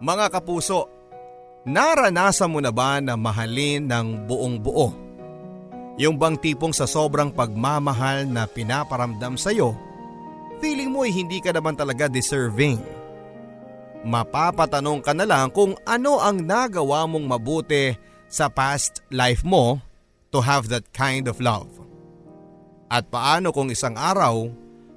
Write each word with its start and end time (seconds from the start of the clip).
Mga 0.00 0.32
kapuso, 0.32 0.88
naranasan 1.68 2.48
mo 2.48 2.64
na 2.64 2.72
ba 2.72 3.04
na 3.04 3.20
mahalin 3.20 3.84
ng 3.84 4.24
buong 4.24 4.56
buo? 4.56 4.88
Yung 6.00 6.16
bang 6.16 6.40
tipong 6.40 6.72
sa 6.72 6.88
sobrang 6.88 7.28
pagmamahal 7.28 8.24
na 8.24 8.48
pinaparamdam 8.48 9.36
sa'yo, 9.36 9.76
feeling 10.64 10.88
mo 10.88 11.04
ay 11.04 11.12
hindi 11.12 11.44
ka 11.44 11.52
naman 11.52 11.76
talaga 11.76 12.08
deserving. 12.08 12.80
Mapapatanong 14.00 15.04
ka 15.04 15.12
na 15.12 15.28
lang 15.28 15.52
kung 15.52 15.76
ano 15.84 16.16
ang 16.16 16.40
nagawa 16.40 17.04
mong 17.04 17.26
mabuti 17.36 17.92
sa 18.32 18.48
past 18.48 19.04
life 19.12 19.44
mo 19.44 19.84
to 20.32 20.40
have 20.40 20.72
that 20.72 20.88
kind 20.96 21.28
of 21.28 21.36
love. 21.44 21.68
At 22.88 23.12
paano 23.12 23.52
kung 23.52 23.68
isang 23.68 24.00
araw 24.00 24.48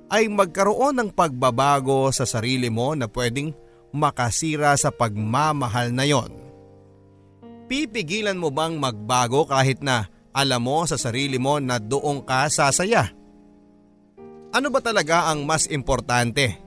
ay 0.07 0.31
magkaroon 0.31 0.95
ng 0.95 1.09
pagbabago 1.11 2.07
sa 2.15 2.23
sarili 2.23 2.71
mo 2.71 2.95
na 2.95 3.11
pwedeng 3.11 3.51
makasira 3.93 4.73
sa 4.75 4.89
pagmamahal 4.89 5.93
na 5.93 6.03
yon? 6.03 6.33
Pipigilan 7.69 8.35
mo 8.35 8.51
bang 8.51 8.75
magbago 8.75 9.47
kahit 9.47 9.79
na 9.79 10.11
alam 10.33 10.65
mo 10.65 10.83
sa 10.83 10.97
sarili 10.97 11.37
mo 11.37 11.61
na 11.61 11.77
doong 11.77 12.25
ka 12.25 12.49
sasaya? 12.49 13.13
Ano 14.53 14.67
ba 14.69 14.81
talaga 14.81 15.29
ang 15.31 15.45
mas 15.47 15.69
importante? 15.69 16.59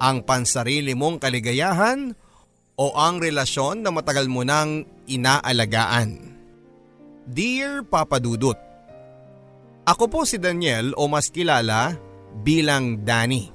Ang 0.00 0.26
pansarili 0.26 0.92
mong 0.92 1.22
kaligayahan 1.22 2.12
o 2.74 2.86
ang 2.98 3.22
relasyon 3.22 3.84
na 3.84 3.94
matagal 3.94 4.26
mo 4.26 4.42
nang 4.42 4.82
inaalagaan? 5.06 6.34
Dear 7.24 7.86
Papa 7.86 8.20
Dudut, 8.20 8.58
Ako 9.84 10.08
po 10.08 10.24
si 10.24 10.40
Daniel 10.40 10.96
o 10.96 11.04
mas 11.12 11.28
kilala 11.28 11.96
bilang 12.40 13.04
Danny. 13.04 13.53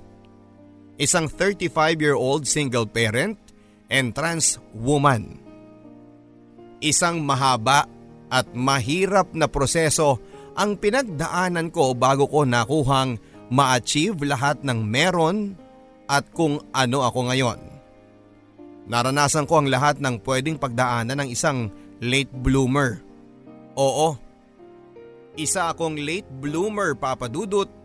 Isang 0.99 1.31
35-year-old 1.31 2.44
single 2.44 2.84
parent 2.84 3.40
and 3.88 4.12
trans 4.12 4.59
woman. 4.76 5.40
Isang 6.84 7.23
mahaba 7.23 7.87
at 8.27 8.51
mahirap 8.51 9.32
na 9.32 9.48
proseso 9.48 10.20
ang 10.59 10.76
pinagdaanan 10.76 11.71
ko 11.71 11.96
bago 11.96 12.27
ko 12.27 12.43
nakuhang 12.43 13.15
ma-achieve 13.48 14.20
lahat 14.27 14.59
ng 14.59 14.84
meron 14.84 15.55
at 16.12 16.27
kung 16.35 16.59
ano 16.76 17.07
ako 17.07 17.31
ngayon. 17.31 17.59
Naranasan 18.91 19.48
ko 19.48 19.63
ang 19.63 19.71
lahat 19.71 20.04
ng 20.04 20.20
pwedeng 20.27 20.59
pagdaanan 20.59 21.24
ng 21.24 21.29
isang 21.31 21.71
late 22.04 22.34
bloomer. 22.43 22.99
Oo, 23.79 24.20
isa 25.40 25.71
akong 25.71 25.96
late 25.96 26.27
bloomer 26.27 26.91
papadudot 26.91 27.79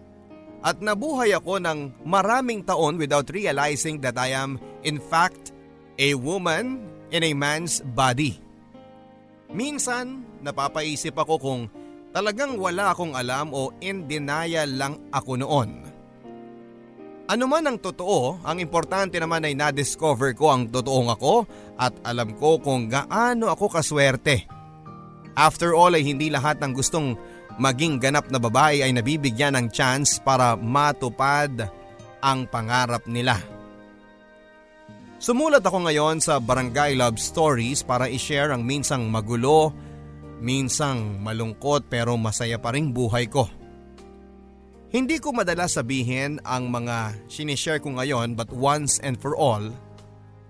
at 0.65 0.81
nabuhay 0.81 1.37
ako 1.37 1.61
ng 1.61 2.09
maraming 2.09 2.65
taon 2.65 2.97
without 2.97 3.29
realizing 3.29 4.01
that 4.01 4.17
I 4.17 4.33
am 4.33 4.57
in 4.81 4.97
fact 4.97 5.53
a 6.01 6.17
woman 6.17 6.89
in 7.12 7.20
a 7.20 7.37
man's 7.37 7.84
body. 7.84 8.41
Minsan, 9.53 10.25
napapaisip 10.41 11.15
ako 11.15 11.35
kung 11.37 11.62
talagang 12.11 12.57
wala 12.57 12.97
akong 12.97 13.12
alam 13.12 13.53
o 13.53 13.77
in 13.85 14.09
denial 14.09 14.67
lang 14.73 14.95
ako 15.12 15.39
noon. 15.39 15.70
Ano 17.25 17.45
man 17.48 17.65
ang 17.65 17.81
totoo, 17.81 18.45
ang 18.45 18.61
importante 18.61 19.17
naman 19.17 19.48
ay 19.48 19.57
na-discover 19.57 20.37
ko 20.37 20.53
ang 20.53 20.69
totoong 20.69 21.09
ako 21.12 21.35
at 21.81 21.97
alam 22.05 22.37
ko 22.37 22.61
kung 22.61 22.89
gaano 22.89 23.48
ako 23.48 23.81
kaswerte. 23.81 24.45
After 25.33 25.73
all 25.73 25.97
ay 25.97 26.05
hindi 26.05 26.29
lahat 26.29 26.61
ng 26.61 26.73
gustong 26.77 27.17
maging 27.58 28.02
ganap 28.02 28.27
na 28.30 28.38
babae 28.42 28.83
ay 28.83 28.91
nabibigyan 28.91 29.55
ng 29.55 29.66
chance 29.70 30.19
para 30.19 30.58
matupad 30.58 31.70
ang 32.24 32.48
pangarap 32.48 33.05
nila. 33.06 33.38
Sumulat 35.24 35.64
ako 35.64 35.88
ngayon 35.88 36.20
sa 36.20 36.36
Barangay 36.36 36.98
Love 36.98 37.16
Stories 37.16 37.80
para 37.80 38.12
i-share 38.12 38.52
ang 38.52 38.61
minsang 38.61 39.08
magulo, 39.08 39.72
minsang 40.42 41.22
malungkot 41.22 41.88
pero 41.88 42.19
masaya 42.20 42.61
pa 42.61 42.77
rin 42.77 42.92
buhay 42.92 43.30
ko. 43.30 43.48
Hindi 44.95 45.18
ko 45.18 45.34
madala 45.34 45.67
sabihin 45.67 46.39
ang 46.46 46.70
mga 46.70 47.27
sinishare 47.27 47.83
ko 47.83 47.96
ngayon 47.98 48.36
but 48.39 48.52
once 48.52 49.00
and 49.02 49.18
for 49.18 49.34
all, 49.34 49.64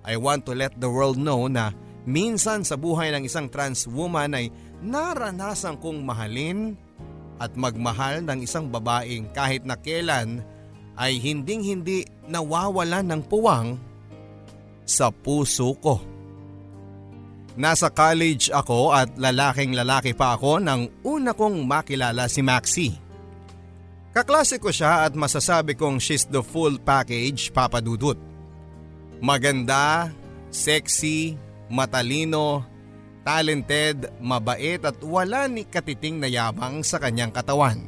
I 0.04 0.20
want 0.20 0.44
to 0.50 0.52
let 0.52 0.76
the 0.76 0.90
world 0.90 1.16
know 1.16 1.48
na 1.48 1.72
minsan 2.04 2.60
sa 2.60 2.76
buhay 2.76 3.08
ng 3.14 3.24
isang 3.24 3.48
trans 3.48 3.88
woman 3.88 4.36
ay 4.36 4.52
naranasan 4.84 5.80
kong 5.80 6.04
mahalin 6.04 6.76
at 7.38 7.52
magmahal 7.58 8.22
ng 8.22 8.44
isang 8.46 8.70
babaeng 8.70 9.30
kahit 9.34 9.66
na 9.66 9.74
kailan 9.74 10.42
ay 10.94 11.18
hinding 11.18 11.62
hindi 11.62 12.06
nawawalan 12.30 13.04
ng 13.10 13.22
puwang 13.26 13.78
sa 14.86 15.10
puso 15.10 15.74
ko. 15.80 15.98
Nasa 17.54 17.86
college 17.90 18.50
ako 18.50 18.90
at 18.90 19.14
lalaking 19.14 19.78
lalaki 19.78 20.10
pa 20.10 20.34
ako 20.34 20.58
nang 20.58 20.90
una 21.06 21.34
kong 21.34 21.62
makilala 21.62 22.26
si 22.26 22.42
Maxi. 22.42 22.88
Kaklase 24.14 24.58
ko 24.62 24.70
siya 24.70 25.06
at 25.06 25.14
masasabi 25.14 25.74
kong 25.74 25.98
she's 25.98 26.26
the 26.26 26.42
full 26.42 26.78
package 26.78 27.50
papadudot. 27.50 28.18
Maganda, 29.22 30.10
sexy, 30.50 31.38
matalino, 31.70 32.62
talented, 33.24 34.12
mabait 34.20 34.78
at 34.84 35.00
wala 35.00 35.48
ni 35.48 35.64
katiting 35.64 36.20
na 36.20 36.28
yabang 36.28 36.84
sa 36.84 37.00
kanyang 37.00 37.32
katawan. 37.32 37.80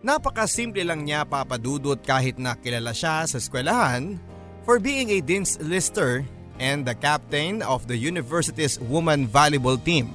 Napakasimple 0.00 0.84
lang 0.84 1.04
niya 1.04 1.28
papadudot 1.28 2.00
kahit 2.00 2.40
na 2.40 2.56
kilala 2.56 2.92
siya 2.92 3.24
sa 3.28 3.36
eskwelahan 3.36 4.16
for 4.64 4.80
being 4.80 5.12
a 5.12 5.20
Dean's 5.20 5.60
Lister 5.60 6.24
and 6.60 6.84
the 6.84 6.96
captain 6.96 7.60
of 7.64 7.88
the 7.88 7.96
university's 7.96 8.80
woman 8.88 9.28
volleyball 9.28 9.80
team. 9.80 10.12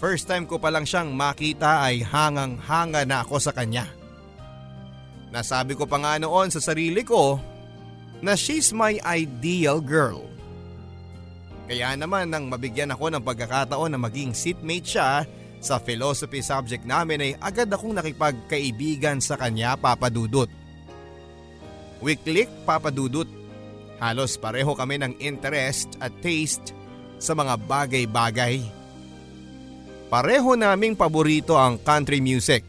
First 0.00 0.28
time 0.28 0.44
ko 0.44 0.60
pa 0.60 0.68
lang 0.68 0.84
siyang 0.84 1.16
makita 1.16 1.84
ay 1.84 2.04
hangang-hanga 2.04 3.08
na 3.08 3.24
ako 3.24 3.40
sa 3.40 3.56
kanya. 3.56 3.88
Nasabi 5.32 5.72
ko 5.72 5.88
pa 5.88 5.96
nga 5.96 6.20
noon 6.20 6.52
sa 6.52 6.60
sarili 6.60 7.00
ko 7.00 7.40
na 8.20 8.36
she's 8.36 8.68
my 8.72 9.00
ideal 9.00 9.80
girl. 9.80 10.33
Kaya 11.64 11.96
naman 11.96 12.28
nang 12.28 12.52
mabigyan 12.52 12.92
ako 12.92 13.08
ng 13.14 13.22
pagkakataon 13.24 13.96
na 13.96 14.00
maging 14.00 14.36
seatmate 14.36 14.84
siya 14.84 15.24
sa 15.64 15.80
philosophy 15.80 16.44
subject 16.44 16.84
namin 16.84 17.24
ay 17.24 17.32
agad 17.40 17.72
akong 17.72 17.96
nakipagkaibigan 17.96 19.20
sa 19.24 19.40
kanya 19.40 19.72
papadudot. 19.80 20.52
We 22.04 22.20
click 22.20 22.52
papadudot 22.68 23.44
Halos 24.04 24.36
pareho 24.36 24.74
kami 24.74 25.00
ng 25.00 25.16
interest 25.22 25.96
at 26.02 26.12
taste 26.18 26.74
sa 27.16 27.32
mga 27.32 27.56
bagay-bagay. 27.64 28.60
Pareho 30.10 30.52
naming 30.54 30.92
paborito 30.92 31.56
ang 31.56 31.80
country 31.80 32.20
music. 32.20 32.62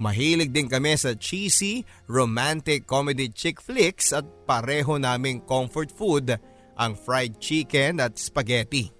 Mahilig 0.00 0.50
din 0.50 0.66
kami 0.66 0.98
sa 0.98 1.14
cheesy, 1.14 1.86
romantic 2.10 2.88
comedy 2.88 3.30
chick 3.30 3.62
flicks 3.62 4.10
at 4.10 4.26
pareho 4.48 4.98
naming 4.98 5.38
comfort 5.44 5.92
food 5.92 6.34
ang 6.74 6.98
fried 6.98 7.38
chicken 7.38 8.02
at 8.02 8.18
spaghetti. 8.18 8.90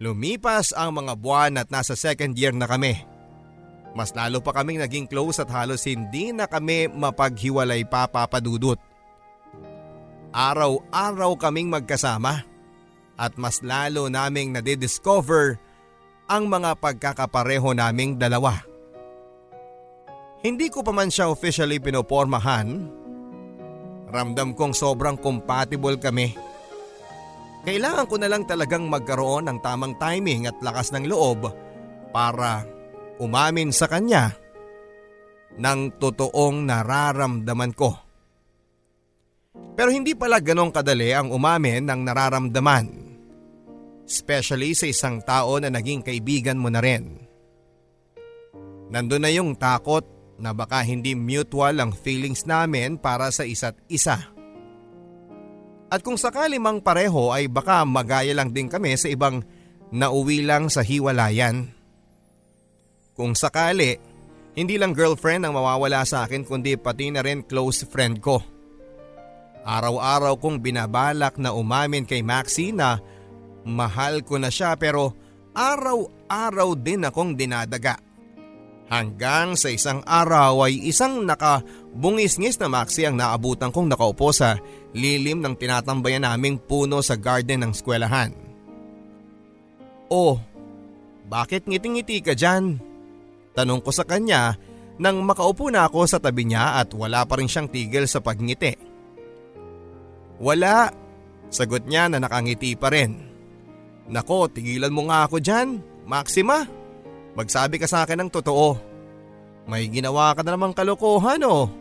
Lumipas 0.00 0.72
ang 0.72 0.96
mga 0.96 1.12
buwan 1.20 1.60
at 1.60 1.68
nasa 1.68 1.92
second 1.92 2.32
year 2.32 2.56
na 2.56 2.64
kami. 2.64 2.96
Mas 3.92 4.14
lalo 4.16 4.40
pa 4.40 4.54
kaming 4.56 4.80
naging 4.80 5.04
close 5.04 5.42
at 5.42 5.50
halos 5.50 5.84
hindi 5.84 6.32
na 6.32 6.48
kami 6.48 6.88
mapaghiwalay 6.88 7.84
pa 7.84 8.08
papadudot. 8.08 8.78
Araw-araw 10.30 11.34
kaming 11.36 11.68
magkasama 11.68 12.46
at 13.18 13.34
mas 13.36 13.60
lalo 13.60 14.08
naming 14.08 14.54
nadidiscover 14.54 15.58
ang 16.30 16.46
mga 16.46 16.78
pagkakapareho 16.78 17.74
naming 17.74 18.14
dalawa. 18.14 18.62
Hindi 20.40 20.72
ko 20.72 20.80
pa 20.80 20.94
man 20.94 21.12
siya 21.12 21.28
officially 21.28 21.76
pinopormahan. 21.82 22.88
Ramdam 24.08 24.56
kong 24.56 24.72
sobrang 24.72 25.20
compatible 25.20 26.00
kami. 26.00 26.32
Kailangan 27.60 28.08
ko 28.08 28.16
na 28.16 28.28
lang 28.32 28.48
talagang 28.48 28.88
magkaroon 28.88 29.44
ng 29.48 29.58
tamang 29.60 29.94
timing 30.00 30.48
at 30.48 30.56
lakas 30.64 30.96
ng 30.96 31.04
loob 31.04 31.44
para 32.08 32.64
umamin 33.20 33.68
sa 33.68 33.84
kanya 33.84 34.32
ng 35.60 36.00
totoong 36.00 36.64
nararamdaman 36.64 37.72
ko. 37.76 37.92
Pero 39.76 39.92
hindi 39.92 40.16
pala 40.16 40.40
ganong 40.40 40.72
kadali 40.72 41.12
ang 41.12 41.28
umamin 41.28 41.84
ng 41.84 42.00
nararamdaman. 42.00 42.86
Especially 44.08 44.72
sa 44.74 44.88
isang 44.88 45.20
tao 45.22 45.60
na 45.60 45.68
naging 45.68 46.00
kaibigan 46.00 46.58
mo 46.58 46.72
na 46.72 46.80
rin. 46.80 47.28
Nandun 48.90 49.22
na 49.22 49.30
yung 49.30 49.54
takot 49.54 50.02
na 50.40 50.50
baka 50.50 50.82
hindi 50.82 51.14
mutual 51.14 51.78
ang 51.78 51.92
feelings 51.94 52.48
namin 52.48 52.98
para 52.98 53.30
sa 53.30 53.46
isa't 53.46 53.76
isa. 53.86 54.39
At 55.90 56.06
kung 56.06 56.14
sakali 56.14 56.62
mang 56.62 56.78
pareho 56.78 57.34
ay 57.34 57.50
baka 57.50 57.82
magaya 57.82 58.30
lang 58.30 58.54
din 58.54 58.70
kami 58.70 58.94
sa 58.94 59.10
ibang 59.10 59.42
nauwi 59.90 60.46
lang 60.46 60.70
sa 60.70 60.86
hiwalayan. 60.86 61.66
Kung 63.18 63.34
sakali, 63.34 63.98
hindi 64.54 64.78
lang 64.78 64.94
girlfriend 64.94 65.44
ang 65.44 65.58
mawawala 65.58 66.06
sa 66.06 66.24
akin 66.24 66.46
kundi 66.46 66.78
pati 66.78 67.10
na 67.10 67.26
rin 67.26 67.42
close 67.42 67.82
friend 67.90 68.22
ko. 68.22 68.38
Araw-araw 69.66 70.40
kong 70.40 70.62
binabalak 70.62 71.36
na 71.36 71.52
umamin 71.52 72.06
kay 72.06 72.24
Maxi 72.24 72.72
na 72.72 73.02
mahal 73.66 74.24
ko 74.24 74.40
na 74.40 74.48
siya 74.48 74.78
pero 74.78 75.12
araw-araw 75.52 76.78
din 76.78 77.04
akong 77.04 77.34
dinadaga. 77.34 77.98
Hanggang 78.90 79.54
sa 79.54 79.70
isang 79.70 80.02
araw 80.02 80.66
ay 80.66 80.90
isang 80.90 81.22
nakabungis-ngis 81.90 82.62
na 82.62 82.70
Maxi 82.70 83.02
ang 83.02 83.18
naabutan 83.18 83.74
kong 83.74 83.90
nakaupo 83.90 84.30
sa 84.30 84.62
lilim 84.94 85.42
ng 85.42 85.58
tinatambayan 85.58 86.22
naming 86.22 86.58
puno 86.58 87.02
sa 87.02 87.18
garden 87.18 87.66
ng 87.66 87.72
eskwelahan. 87.74 88.30
Oh, 90.10 90.38
bakit 91.30 91.66
ngiting-ngiti 91.66 92.22
ka 92.22 92.34
dyan? 92.34 92.78
Tanong 93.54 93.82
ko 93.82 93.90
sa 93.90 94.06
kanya 94.06 94.54
nang 95.02 95.22
makaupo 95.22 95.70
na 95.70 95.86
ako 95.86 96.06
sa 96.06 96.18
tabi 96.22 96.46
niya 96.46 96.78
at 96.78 96.94
wala 96.94 97.26
pa 97.26 97.38
rin 97.38 97.50
siyang 97.50 97.70
tigil 97.70 98.06
sa 98.06 98.22
pagngiti. 98.22 98.74
Wala, 100.42 100.90
sagot 101.50 101.86
niya 101.86 102.10
na 102.10 102.18
nakangiti 102.22 102.74
pa 102.74 102.90
rin. 102.90 103.18
Nako, 104.10 104.50
tigilan 104.50 104.90
mo 104.90 105.06
nga 105.06 105.26
ako 105.26 105.38
dyan, 105.38 105.78
Maxima. 106.06 106.66
Magsabi 107.38 107.78
ka 107.78 107.86
sa 107.86 108.02
akin 108.02 108.26
ng 108.26 108.30
totoo. 108.34 108.74
May 109.70 109.86
ginawa 109.86 110.34
ka 110.34 110.42
na 110.42 110.58
namang 110.58 110.74
kalokohan 110.74 111.46
oh. 111.46 111.79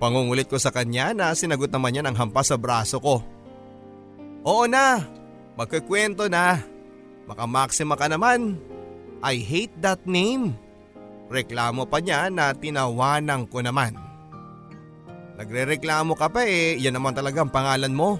Pangungulit 0.00 0.48
ko 0.48 0.56
sa 0.56 0.72
kanya 0.72 1.12
na 1.12 1.36
sinagot 1.36 1.68
naman 1.68 1.92
niya 1.92 2.08
ng 2.08 2.16
hampas 2.16 2.48
sa 2.48 2.56
braso 2.56 2.96
ko. 2.96 3.20
Oo 4.48 4.64
na, 4.64 5.04
magkikwento 5.60 6.24
na. 6.32 6.64
Baka 7.28 7.44
Maxima 7.44 8.00
ka 8.00 8.08
naman. 8.08 8.56
I 9.20 9.44
hate 9.44 9.76
that 9.84 10.00
name. 10.08 10.56
Reklamo 11.28 11.84
pa 11.84 12.00
niya 12.00 12.32
na 12.32 12.56
tinawanan 12.56 13.44
ko 13.44 13.60
naman. 13.60 13.92
Nagre-reklamo 15.36 16.16
ka 16.16 16.32
pa 16.32 16.48
eh, 16.48 16.80
yan 16.80 16.96
naman 16.96 17.12
talaga 17.12 17.44
ang 17.44 17.52
pangalan 17.52 17.92
mo. 17.92 18.16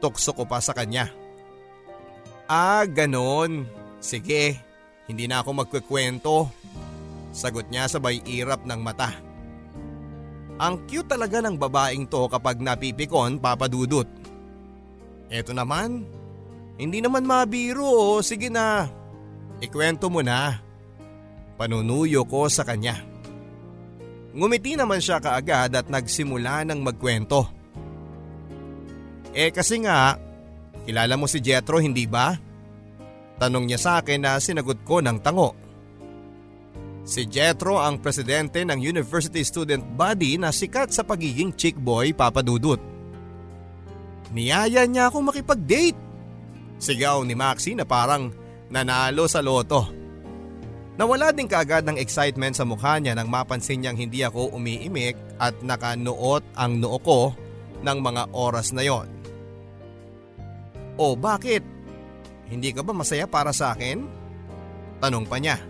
Tukso 0.00 0.32
ko 0.32 0.48
pa 0.48 0.64
sa 0.64 0.72
kanya. 0.72 1.12
Ah, 2.48 2.88
ganon. 2.88 3.68
Sige, 4.00 4.56
hindi 5.06 5.28
na 5.28 5.44
ako 5.44 5.60
magkikwento. 5.60 6.48
Sagot 7.36 7.68
niya 7.68 7.84
sabay 7.86 8.24
irap 8.24 8.64
ng 8.64 8.80
mata. 8.80 9.29
Ang 10.60 10.84
cute 10.84 11.08
talaga 11.08 11.40
ng 11.40 11.56
babaeng 11.56 12.04
to 12.04 12.28
kapag 12.28 12.60
napipikon 12.60 13.40
papadudot. 13.40 14.04
Eto 15.32 15.56
naman, 15.56 16.04
hindi 16.76 17.00
naman 17.00 17.24
mabiro, 17.24 18.20
sige 18.20 18.52
na. 18.52 18.84
Ikwento 19.64 20.12
mo 20.12 20.20
na. 20.20 20.60
Panunuyo 21.56 22.28
ko 22.28 22.44
sa 22.52 22.60
kanya. 22.68 23.00
Ngumiti 24.36 24.76
naman 24.76 25.00
siya 25.00 25.16
kaagad 25.16 25.72
at 25.72 25.86
nagsimula 25.88 26.68
ng 26.68 26.80
magkwento. 26.84 27.48
Eh 29.32 29.48
kasi 29.48 29.80
nga, 29.80 30.20
kilala 30.84 31.16
mo 31.16 31.24
si 31.24 31.40
Jetro 31.40 31.80
hindi 31.80 32.04
ba? 32.04 32.36
Tanong 33.40 33.64
niya 33.64 33.80
sa 33.80 33.92
akin 34.04 34.20
na 34.20 34.36
sinagot 34.36 34.84
ko 34.84 35.00
ng 35.00 35.24
tango. 35.24 35.56
Si 37.04 37.26
Jetro 37.26 37.80
ang 37.80 37.98
presidente 37.98 38.60
ng 38.62 38.78
University 38.78 39.40
Student 39.42 39.82
Body 39.96 40.36
na 40.36 40.52
sikat 40.52 40.92
sa 40.92 41.02
pagiging 41.02 41.56
chick 41.56 41.74
boy 41.74 42.12
papadudot. 42.12 42.78
Niyaya 44.30 44.86
niya 44.86 45.10
akong 45.10 45.26
makipag-date 45.26 46.10
Sigaw 46.80 47.20
ni 47.28 47.36
Maxi 47.36 47.76
na 47.76 47.84
parang 47.84 48.32
nanalo 48.72 49.28
sa 49.28 49.44
loto. 49.44 49.84
Nawala 50.96 51.28
din 51.32 51.44
kaagad 51.44 51.84
ng 51.84 52.00
excitement 52.00 52.56
sa 52.56 52.64
mukha 52.64 52.96
niya 52.96 53.12
nang 53.12 53.28
mapansin 53.28 53.84
niyang 53.84 54.00
hindi 54.00 54.24
ako 54.24 54.56
umiimik 54.56 55.16
at 55.36 55.60
nakanuot 55.60 56.44
ang 56.56 56.80
noo 56.80 56.96
ko 57.04 57.36
ng 57.84 57.98
mga 58.00 58.32
oras 58.32 58.72
na 58.72 58.84
yon. 58.84 59.08
O 60.96 61.16
bakit? 61.16 61.64
Hindi 62.48 62.72
ka 62.72 62.80
ba 62.80 62.96
masaya 62.96 63.28
para 63.28 63.52
sa 63.52 63.76
akin? 63.76 64.04
Tanong 65.00 65.24
pa 65.28 65.36
niya. 65.36 65.60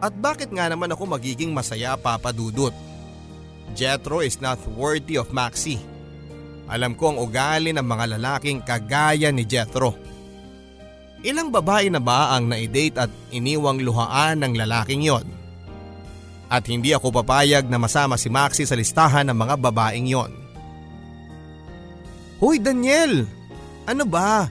At 0.00 0.16
bakit 0.16 0.48
nga 0.48 0.64
naman 0.72 0.88
ako 0.88 1.12
magiging 1.12 1.52
masaya 1.52 1.92
papadudot? 2.00 2.72
Jetro 3.76 4.24
is 4.24 4.40
not 4.40 4.58
worthy 4.72 5.20
of 5.20 5.28
Maxi. 5.30 5.76
Alam 6.66 6.96
ko 6.96 7.12
ang 7.12 7.18
ugali 7.20 7.76
ng 7.76 7.84
mga 7.84 8.16
lalaking 8.16 8.64
kagaya 8.64 9.28
ni 9.28 9.44
Jethro. 9.44 9.92
Ilang 11.20 11.52
babae 11.52 11.92
na 11.92 12.00
ba 12.00 12.32
ang 12.32 12.48
naidate 12.48 12.96
at 12.96 13.12
iniwang 13.28 13.84
luhaan 13.84 14.40
ng 14.40 14.56
lalaking 14.56 15.04
yon? 15.04 15.26
At 16.48 16.64
hindi 16.66 16.96
ako 16.96 17.20
papayag 17.20 17.68
na 17.68 17.76
masama 17.76 18.16
si 18.16 18.32
Maxi 18.32 18.64
sa 18.64 18.74
listahan 18.74 19.28
ng 19.28 19.36
mga 19.36 19.54
babaeng 19.60 20.08
yon. 20.08 20.32
Hoy 22.40 22.56
Daniel! 22.56 23.28
Ano 23.84 24.08
ba? 24.08 24.48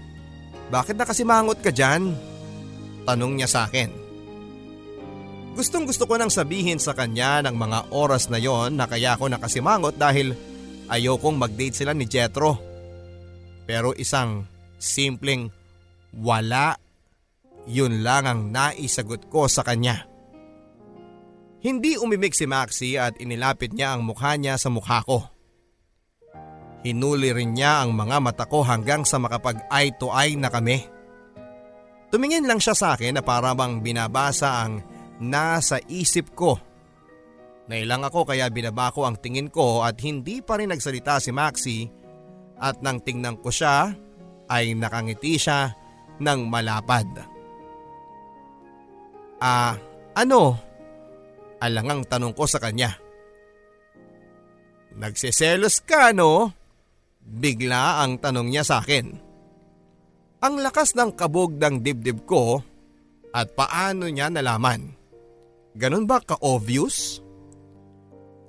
Bakit 0.69 0.93
nakasimangot 0.93 1.59
ka 1.65 1.73
dyan? 1.73 2.13
Tanong 3.09 3.33
niya 3.33 3.49
sa 3.49 3.65
akin. 3.65 3.98
Gustong 5.59 5.83
gusto 5.83 6.07
ko 6.07 6.15
nang 6.15 6.31
sabihin 6.31 6.79
sa 6.79 6.95
kanya 6.95 7.43
ng 7.43 7.55
mga 7.59 7.91
oras 7.91 8.31
na 8.31 8.39
yon 8.39 8.79
na 8.79 8.87
kaya 8.87 9.19
ako 9.19 9.27
nakasimangot 9.27 9.99
dahil 9.99 10.31
Ayokong 10.89 11.37
mag-date 11.37 11.77
sila 11.77 11.93
ni 11.93 12.09
Jetro. 12.09 12.57
Pero 13.69 13.93
isang 13.93 14.49
simpleng 14.81 15.53
wala, 16.17 16.73
yun 17.69 18.01
lang 18.01 18.25
ang 18.25 18.49
naisagot 18.49 19.29
ko 19.29 19.45
sa 19.45 19.61
kanya. 19.61 20.09
Hindi 21.61 21.93
umimik 22.01 22.33
si 22.33 22.49
Maxi 22.49 22.97
at 22.97 23.21
inilapit 23.21 23.69
niya 23.69 23.93
ang 23.93 24.01
mukha 24.01 24.33
niya 24.33 24.57
sa 24.57 24.73
mukha 24.73 25.05
ko. 25.05 25.21
Hinuli 26.81 27.35
rin 27.35 27.53
niya 27.53 27.85
ang 27.85 27.93
mga 27.93 28.17
mata 28.17 28.45
ko 28.49 28.65
hanggang 28.65 29.05
sa 29.05 29.21
makapag-eye 29.21 29.93
to 29.99 30.09
eye 30.09 30.33
na 30.33 30.49
kami. 30.49 30.81
Tumingin 32.09 32.49
lang 32.49 32.57
siya 32.57 32.73
sa 32.73 32.97
akin 32.97 33.19
na 33.19 33.21
para 33.21 33.53
bang 33.53 33.83
binabasa 33.83 34.65
ang 34.65 34.81
nasa 35.19 35.83
isip 35.87 36.31
ko 36.33 36.57
Nailang 37.69 38.01
ako 38.01 38.25
kaya 38.25 38.49
binaba 38.49 38.89
ko 38.89 39.05
ang 39.05 39.21
tingin 39.21 39.53
ko 39.53 39.85
at 39.85 40.01
hindi 40.01 40.41
pa 40.41 40.57
rin 40.57 40.73
nagsalita 40.73 41.21
si 41.21 41.29
Maxi 41.29 41.85
at 42.57 42.81
nang 42.81 42.97
tingnan 42.97 43.37
ko 43.37 43.53
siya 43.53 43.93
ay 44.49 44.73
nakangiti 44.73 45.37
siya 45.37 45.69
ng 46.17 46.49
malapad. 46.49 47.05
Ah, 49.37 49.77
ano? 50.17 50.57
Alangang 51.61 52.09
tanong 52.09 52.33
ko 52.33 52.49
sa 52.49 52.57
kanya. 52.57 52.97
Nagseselos 54.97 55.85
ka 55.85 56.09
no? 56.09 56.49
Bigla 57.21 58.01
ang 58.01 58.17
tanong 58.17 58.49
niya 58.49 58.65
sa 58.65 58.81
akin. 58.81 59.13
Ang 60.41 60.55
lakas 60.65 60.97
ng 60.97 61.13
kabog 61.13 61.61
ng 61.61 61.85
dibdib 61.85 62.25
ko 62.25 62.65
at 63.29 63.53
paano 63.53 64.09
niya 64.09 64.33
nalaman? 64.33 64.98
Ganon 65.79 66.03
ba 66.03 66.19
ka-obvious? 66.19 67.23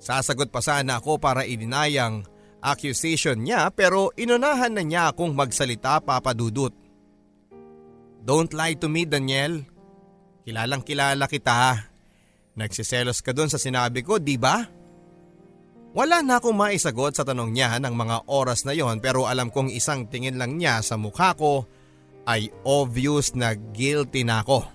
Sasagot 0.03 0.51
pa 0.51 0.59
sana 0.59 0.99
ako 0.99 1.15
para 1.15 1.47
ininayang 1.47 2.27
accusation 2.59 3.39
niya 3.39 3.71
pero 3.71 4.11
inunahan 4.19 4.75
na 4.75 4.83
niya 4.83 5.15
akong 5.15 5.31
magsalita 5.31 6.03
papadudot. 6.03 6.75
Don't 8.19 8.51
lie 8.51 8.75
to 8.75 8.91
me 8.91 9.07
Daniel. 9.07 9.63
Kilalang 10.43 10.83
kilala 10.83 11.31
kita. 11.31 11.87
Nagsiselos 12.59 13.23
ka 13.23 13.31
dun 13.31 13.47
sa 13.47 13.55
sinabi 13.55 14.03
ko, 14.03 14.19
di 14.19 14.35
ba? 14.35 14.59
Wala 15.95 16.19
na 16.19 16.43
akong 16.43 16.55
maisagot 16.55 17.15
sa 17.15 17.23
tanong 17.23 17.55
niya 17.55 17.79
ng 17.79 17.95
mga 17.95 18.27
oras 18.27 18.67
na 18.67 18.75
yon 18.75 18.99
pero 18.99 19.27
alam 19.31 19.47
kong 19.47 19.71
isang 19.71 20.07
tingin 20.11 20.35
lang 20.35 20.59
niya 20.59 20.83
sa 20.83 20.99
mukha 20.99 21.31
ko 21.39 21.63
ay 22.27 22.51
obvious 22.67 23.35
na 23.39 23.55
guilty 23.55 24.27
na 24.27 24.43
ako. 24.43 24.67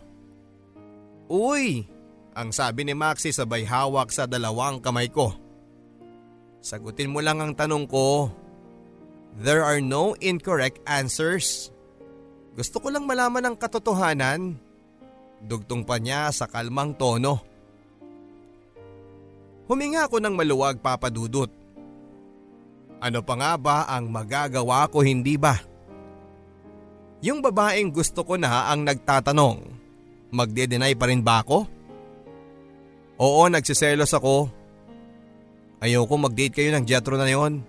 Uy, 1.26 1.88
ang 2.36 2.52
sabi 2.52 2.84
ni 2.84 2.92
Maxi 2.92 3.32
sabay 3.32 3.64
hawak 3.64 4.12
sa 4.12 4.28
dalawang 4.28 4.76
kamay 4.84 5.08
ko. 5.08 5.32
Sagutin 6.60 7.08
mo 7.08 7.24
lang 7.24 7.40
ang 7.40 7.56
tanong 7.56 7.88
ko. 7.88 8.28
There 9.40 9.64
are 9.64 9.80
no 9.80 10.12
incorrect 10.20 10.84
answers. 10.84 11.72
Gusto 12.52 12.76
ko 12.84 12.92
lang 12.92 13.08
malaman 13.08 13.48
ang 13.48 13.56
katotohanan. 13.56 14.60
Dugtong 15.40 15.88
pa 15.88 15.96
niya 15.96 16.28
sa 16.28 16.44
kalmang 16.44 16.92
tono. 16.96 17.40
Huminga 19.66 20.04
ako 20.04 20.20
ng 20.20 20.34
maluwag 20.36 20.76
papadudot. 20.84 21.48
Ano 23.00 23.20
pa 23.24 23.34
nga 23.36 23.52
ba 23.56 23.76
ang 23.88 24.08
magagawa 24.08 24.88
ko 24.88 25.04
hindi 25.04 25.36
ba? 25.36 25.56
Yung 27.24 27.40
babaeng 27.40 27.92
gusto 27.92 28.24
ko 28.24 28.36
na 28.40 28.68
ang 28.72 28.84
nagtatanong, 28.84 29.58
magde-deny 30.32 30.92
pa 30.96 31.08
rin 31.08 31.20
ba 31.20 31.40
ako? 31.44 31.75
Oo, 33.16 33.48
nagsiselos 33.48 34.12
ako. 34.12 34.52
Ayoko 35.80 36.14
mag-date 36.20 36.52
kayo 36.60 36.70
ng 36.76 36.84
Jetro 36.84 37.16
na 37.16 37.28
yon. 37.28 37.64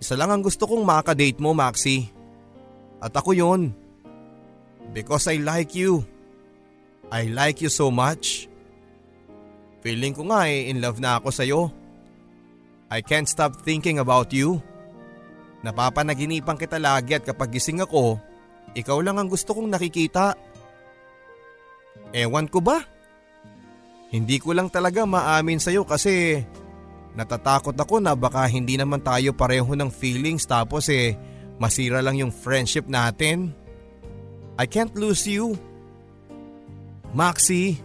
Isa 0.00 0.16
lang 0.20 0.28
ang 0.32 0.44
gusto 0.44 0.68
kong 0.68 0.84
makadate 0.84 1.40
mo, 1.40 1.56
Maxi. 1.56 2.12
At 3.00 3.16
ako 3.16 3.32
yon. 3.32 3.72
Because 4.92 5.28
I 5.32 5.40
like 5.40 5.72
you. 5.72 6.04
I 7.08 7.28
like 7.32 7.64
you 7.64 7.72
so 7.72 7.88
much. 7.88 8.48
Feeling 9.84 10.16
ko 10.16 10.28
nga 10.28 10.48
eh, 10.48 10.68
in 10.68 10.80
love 10.80 11.00
na 11.00 11.20
ako 11.20 11.28
sa'yo. 11.28 11.60
I 12.88 13.00
can't 13.00 13.28
stop 13.28 13.64
thinking 13.64 14.00
about 14.00 14.32
you. 14.32 14.60
Napapanaginipan 15.64 16.60
kita 16.60 16.76
lagi 16.76 17.16
at 17.16 17.24
kapag 17.24 17.56
gising 17.56 17.80
ako, 17.80 18.20
ikaw 18.76 19.00
lang 19.00 19.16
ang 19.16 19.28
gusto 19.28 19.56
kong 19.56 19.72
nakikita. 19.72 20.36
Ewan 22.12 22.48
ko 22.48 22.60
ba? 22.60 22.93
Hindi 24.14 24.38
ko 24.38 24.54
lang 24.54 24.70
talaga 24.70 25.02
maamin 25.02 25.58
sa'yo 25.58 25.82
kasi 25.82 26.46
natatakot 27.18 27.74
ako 27.74 27.98
na 27.98 28.14
baka 28.14 28.46
hindi 28.46 28.78
naman 28.78 29.02
tayo 29.02 29.34
pareho 29.34 29.74
ng 29.74 29.90
feelings 29.90 30.46
tapos 30.46 30.86
eh 30.86 31.18
masira 31.58 31.98
lang 31.98 32.22
yung 32.22 32.30
friendship 32.30 32.86
natin. 32.86 33.50
I 34.54 34.70
can't 34.70 34.94
lose 34.94 35.26
you. 35.26 35.58
Maxi, 37.10 37.82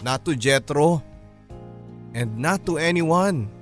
not 0.00 0.24
to 0.24 0.32
Jetro, 0.32 1.04
and 2.16 2.40
not 2.40 2.64
to 2.64 2.80
anyone. 2.80 3.52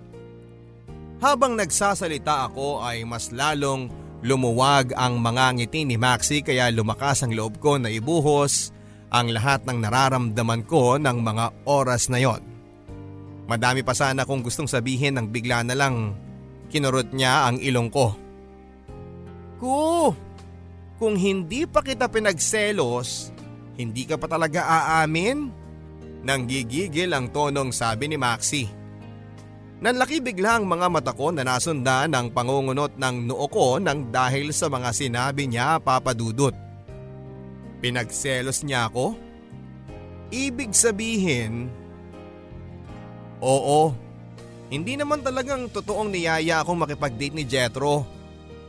Habang 1.19 1.59
nagsasalita 1.59 2.47
ako 2.47 2.79
ay 2.79 3.03
mas 3.03 3.35
lalong 3.35 3.91
lumuwag 4.23 4.95
ang 4.95 5.19
mga 5.19 5.59
ngiti 5.59 5.83
ni 5.83 5.99
Maxi 5.99 6.47
kaya 6.47 6.71
lumakas 6.71 7.27
ang 7.27 7.35
loob 7.35 7.59
ko 7.59 7.75
na 7.75 7.91
ibuhos 7.91 8.71
ang 9.09 9.33
lahat 9.33 9.65
ng 9.65 9.79
nararamdaman 9.81 10.69
ko 10.69 11.01
ng 11.01 11.19
mga 11.25 11.47
oras 11.65 12.13
na 12.13 12.21
yon. 12.21 12.45
Madami 13.49 13.81
pa 13.81 13.97
sana 13.97 14.29
kung 14.29 14.45
gustong 14.45 14.69
sabihin 14.69 15.17
nang 15.17 15.33
bigla 15.33 15.65
na 15.65 15.73
lang 15.73 16.13
kinurot 16.69 17.17
niya 17.17 17.49
ang 17.49 17.57
ilong 17.57 17.89
ko. 17.89 18.13
Ku, 19.57 20.13
kung 21.01 21.17
hindi 21.17 21.65
pa 21.65 21.81
kita 21.81 22.13
pinagselos, 22.13 23.33
hindi 23.81 24.05
ka 24.05 24.21
pa 24.21 24.29
talaga 24.29 24.69
aamin? 24.69 25.49
Nang 26.29 26.45
gigigil 26.45 27.15
ang 27.15 27.33
tonong 27.33 27.73
sabi 27.73 28.11
ni 28.13 28.21
Maxi. 28.21 28.69
Nanlaki 29.79 30.19
bigla 30.19 30.59
ang 30.59 30.67
mga 30.67 30.91
mata 30.91 31.13
ko 31.15 31.31
na 31.31 31.47
nasundan 31.47 32.11
ng 32.11 32.35
pangungunot 32.35 32.99
ng 32.99 33.17
noo 33.31 33.47
ko 33.47 33.79
nang 33.79 34.11
dahil 34.11 34.51
sa 34.51 34.67
mga 34.67 34.91
sinabi 34.91 35.47
niya 35.47 35.79
papadudot. 35.79 36.68
Pinagselos 37.79 38.67
niya 38.67 38.91
ako? 38.91 39.15
Ibig 40.29 40.75
sabihin, 40.75 41.71
Oo, 43.39 43.95
hindi 44.69 44.99
naman 44.99 45.23
talagang 45.23 45.71
totoong 45.71 46.11
niyaya 46.11 46.61
akong 46.61 46.83
makipag-date 46.83 47.37
ni 47.39 47.45
Jetro. 47.47 48.03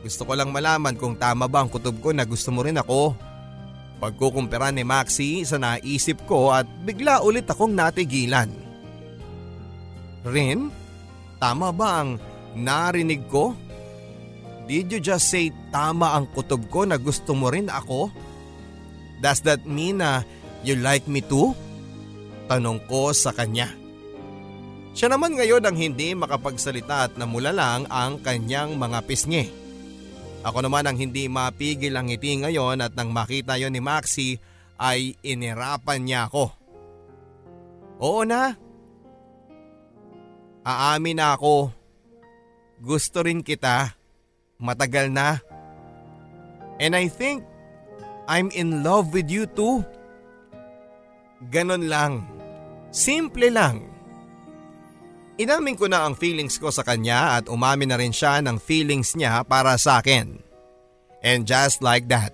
Gusto 0.00 0.24
ko 0.24 0.32
lang 0.32 0.54
malaman 0.54 0.96
kung 0.96 1.18
tama 1.18 1.50
ba 1.50 1.60
ang 1.60 1.68
kutob 1.68 1.98
ko 2.00 2.14
na 2.14 2.24
gusto 2.24 2.48
mo 2.54 2.64
rin 2.64 2.78
ako. 2.78 3.12
Pagkukumpira 4.00 4.72
ni 4.72 4.80
Maxi 4.80 5.44
sa 5.44 5.60
naisip 5.60 6.24
ko 6.24 6.56
at 6.56 6.64
bigla 6.86 7.20
ulit 7.20 7.44
akong 7.44 7.76
natigilan. 7.76 8.48
Rin, 10.24 10.72
tama 11.36 11.68
ba 11.68 12.00
ang 12.00 12.16
narinig 12.56 13.28
ko? 13.28 13.52
Did 14.64 14.88
you 14.88 15.00
just 15.02 15.28
say 15.28 15.52
tama 15.68 16.16
ang 16.16 16.30
kutob 16.32 16.64
ko 16.72 16.88
na 16.88 16.96
gusto 16.96 17.36
mo 17.36 17.52
rin 17.52 17.68
ako? 17.68 18.08
Does 19.20 19.44
that 19.44 19.62
mean 19.68 20.00
na 20.00 20.24
you 20.64 20.80
like 20.80 21.04
me 21.04 21.20
too? 21.20 21.52
Tanong 22.48 22.82
ko 22.88 23.12
sa 23.12 23.30
kanya. 23.30 23.70
Siya 24.90 25.06
naman 25.06 25.38
ngayon 25.38 25.62
ang 25.62 25.76
hindi 25.78 26.16
makapagsalita 26.18 26.96
at 27.06 27.12
namula 27.14 27.54
lang 27.54 27.86
ang 27.86 28.18
kanyang 28.18 28.74
mga 28.74 28.98
pisngi. 29.06 29.46
Ako 30.40 30.64
naman 30.64 30.88
ang 30.88 30.96
hindi 30.96 31.28
mapigil 31.28 31.94
ang 31.94 32.08
ngiti 32.08 32.42
ngayon 32.42 32.80
at 32.80 32.96
nang 32.96 33.12
makita 33.12 33.60
yon 33.60 33.76
ni 33.76 33.84
Maxi 33.84 34.40
ay 34.80 35.14
inirapan 35.20 36.00
niya 36.00 36.20
ako. 36.26 36.48
Oo 38.00 38.24
na. 38.24 38.56
Aamin 40.64 41.20
na 41.20 41.36
ako. 41.36 41.68
Gusto 42.80 43.20
rin 43.20 43.44
kita. 43.44 43.92
Matagal 44.56 45.12
na. 45.12 45.44
And 46.80 46.96
I 46.96 47.12
think 47.12 47.44
I'm 48.30 48.54
in 48.54 48.86
love 48.86 49.10
with 49.10 49.26
you 49.26 49.50
too. 49.50 49.82
Ganon 51.50 51.90
lang. 51.90 52.30
Simple 52.94 53.50
lang. 53.50 53.90
Inamin 55.34 55.74
ko 55.74 55.90
na 55.90 56.06
ang 56.06 56.14
feelings 56.14 56.54
ko 56.54 56.70
sa 56.70 56.86
kanya 56.86 57.42
at 57.42 57.50
umamin 57.50 57.90
na 57.90 57.98
rin 57.98 58.14
siya 58.14 58.38
ng 58.38 58.62
feelings 58.62 59.18
niya 59.18 59.42
para 59.42 59.74
sa 59.82 59.98
akin. 59.98 60.38
And 61.26 61.42
just 61.42 61.82
like 61.82 62.06
that, 62.14 62.30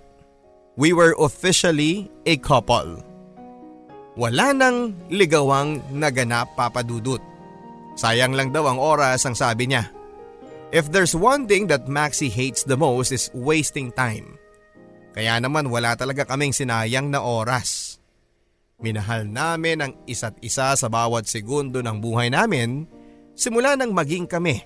we 0.77 0.93
were 0.93 1.17
officially 1.17 2.13
a 2.29 2.37
couple. 2.37 3.01
Wala 4.13 4.53
nang 4.53 4.93
ligawang 5.09 5.81
naganap 5.89 6.53
papadudot. 6.53 7.23
Sayang 7.97 8.37
lang 8.37 8.53
daw 8.53 8.69
ang 8.69 8.77
oras 8.77 9.25
ang 9.25 9.33
sabi 9.33 9.73
niya. 9.73 9.89
If 10.69 10.93
there's 10.93 11.17
one 11.17 11.49
thing 11.49 11.65
that 11.73 11.89
Maxi 11.89 12.29
hates 12.29 12.61
the 12.61 12.77
most 12.77 13.09
is 13.09 13.33
wasting 13.33 13.89
time. 13.97 14.36
Kaya 15.17 15.41
naman 15.41 15.65
wala 15.73 15.97
talaga 15.97 16.29
kaming 16.29 16.53
sinayang 16.53 17.09
na 17.09 17.25
oras. 17.25 17.97
Minahal 18.77 19.25
namin 19.25 19.81
ang 19.81 19.93
isa't 20.05 20.37
isa 20.45 20.77
sa 20.77 20.87
bawat 20.93 21.25
segundo 21.25 21.81
ng 21.81 21.97
buhay 21.97 22.29
namin 22.29 22.85
simula 23.33 23.73
nang 23.73 23.97
maging 23.97 24.29
kami. 24.29 24.61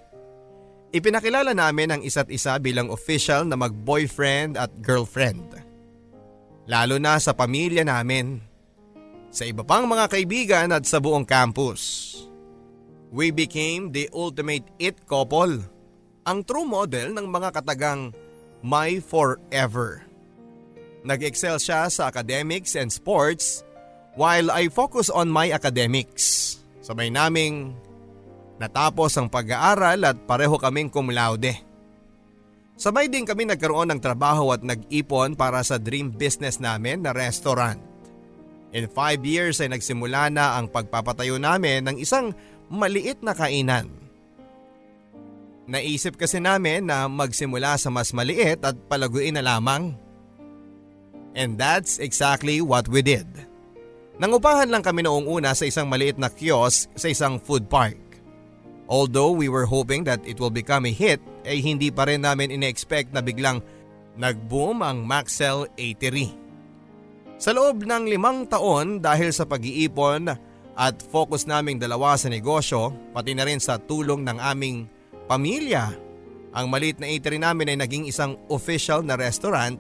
Ipinakilala 0.92 1.56
namin 1.56 1.96
ang 1.96 2.02
isa't 2.04 2.28
isa 2.28 2.60
bilang 2.60 2.92
official 2.92 3.48
na 3.48 3.56
mag-boyfriend 3.56 4.60
at 4.60 4.68
girlfriend. 4.84 5.56
Lalo 6.68 7.00
na 7.00 7.16
sa 7.16 7.32
pamilya 7.32 7.88
namin. 7.88 8.44
Sa 9.32 9.48
iba 9.48 9.64
pang 9.64 9.88
mga 9.88 10.12
kaibigan 10.12 10.76
at 10.76 10.84
sa 10.84 11.00
buong 11.00 11.24
campus. 11.24 12.12
We 13.08 13.32
became 13.32 13.96
the 13.96 14.12
ultimate 14.12 14.68
it 14.84 15.08
couple. 15.08 15.64
Ang 16.28 16.44
true 16.44 16.68
model 16.68 17.16
ng 17.16 17.28
mga 17.32 17.56
katagang 17.56 18.12
my 18.60 19.00
forever. 19.00 20.11
Nag-excel 21.02 21.58
siya 21.58 21.90
sa 21.90 22.14
academics 22.14 22.78
and 22.78 22.94
sports 22.94 23.66
while 24.14 24.54
I 24.54 24.70
focus 24.70 25.10
on 25.10 25.34
my 25.34 25.50
academics. 25.50 26.58
Sabay 26.82 27.10
naming 27.10 27.74
natapos 28.62 29.18
ang 29.18 29.26
pag-aaral 29.26 30.06
at 30.06 30.18
pareho 30.30 30.62
kaming 30.62 30.94
cum 30.94 31.10
laude. 31.10 31.58
Sabay 32.78 33.10
din 33.10 33.26
kami 33.26 33.46
nagkaroon 33.46 33.94
ng 33.94 34.02
trabaho 34.02 34.54
at 34.54 34.62
nag-ipon 34.66 35.38
para 35.38 35.62
sa 35.62 35.78
dream 35.78 36.10
business 36.10 36.58
namin 36.58 37.06
na 37.06 37.14
restaurant. 37.14 37.78
In 38.74 38.90
five 38.90 39.22
years 39.22 39.62
ay 39.62 39.70
nagsimula 39.70 40.32
na 40.34 40.58
ang 40.58 40.70
pagpapatayo 40.70 41.38
namin 41.38 41.86
ng 41.86 41.98
isang 42.02 42.34
maliit 42.72 43.20
na 43.22 43.36
kainan. 43.36 43.90
Naisip 45.70 46.18
kasi 46.18 46.42
namin 46.42 46.90
na 46.90 47.06
magsimula 47.06 47.78
sa 47.78 47.94
mas 47.94 48.16
maliit 48.16 48.64
at 48.66 48.74
palaguin 48.90 49.38
na 49.38 49.46
lamang. 49.46 49.94
And 51.32 51.56
that's 51.56 52.00
exactly 52.00 52.60
what 52.60 52.92
we 52.92 53.00
did. 53.00 53.28
Nangupahan 54.22 54.70
lang 54.70 54.84
kami 54.84 55.02
noong 55.02 55.26
una 55.26 55.56
sa 55.56 55.66
isang 55.66 55.88
maliit 55.88 56.20
na 56.20 56.30
kiosk 56.30 56.92
sa 56.94 57.08
isang 57.10 57.40
food 57.42 57.66
park. 57.72 57.98
Although 58.92 59.32
we 59.32 59.48
were 59.48 59.64
hoping 59.64 60.04
that 60.06 60.20
it 60.28 60.36
will 60.38 60.52
become 60.52 60.84
a 60.84 60.92
hit, 60.92 61.24
ay 61.48 61.64
hindi 61.64 61.90
pa 61.90 62.06
rin 62.06 62.28
namin 62.28 62.52
ine-expect 62.52 63.16
na 63.16 63.24
biglang 63.24 63.64
nag-boom 64.20 64.84
ang 64.84 65.08
Maxell 65.08 65.72
Eatery. 65.80 66.36
Sa 67.42 67.56
loob 67.56 67.88
ng 67.88 68.06
limang 68.06 68.46
taon 68.46 69.02
dahil 69.02 69.34
sa 69.34 69.48
pag-iipon 69.48 70.30
at 70.78 70.96
focus 71.10 71.48
naming 71.48 71.82
dalawa 71.82 72.14
sa 72.20 72.30
negosyo, 72.30 72.94
pati 73.16 73.34
na 73.34 73.48
rin 73.48 73.58
sa 73.58 73.80
tulong 73.82 74.22
ng 74.28 74.38
aming 74.38 74.86
pamilya, 75.26 75.90
ang 76.52 76.68
maliit 76.68 77.00
na 77.00 77.08
eatery 77.08 77.40
namin 77.40 77.74
ay 77.74 77.78
naging 77.80 78.06
isang 78.12 78.36
official 78.52 79.00
na 79.02 79.16
restaurant 79.16 79.80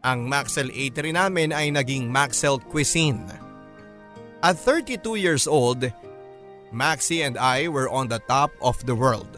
ang 0.00 0.28
Maxell 0.28 0.72
Eatery 0.72 1.12
namin 1.12 1.52
ay 1.52 1.68
naging 1.72 2.08
Maxell 2.08 2.60
Cuisine. 2.72 3.24
At 4.40 4.56
32 4.56 5.20
years 5.20 5.44
old, 5.44 5.84
Maxi 6.72 7.20
and 7.20 7.36
I 7.36 7.68
were 7.68 7.92
on 7.92 8.08
the 8.08 8.22
top 8.24 8.54
of 8.64 8.80
the 8.88 8.96
world. 8.96 9.28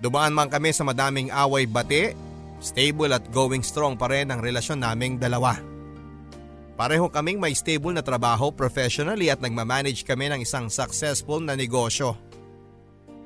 Dumaan 0.00 0.36
man 0.36 0.52
kami 0.52 0.76
sa 0.76 0.84
madaming 0.84 1.32
away 1.32 1.64
bati, 1.64 2.12
stable 2.60 3.12
at 3.16 3.24
going 3.32 3.64
strong 3.64 3.96
pa 3.96 4.08
rin 4.12 4.28
ang 4.28 4.44
relasyon 4.44 4.84
naming 4.84 5.16
dalawa. 5.16 5.56
Pareho 6.80 7.12
kaming 7.12 7.36
may 7.36 7.52
stable 7.52 7.92
na 7.92 8.00
trabaho 8.00 8.48
professionally 8.48 9.28
at 9.28 9.40
nagmamanage 9.44 10.00
kami 10.04 10.32
ng 10.32 10.40
isang 10.44 10.72
successful 10.72 11.40
na 11.40 11.52
negosyo. 11.52 12.16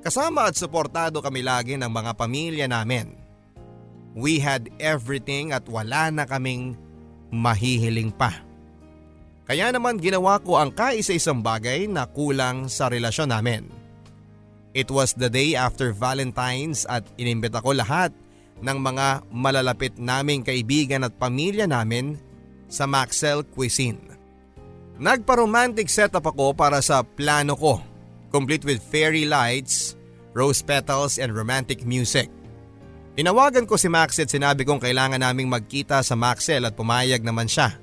Kasama 0.03 0.51
at 0.51 0.59
suportado 0.59 1.23
kami 1.23 1.41
lagi 1.41 1.79
ng 1.79 1.89
mga 1.89 2.13
pamilya 2.19 2.67
namin. 2.67 3.24
We 4.15 4.39
had 4.39 4.71
everything 4.79 5.51
at 5.51 5.67
wala 5.67 6.11
na 6.15 6.25
kaming 6.25 6.79
mahihiling 7.35 8.15
pa. 8.15 8.43
Kaya 9.45 9.69
naman 9.75 10.01
ginawa 10.01 10.41
ko 10.41 10.57
ang 10.57 10.73
kaisa-isang 10.73 11.45
bagay 11.45 11.85
na 11.91 12.09
kulang 12.09 12.71
sa 12.71 12.89
relasyon 12.89 13.35
namin. 13.35 13.69
It 14.73 14.89
was 14.89 15.15
the 15.15 15.29
day 15.29 15.55
after 15.55 15.93
Valentine's 15.95 16.89
at 16.89 17.05
inimbita 17.21 17.61
ko 17.61 17.77
lahat 17.77 18.11
ng 18.63 18.79
mga 18.81 19.07
malalapit 19.31 19.95
naming 20.01 20.43
kaibigan 20.43 21.05
at 21.05 21.15
pamilya 21.19 21.69
namin 21.69 22.17
sa 22.67 22.89
Maxell 22.89 23.45
Cuisine. 23.55 24.01
Nagpa-romantic 24.99 25.91
setup 25.91 26.27
ako 26.27 26.55
para 26.55 26.79
sa 26.79 27.03
plano 27.03 27.59
ko, 27.59 27.83
complete 28.31 28.63
with 28.63 28.83
fairy 28.83 29.27
lights, 29.27 29.99
rose 30.35 30.63
petals 30.63 31.19
and 31.19 31.35
romantic 31.35 31.83
music. 31.83 32.31
Tinawagan 33.15 33.71
ko 33.71 33.79
si 33.79 33.87
Maxie 33.87 34.27
at 34.27 34.33
sinabi 34.35 34.67
kong 34.67 34.83
kailangan 34.83 35.23
naming 35.23 35.47
magkita 35.47 36.03
sa 36.03 36.19
Maxel 36.19 36.67
at 36.67 36.75
pumayag 36.75 37.23
naman 37.23 37.47
siya. 37.47 37.79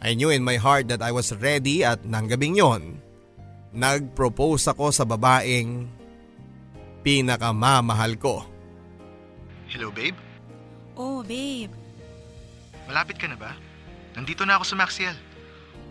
I 0.00 0.16
knew 0.16 0.32
in 0.32 0.40
my 0.40 0.56
heart 0.56 0.88
that 0.88 1.04
I 1.04 1.12
was 1.12 1.36
ready 1.36 1.84
at 1.84 2.02
nang 2.08 2.32
gabing 2.32 2.56
yon, 2.56 2.96
nag-propose 3.76 4.72
ako 4.72 4.88
sa 4.88 5.04
babaeng 5.04 5.84
pinakamamahal 7.04 8.16
ko. 8.16 8.40
Hello 9.68 9.92
babe? 9.92 10.16
Oh, 10.96 11.20
babe. 11.20 11.72
Malapit 12.88 13.20
ka 13.20 13.28
na 13.28 13.36
ba? 13.36 13.52
Nandito 14.16 14.48
na 14.48 14.56
ako 14.56 14.64
sa 14.64 14.76
Maxiel. 14.80 15.16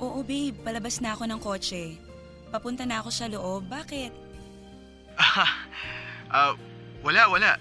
Oo, 0.02 0.26
babe. 0.26 0.58
Palabas 0.66 0.98
na 0.98 1.14
ako 1.14 1.24
ng 1.30 1.40
kotse. 1.42 1.98
Papunta 2.50 2.90
na 2.90 3.06
ako 3.06 3.10
sa 3.14 3.30
loob. 3.30 3.70
Bakit? 3.70 4.12
Ah, 6.32 6.56
uh, 6.56 6.56
wala, 7.04 7.28
wala. 7.28 7.60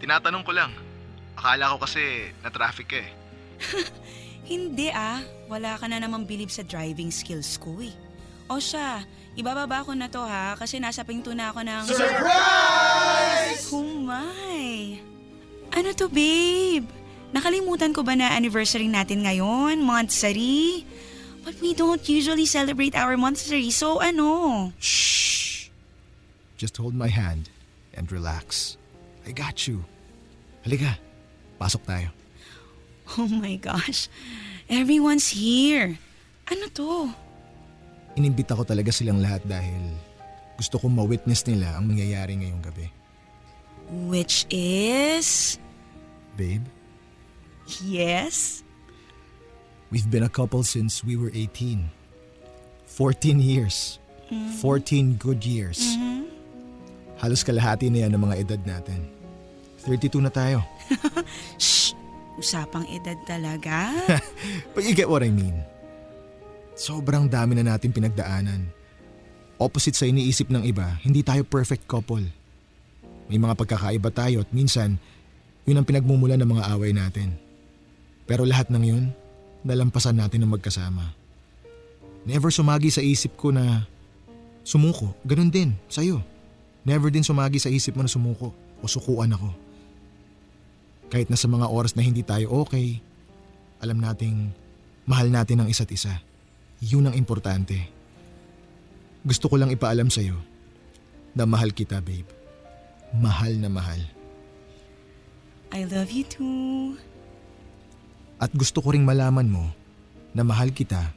Tinatanong 0.00 0.44
ko 0.44 0.52
lang. 0.52 0.72
Akala 1.36 1.72
ko 1.76 1.84
kasi 1.84 2.32
na-traffic 2.40 2.88
ka 2.88 2.98
eh. 3.00 3.10
Hindi 4.50 4.88
ah. 4.92 5.20
Wala 5.46 5.78
ka 5.78 5.86
na 5.86 6.00
namang 6.02 6.26
bilib 6.26 6.50
sa 6.50 6.62
driving 6.66 7.10
skills 7.10 7.56
ko 7.58 7.78
eh. 7.82 7.94
O 8.46 8.62
siya, 8.62 9.02
ibababa 9.34 9.82
ko 9.82 9.92
na 9.94 10.06
to 10.06 10.22
ha 10.22 10.54
kasi 10.54 10.78
nasa 10.78 11.02
pinto 11.02 11.34
na 11.34 11.50
ako 11.50 11.60
ng... 11.66 11.84
Surprise! 11.90 13.62
Oh 13.74 13.82
my! 14.06 14.98
Ano 15.74 15.90
to 15.92 16.06
babe? 16.06 16.86
Nakalimutan 17.34 17.90
ko 17.90 18.06
ba 18.06 18.14
na 18.14 18.32
anniversary 18.38 18.86
natin 18.86 19.26
ngayon, 19.26 19.82
monthsary? 19.82 20.86
But 21.42 21.58
we 21.62 21.74
don't 21.74 22.02
usually 22.06 22.46
celebrate 22.46 22.94
our 22.94 23.14
monthsary, 23.18 23.70
so 23.70 23.98
ano? 24.02 24.70
Shh! 24.78 25.70
Just 26.56 26.78
hold 26.78 26.94
my 26.94 27.10
hand 27.10 27.50
and 27.94 28.10
relax. 28.10 28.78
I 29.26 29.34
got 29.34 29.66
you. 29.66 29.82
Halika, 30.62 30.94
pasok 31.58 31.82
tayo. 31.82 32.08
Oh 33.18 33.26
my 33.30 33.54
gosh, 33.58 34.10
everyone's 34.66 35.30
here. 35.30 35.98
Ano 36.46 36.66
to? 36.74 37.10
Inimbita 38.18 38.54
ko 38.54 38.62
talaga 38.62 38.90
silang 38.94 39.22
lahat 39.22 39.42
dahil 39.46 39.94
gusto 40.58 40.78
kong 40.78 40.94
ma-witness 40.96 41.44
nila 41.46 41.76
ang 41.78 41.90
mangyayari 41.90 42.38
ngayong 42.38 42.62
gabi. 42.64 42.86
Which 44.10 44.46
is... 44.50 45.58
Babe, 46.34 46.66
Yes? 47.82 48.62
we've 49.90 50.10
been 50.10 50.22
a 50.22 50.28
couple 50.28 50.62
since 50.62 51.02
we 51.02 51.16
were 51.16 51.30
18. 51.34 51.88
14 52.86 53.40
years. 53.40 53.98
14 54.60 55.14
good 55.14 55.46
years. 55.46 55.78
Halos 57.22 57.46
kalahati 57.46 57.88
na 57.88 58.04
yan 58.06 58.18
ng 58.18 58.22
mga 58.26 58.36
edad 58.42 58.60
natin. 58.66 59.06
32 59.86 60.18
na 60.18 60.32
tayo. 60.34 60.66
Shh! 61.62 61.94
Usapang 62.36 62.84
edad 62.92 63.16
talaga? 63.24 63.94
But 64.76 64.84
you 64.84 64.92
get 64.92 65.08
what 65.08 65.24
I 65.24 65.32
mean. 65.32 65.56
Sobrang 66.76 67.30
dami 67.30 67.56
na 67.56 67.64
natin 67.64 67.94
pinagdaanan. 67.94 68.68
Opposite 69.56 69.96
sa 69.96 70.04
iniisip 70.04 70.52
ng 70.52 70.68
iba, 70.68 71.00
hindi 71.00 71.24
tayo 71.24 71.40
perfect 71.48 71.88
couple. 71.88 72.28
May 73.32 73.40
mga 73.40 73.56
pagkakaiba 73.56 74.12
tayo 74.12 74.44
at 74.44 74.52
minsan, 74.52 75.00
yun 75.64 75.80
ang 75.80 75.88
pinagmumulan 75.88 76.36
ng 76.36 76.50
mga 76.52 76.66
away 76.76 76.92
natin. 76.92 77.32
Pero 78.28 78.44
lahat 78.44 78.68
ng 78.68 78.84
yun, 78.84 79.04
nalampasan 79.64 80.20
natin 80.20 80.44
ng 80.44 80.52
magkasama. 80.52 81.16
Never 82.28 82.52
sumagi 82.52 82.92
sa 82.92 83.00
isip 83.00 83.32
ko 83.40 83.48
na 83.48 83.88
sumuko. 84.60 85.16
Ganun 85.24 85.48
din, 85.48 85.72
sa'yo. 85.88 86.20
Never 86.84 87.08
din 87.08 87.24
sumagi 87.24 87.56
sa 87.56 87.72
isip 87.72 87.96
mo 87.96 88.04
na 88.04 88.12
sumuko 88.12 88.52
o 88.78 88.84
sukuan 88.84 89.32
ako. 89.32 89.65
Kahit 91.12 91.30
na 91.30 91.38
sa 91.38 91.46
mga 91.46 91.70
oras 91.70 91.94
na 91.94 92.02
hindi 92.02 92.26
tayo 92.26 92.50
okay, 92.66 92.98
alam 93.78 94.02
nating 94.02 94.50
mahal 95.06 95.30
natin 95.30 95.62
ang 95.62 95.68
isa't 95.70 95.90
isa. 95.92 96.18
Yun 96.82 97.08
ang 97.08 97.14
importante. 97.16 97.78
Gusto 99.22 99.50
ko 99.50 99.58
lang 99.58 99.72
ipaalam 99.72 100.10
sa'yo 100.10 100.36
na 101.34 101.44
mahal 101.46 101.74
kita, 101.74 102.02
babe. 102.02 102.26
Mahal 103.16 103.58
na 103.58 103.70
mahal. 103.70 104.02
I 105.74 105.82
love 105.86 106.10
you 106.10 106.26
too. 106.26 106.98
At 108.36 108.52
gusto 108.52 108.84
ko 108.84 108.92
ring 108.92 109.06
malaman 109.06 109.48
mo 109.48 109.66
na 110.36 110.44
mahal 110.44 110.70
kita 110.70 111.16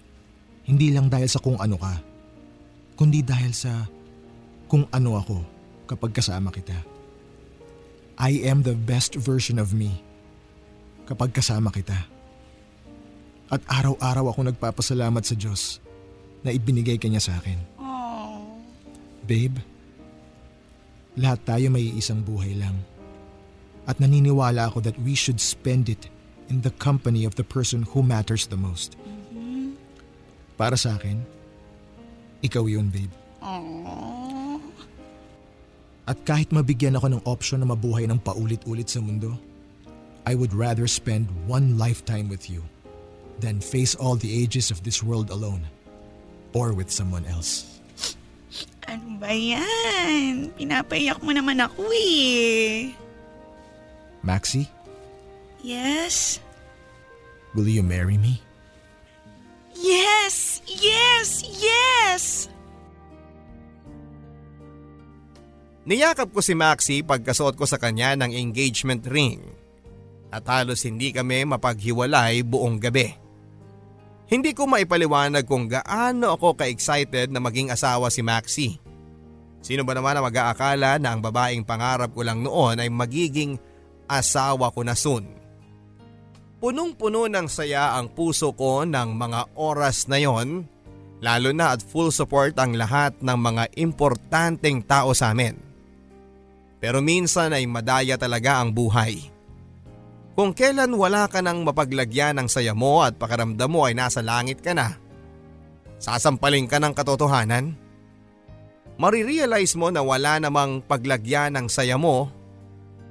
hindi 0.70 0.94
lang 0.94 1.10
dahil 1.10 1.26
sa 1.26 1.42
kung 1.42 1.58
ano 1.58 1.82
ka, 1.82 1.98
kundi 2.94 3.26
dahil 3.26 3.50
sa 3.58 3.90
kung 4.70 4.86
ano 4.94 5.18
ako 5.18 5.42
kapag 5.90 6.14
kasama 6.14 6.54
kita. 6.54 6.78
I 8.20 8.44
am 8.44 8.68
the 8.68 8.76
best 8.76 9.16
version 9.16 9.56
of 9.56 9.72
me 9.72 10.04
kapag 11.08 11.32
kasama 11.32 11.72
kita. 11.72 11.96
At 13.48 13.64
araw-araw 13.66 14.36
ako 14.36 14.52
nagpapasalamat 14.52 15.24
sa 15.24 15.40
Diyos 15.40 15.80
na 16.44 16.52
ibinigay 16.52 17.00
kanya 17.00 17.24
sa 17.24 17.40
akin. 17.40 17.56
Oh. 17.80 18.60
Babe, 19.24 19.58
lahat 21.16 21.48
tayo 21.48 21.72
may 21.72 21.96
isang 21.96 22.20
buhay 22.20 22.60
lang. 22.60 22.76
At 23.88 24.04
naniniwala 24.04 24.70
ako 24.70 24.84
that 24.86 25.00
we 25.02 25.16
should 25.16 25.40
spend 25.40 25.88
it 25.88 26.12
in 26.52 26.62
the 26.62 26.76
company 26.76 27.24
of 27.24 27.40
the 27.40 27.48
person 27.48 27.88
who 27.88 28.04
matters 28.04 28.52
the 28.52 28.60
most. 28.60 29.00
Para 30.60 30.76
sa 30.76 31.00
akin, 31.00 31.24
ikaw 32.44 32.68
yun, 32.68 32.92
babe. 32.92 33.16
Aww. 33.40 34.29
At 36.10 36.18
kahit 36.26 36.50
mabigyan 36.50 36.98
ako 36.98 37.08
ng 37.14 37.22
option 37.30 37.62
na 37.62 37.70
mabuhay 37.70 38.10
ng 38.10 38.18
paulit-ulit 38.18 38.90
sa 38.90 38.98
mundo, 38.98 39.38
I 40.26 40.34
would 40.34 40.58
rather 40.58 40.90
spend 40.90 41.30
one 41.46 41.78
lifetime 41.78 42.26
with 42.34 42.50
you 42.50 42.66
than 43.38 43.62
face 43.62 43.94
all 43.94 44.18
the 44.18 44.34
ages 44.34 44.74
of 44.74 44.82
this 44.82 45.06
world 45.06 45.30
alone 45.30 45.70
or 46.58 46.74
with 46.74 46.90
someone 46.90 47.30
else. 47.30 47.78
Ano 48.90 49.22
ba 49.22 49.30
yan? 49.30 50.50
Pinapayak 50.58 51.22
mo 51.22 51.30
naman 51.30 51.62
ako 51.62 51.86
eh. 51.94 52.90
Maxie, 54.26 54.66
Yes? 55.62 56.42
will 57.54 57.70
you 57.70 57.86
marry 57.86 58.18
me? 58.18 58.42
Yes! 59.78 60.66
Yes! 60.66 61.46
Yes! 61.46 62.50
Niyakap 65.88 66.36
ko 66.36 66.44
si 66.44 66.58
Maxi 66.58 67.00
pagkasuot 67.06 67.56
ko 67.56 67.64
sa 67.64 67.80
kanya 67.80 68.18
ng 68.20 68.36
engagement 68.36 69.04
ring. 69.08 69.40
At 70.30 70.46
halos 70.46 70.84
hindi 70.86 71.10
kami 71.16 71.48
mapaghiwalay 71.48 72.44
buong 72.44 72.78
gabi. 72.78 73.16
Hindi 74.30 74.54
ko 74.54 74.70
maipaliwanag 74.70 75.48
kung 75.50 75.66
gaano 75.66 76.38
ako 76.38 76.54
ka-excited 76.62 77.34
na 77.34 77.42
maging 77.42 77.74
asawa 77.74 78.14
si 78.14 78.22
Maxi. 78.22 78.78
Sino 79.60 79.82
ba 79.82 79.98
naman 79.98 80.16
ang 80.16 80.30
mag-aakala 80.30 81.02
na 81.02 81.10
ang 81.18 81.20
babaeng 81.26 81.66
pangarap 81.66 82.14
ko 82.14 82.22
lang 82.22 82.46
noon 82.46 82.78
ay 82.78 82.88
magiging 82.94 83.58
asawa 84.06 84.70
ko 84.70 84.86
na 84.86 84.94
soon. 84.94 85.26
Punong-puno 86.60 87.26
ng 87.32 87.48
saya 87.48 87.96
ang 87.96 88.12
puso 88.12 88.52
ko 88.52 88.84
ng 88.84 89.16
mga 89.16 89.56
oras 89.56 90.12
na 90.12 90.20
yon, 90.20 90.68
lalo 91.24 91.50
na 91.56 91.74
at 91.74 91.82
full 91.82 92.12
support 92.12 92.54
ang 92.60 92.76
lahat 92.76 93.16
ng 93.24 93.38
mga 93.40 93.64
importanteng 93.80 94.84
tao 94.84 95.16
sa 95.16 95.32
amin. 95.32 95.69
Pero 96.80 97.04
minsan 97.04 97.52
ay 97.52 97.68
madaya 97.68 98.16
talaga 98.16 98.64
ang 98.64 98.72
buhay. 98.72 99.28
Kung 100.36 100.56
kailan 100.56 100.96
wala 100.96 101.28
ka 101.28 101.44
nang 101.44 101.68
mapaglagyan 101.68 102.40
ng 102.40 102.48
saya 102.48 102.72
mo 102.72 103.04
at 103.04 103.20
pakaramdam 103.20 103.68
mo 103.68 103.84
ay 103.84 103.94
nasa 103.96 104.24
langit 104.24 104.64
ka 104.64 104.72
na, 104.72 104.96
sasampaling 106.00 106.72
ka 106.72 106.80
ng 106.80 106.96
katotohanan. 106.96 107.76
Marirealize 108.96 109.76
mo 109.76 109.92
na 109.92 110.00
wala 110.00 110.40
namang 110.40 110.80
paglagyan 110.84 111.60
ng 111.60 111.68
saya 111.68 112.00
mo 112.00 112.40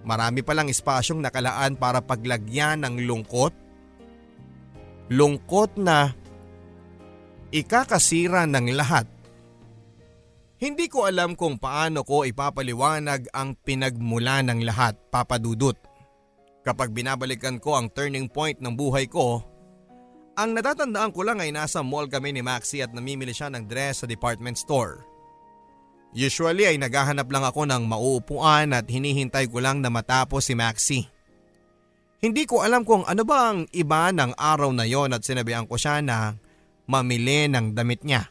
Marami 0.09 0.41
palang 0.41 0.73
espasyong 0.73 1.21
nakalaan 1.21 1.77
para 1.77 2.01
paglagyan 2.01 2.81
ng 2.81 3.05
lungkot. 3.05 3.53
Lungkot 5.13 5.77
na 5.77 6.17
ikakasira 7.53 8.49
ng 8.49 8.73
lahat. 8.73 9.05
Hindi 10.59 10.91
ko 10.91 11.07
alam 11.07 11.39
kung 11.39 11.55
paano 11.55 12.03
ko 12.03 12.27
ipapaliwanag 12.27 13.31
ang 13.31 13.55
pinagmula 13.63 14.43
ng 14.43 14.67
lahat, 14.67 14.99
papadudot. 15.07 15.79
Kapag 16.67 16.91
binabalikan 16.91 17.63
ko 17.63 17.79
ang 17.79 17.87
turning 17.95 18.27
point 18.27 18.59
ng 18.59 18.75
buhay 18.75 19.07
ko, 19.07 19.39
ang 20.35 20.59
natatandaan 20.59 21.15
ko 21.15 21.23
lang 21.23 21.39
ay 21.39 21.55
nasa 21.55 21.83
mall 21.87 22.11
kami 22.11 22.35
ni 22.35 22.43
Maxi 22.43 22.83
at 22.83 22.91
namimili 22.91 23.31
siya 23.31 23.55
ng 23.55 23.71
dress 23.71 24.03
sa 24.03 24.07
department 24.11 24.59
store. 24.59 25.07
Usually 26.11 26.67
ay 26.67 26.75
naghahanap 26.75 27.31
lang 27.31 27.47
ako 27.47 27.63
ng 27.63 27.83
mauupuan 27.87 28.75
at 28.75 28.91
hinihintay 28.91 29.47
ko 29.47 29.63
lang 29.63 29.79
na 29.79 29.95
matapos 29.95 30.51
si 30.51 30.59
Maxi. 30.59 31.07
Hindi 32.19 32.51
ko 32.51 32.67
alam 32.67 32.83
kung 32.83 33.07
ano 33.07 33.23
ba 33.23 33.55
ang 33.55 33.71
iba 33.71 34.11
ng 34.11 34.35
araw 34.35 34.75
na 34.75 34.83
yon 34.83 35.15
at 35.15 35.23
sinabihan 35.23 35.71
ko 35.71 35.79
siya 35.79 36.03
na 36.03 36.35
mamili 36.91 37.47
ng 37.47 37.79
damit 37.79 38.03
niya. 38.03 38.27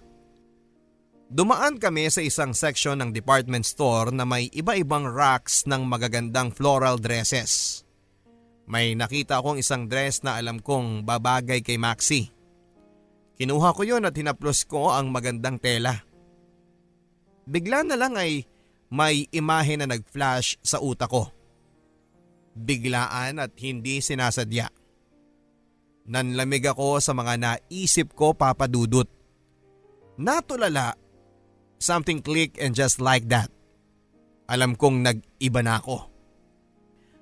Dumaan 1.27 1.75
kami 1.75 2.07
sa 2.07 2.23
isang 2.23 2.55
section 2.55 3.03
ng 3.03 3.11
department 3.11 3.67
store 3.67 4.15
na 4.15 4.23
may 4.23 4.47
iba-ibang 4.55 5.03
racks 5.03 5.67
ng 5.67 5.83
magagandang 5.83 6.55
floral 6.55 6.95
dresses. 6.95 7.83
May 8.63 8.95
nakita 8.95 9.43
akong 9.43 9.59
isang 9.59 9.91
dress 9.91 10.23
na 10.23 10.39
alam 10.39 10.63
kong 10.63 11.03
babagay 11.03 11.59
kay 11.59 11.75
Maxi. 11.75 12.31
Kinuha 13.35 13.75
ko 13.75 13.83
yon 13.83 14.07
at 14.07 14.15
hinaplos 14.15 14.63
ko 14.63 14.95
ang 14.95 15.11
magandang 15.11 15.59
tela. 15.59 15.99
Bigla 17.43 17.83
na 17.83 17.99
lang 17.99 18.15
ay 18.15 18.47
may 18.87 19.27
imahe 19.35 19.75
na 19.75 19.87
nag-flash 19.87 20.55
sa 20.63 20.79
utak 20.79 21.11
ko. 21.11 21.27
Biglaan 22.55 23.43
at 23.43 23.51
hindi 23.59 23.99
sinasadya. 23.99 24.71
Nanlamig 26.07 26.63
ako 26.71 27.03
sa 27.03 27.11
mga 27.11 27.35
naisip 27.35 28.15
ko 28.15 28.31
papadudot. 28.31 29.11
Natulala 30.17 30.95
Something 31.77 32.25
click 32.25 32.57
and 32.57 32.73
just 32.73 32.97
like 32.97 33.29
that. 33.29 33.53
Alam 34.49 34.73
kong 34.73 35.05
nag-iba 35.05 35.61
na 35.61 35.77
ako. 35.77 36.09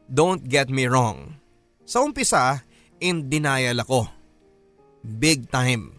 Don't 0.08 0.46
get 0.46 0.72
me 0.72 0.86
wrong. 0.86 1.42
Sa 1.84 2.06
umpisa, 2.06 2.64
in 3.02 3.28
denial 3.28 3.82
ako. 3.82 4.08
Big 5.02 5.50
time. 5.50 5.98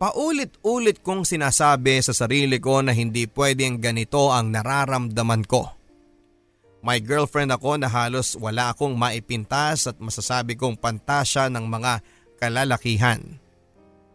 Paulit-ulit 0.00 1.04
kong 1.04 1.28
sinasabi 1.28 2.00
sa 2.00 2.16
sarili 2.16 2.56
ko 2.56 2.80
na 2.80 2.96
hindi 2.96 3.28
pwedeng 3.28 3.78
ganito 3.78 4.32
ang 4.32 4.48
nararamdaman 4.48 5.44
ko. 5.44 5.76
May 6.80 7.04
girlfriend 7.04 7.52
ako 7.52 7.76
na 7.76 7.92
halos 7.92 8.32
wala 8.40 8.72
akong 8.72 8.96
maipintas 8.96 9.84
at 9.84 10.00
masasabi 10.00 10.56
kong 10.56 10.80
pantasya 10.80 11.52
ng 11.52 11.68
mga 11.68 12.00
kalalakihan. 12.40 13.20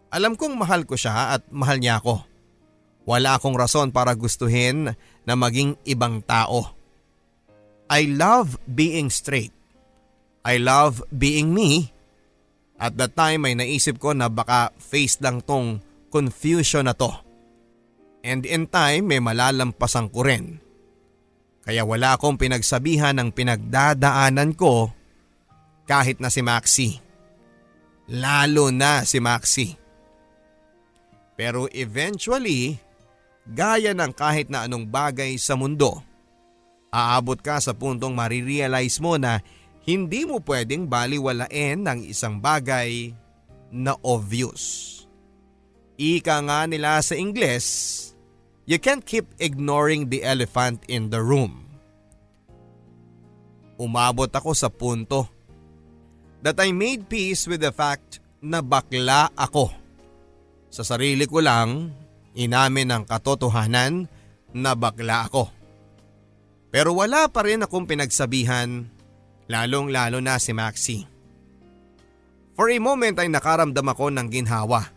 Alam 0.10 0.34
kong 0.34 0.58
mahal 0.58 0.90
ko 0.90 0.98
siya 0.98 1.38
at 1.38 1.46
mahal 1.54 1.78
niya 1.78 2.02
ako. 2.02 2.26
Wala 3.06 3.38
akong 3.38 3.54
rason 3.54 3.94
para 3.94 4.18
gustuhin 4.18 4.98
na 5.26 5.34
maging 5.38 5.78
ibang 5.86 6.26
tao. 6.26 6.74
I 7.86 8.10
love 8.10 8.58
being 8.66 9.14
straight. 9.14 9.54
I 10.42 10.58
love 10.58 11.06
being 11.14 11.54
me. 11.54 11.94
At 12.82 12.98
that 12.98 13.14
time 13.14 13.46
ay 13.46 13.54
naisip 13.54 14.02
ko 14.02 14.12
na 14.18 14.26
baka 14.28 14.74
face 14.82 15.22
lang 15.22 15.46
tong 15.46 15.80
confusion 16.10 16.90
na 16.90 16.98
to. 16.98 17.14
And 18.26 18.42
in 18.42 18.66
time 18.66 19.14
may 19.14 19.22
malalampasan 19.22 20.10
ko 20.10 20.26
rin. 20.26 20.58
Kaya 21.66 21.86
wala 21.86 22.18
akong 22.18 22.38
pinagsabihan 22.38 23.18
ng 23.18 23.30
pinagdadaanan 23.34 24.54
ko 24.58 24.90
kahit 25.86 26.18
na 26.22 26.34
si 26.34 26.42
Maxi. 26.42 26.90
Lalo 28.10 28.70
na 28.70 29.02
si 29.02 29.18
Maxi. 29.18 29.74
Pero 31.34 31.66
eventually, 31.74 32.78
Gaya 33.46 33.94
ng 33.94 34.10
kahit 34.10 34.50
na 34.50 34.66
anong 34.66 34.90
bagay 34.90 35.38
sa 35.38 35.54
mundo, 35.54 36.02
aabot 36.90 37.38
ka 37.38 37.62
sa 37.62 37.78
puntong 37.78 38.18
marirealize 38.18 38.98
mo 38.98 39.22
na 39.22 39.38
hindi 39.86 40.26
mo 40.26 40.42
pwedeng 40.42 40.90
baliwalain 40.90 41.86
ng 41.86 42.00
isang 42.10 42.42
bagay 42.42 43.14
na 43.70 43.94
obvious. 44.02 44.94
Ika 45.96 46.42
nga 46.50 46.66
nila 46.66 46.98
sa 47.06 47.14
Ingles, 47.14 47.68
you 48.66 48.82
can't 48.82 49.06
keep 49.06 49.30
ignoring 49.38 50.10
the 50.10 50.26
elephant 50.26 50.82
in 50.90 51.14
the 51.14 51.22
room. 51.22 51.70
Umabot 53.78 54.32
ako 54.34 54.58
sa 54.58 54.74
punto 54.74 55.30
that 56.42 56.58
I 56.58 56.74
made 56.74 57.06
peace 57.06 57.46
with 57.46 57.62
the 57.62 57.70
fact 57.70 58.24
na 58.42 58.66
bakla 58.66 59.30
ako. 59.38 59.70
Sa 60.74 60.82
sarili 60.82 61.30
ko 61.30 61.46
lang 61.46 61.94
Inamin 62.36 62.92
ang 62.92 63.04
katotohanan 63.08 64.12
na 64.52 64.72
bakla 64.76 65.28
ako. 65.28 65.48
Pero 66.68 66.92
wala 66.92 67.32
pa 67.32 67.48
rin 67.48 67.64
akong 67.64 67.88
pinagsabihan, 67.88 68.84
lalong 69.48 69.88
lalo 69.88 70.20
na 70.20 70.36
si 70.36 70.52
Maxi. 70.52 71.08
For 72.56 72.68
a 72.72 72.80
moment 72.80 73.16
ay 73.16 73.32
nakaramdam 73.32 73.88
ako 73.88 74.12
ng 74.12 74.28
ginhawa. 74.28 74.92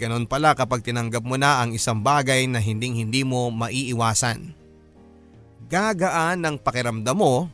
Ganon 0.00 0.24
pala 0.24 0.56
kapag 0.56 0.80
tinanggap 0.80 1.20
mo 1.20 1.36
na 1.36 1.60
ang 1.60 1.76
isang 1.76 2.00
bagay 2.00 2.48
na 2.48 2.60
hinding 2.60 2.96
hindi 2.96 3.24
mo 3.24 3.52
maiiwasan. 3.52 4.56
Gagaan 5.68 6.44
ang 6.44 6.56
pakiramdam 6.56 7.16
mo 7.16 7.52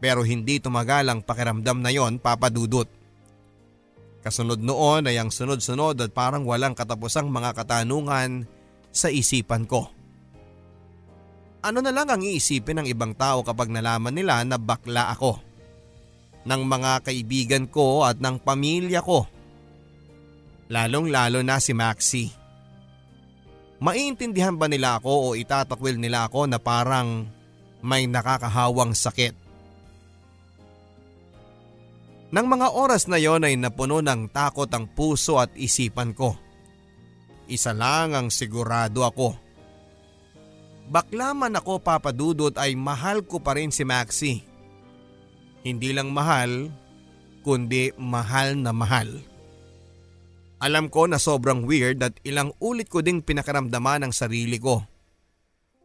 pero 0.00 0.24
hindi 0.24 0.60
tumagal 0.60 1.08
ang 1.08 1.20
pakiramdam 1.20 1.80
na 1.80 1.92
yon 1.92 2.16
papadudot. 2.16 2.88
Kasunod 4.20 4.60
noon 4.60 5.08
ay 5.08 5.16
ang 5.16 5.32
sunod-sunod 5.32 5.96
at 5.96 6.12
parang 6.12 6.44
walang 6.44 6.76
katapusang 6.76 7.32
mga 7.32 7.56
katanungan 7.56 8.44
sa 8.92 9.08
isipan 9.08 9.64
ko. 9.64 9.88
Ano 11.60 11.80
na 11.80 11.92
lang 11.92 12.08
ang 12.08 12.20
iisipin 12.20 12.84
ng 12.84 12.86
ibang 12.88 13.16
tao 13.16 13.40
kapag 13.40 13.72
nalaman 13.72 14.12
nila 14.12 14.44
na 14.44 14.60
bakla 14.60 15.12
ako? 15.12 15.40
Ng 16.44 16.62
mga 16.64 17.04
kaibigan 17.04 17.64
ko 17.68 18.04
at 18.04 18.16
ng 18.20 18.40
pamilya 18.40 19.00
ko. 19.04 19.28
Lalong 20.72 21.08
lalo 21.12 21.40
na 21.44 21.60
si 21.60 21.72
Maxi. 21.76 22.32
Maiintindihan 23.80 24.56
ba 24.56 24.68
nila 24.68 25.00
ako 25.00 25.12
o 25.12 25.26
itatakwil 25.32 25.96
nila 25.96 26.28
ako 26.28 26.44
na 26.44 26.60
parang 26.60 27.24
may 27.80 28.04
nakakahawang 28.04 28.92
sakit? 28.92 29.39
Nang 32.30 32.46
mga 32.46 32.70
oras 32.70 33.10
na 33.10 33.18
yon 33.18 33.42
ay 33.42 33.58
napuno 33.58 33.98
ng 33.98 34.30
takot 34.30 34.70
ang 34.70 34.86
puso 34.86 35.42
at 35.42 35.50
isipan 35.58 36.14
ko. 36.14 36.38
Isa 37.50 37.74
lang 37.74 38.14
ang 38.14 38.30
sigurado 38.30 39.02
ako. 39.02 39.34
Bakla 40.90 41.34
man 41.34 41.58
ako 41.58 41.82
papadudot 41.82 42.54
ay 42.54 42.78
mahal 42.78 43.26
ko 43.26 43.42
pa 43.42 43.58
rin 43.58 43.74
si 43.74 43.82
Maxi. 43.82 44.46
Hindi 45.66 45.90
lang 45.90 46.14
mahal, 46.14 46.70
kundi 47.42 47.90
mahal 47.98 48.54
na 48.62 48.70
mahal. 48.70 49.10
Alam 50.62 50.86
ko 50.86 51.10
na 51.10 51.18
sobrang 51.18 51.66
weird 51.66 51.98
at 52.06 52.14
ilang 52.22 52.54
ulit 52.62 52.86
ko 52.86 53.02
ding 53.02 53.26
pinakaramdaman 53.26 54.06
ang 54.06 54.14
sarili 54.14 54.62
ko. 54.62 54.86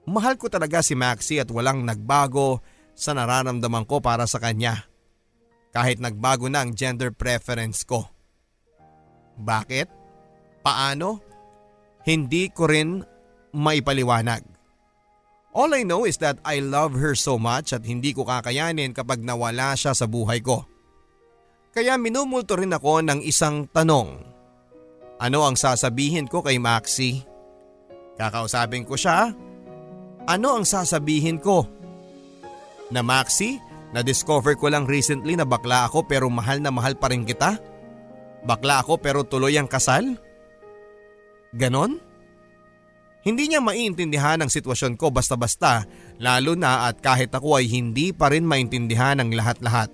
Mahal 0.06 0.38
ko 0.38 0.46
talaga 0.54 0.86
si 0.86 0.94
Maxi 0.94 1.42
at 1.42 1.50
walang 1.50 1.82
nagbago 1.82 2.62
sa 2.94 3.18
nararamdaman 3.18 3.90
ko 3.90 3.98
para 3.98 4.30
sa 4.30 4.38
kanya 4.38 4.86
kahit 5.76 6.00
nagbago 6.00 6.48
na 6.48 6.64
ang 6.64 6.72
gender 6.72 7.12
preference 7.12 7.84
ko. 7.84 8.08
Bakit? 9.36 9.92
Paano? 10.64 11.20
Hindi 12.08 12.48
ko 12.48 12.72
rin 12.72 13.04
maipaliwanag. 13.52 14.56
All 15.52 15.76
I 15.76 15.84
know 15.84 16.08
is 16.08 16.16
that 16.24 16.40
I 16.48 16.64
love 16.64 16.96
her 16.96 17.16
so 17.16 17.36
much 17.36 17.76
at 17.76 17.84
hindi 17.84 18.16
ko 18.16 18.24
kakayanin 18.24 18.96
kapag 18.96 19.20
nawala 19.20 19.76
siya 19.76 19.92
sa 19.92 20.08
buhay 20.08 20.40
ko. 20.40 20.64
Kaya 21.76 22.00
minumulto 22.00 22.56
rin 22.56 22.72
ako 22.72 23.04
ng 23.04 23.20
isang 23.24 23.68
tanong. 23.68 24.16
Ano 25.20 25.44
ang 25.44 25.60
sasabihin 25.60 26.28
ko 26.32 26.40
kay 26.40 26.56
Maxi? 26.56 27.24
Kakausapin 28.16 28.88
ko 28.88 28.96
siya? 28.96 29.32
Ano 30.28 30.48
ang 30.56 30.64
sasabihin 30.64 31.40
ko? 31.40 31.68
Na 32.92 33.04
Maxi, 33.04 33.60
na-discover 33.96 34.60
ko 34.60 34.68
lang 34.68 34.84
recently 34.84 35.40
na 35.40 35.48
bakla 35.48 35.88
ako 35.88 36.04
pero 36.04 36.28
mahal 36.28 36.60
na 36.60 36.68
mahal 36.68 37.00
pa 37.00 37.08
rin 37.08 37.24
kita? 37.24 37.56
Bakla 38.44 38.84
ako 38.84 39.00
pero 39.00 39.24
tuloy 39.24 39.56
ang 39.56 39.72
kasal? 39.72 40.20
Ganon? 41.56 42.04
Hindi 43.24 43.50
niya 43.50 43.64
maiintindihan 43.64 44.44
ang 44.44 44.52
sitwasyon 44.52 45.00
ko 45.00 45.10
basta-basta 45.10 45.88
lalo 46.20 46.54
na 46.60 46.92
at 46.92 47.00
kahit 47.00 47.32
ako 47.32 47.58
ay 47.58 47.72
hindi 47.72 48.12
pa 48.12 48.30
rin 48.30 48.44
maintindihan 48.44 49.18
ang 49.18 49.32
lahat-lahat. 49.32 49.90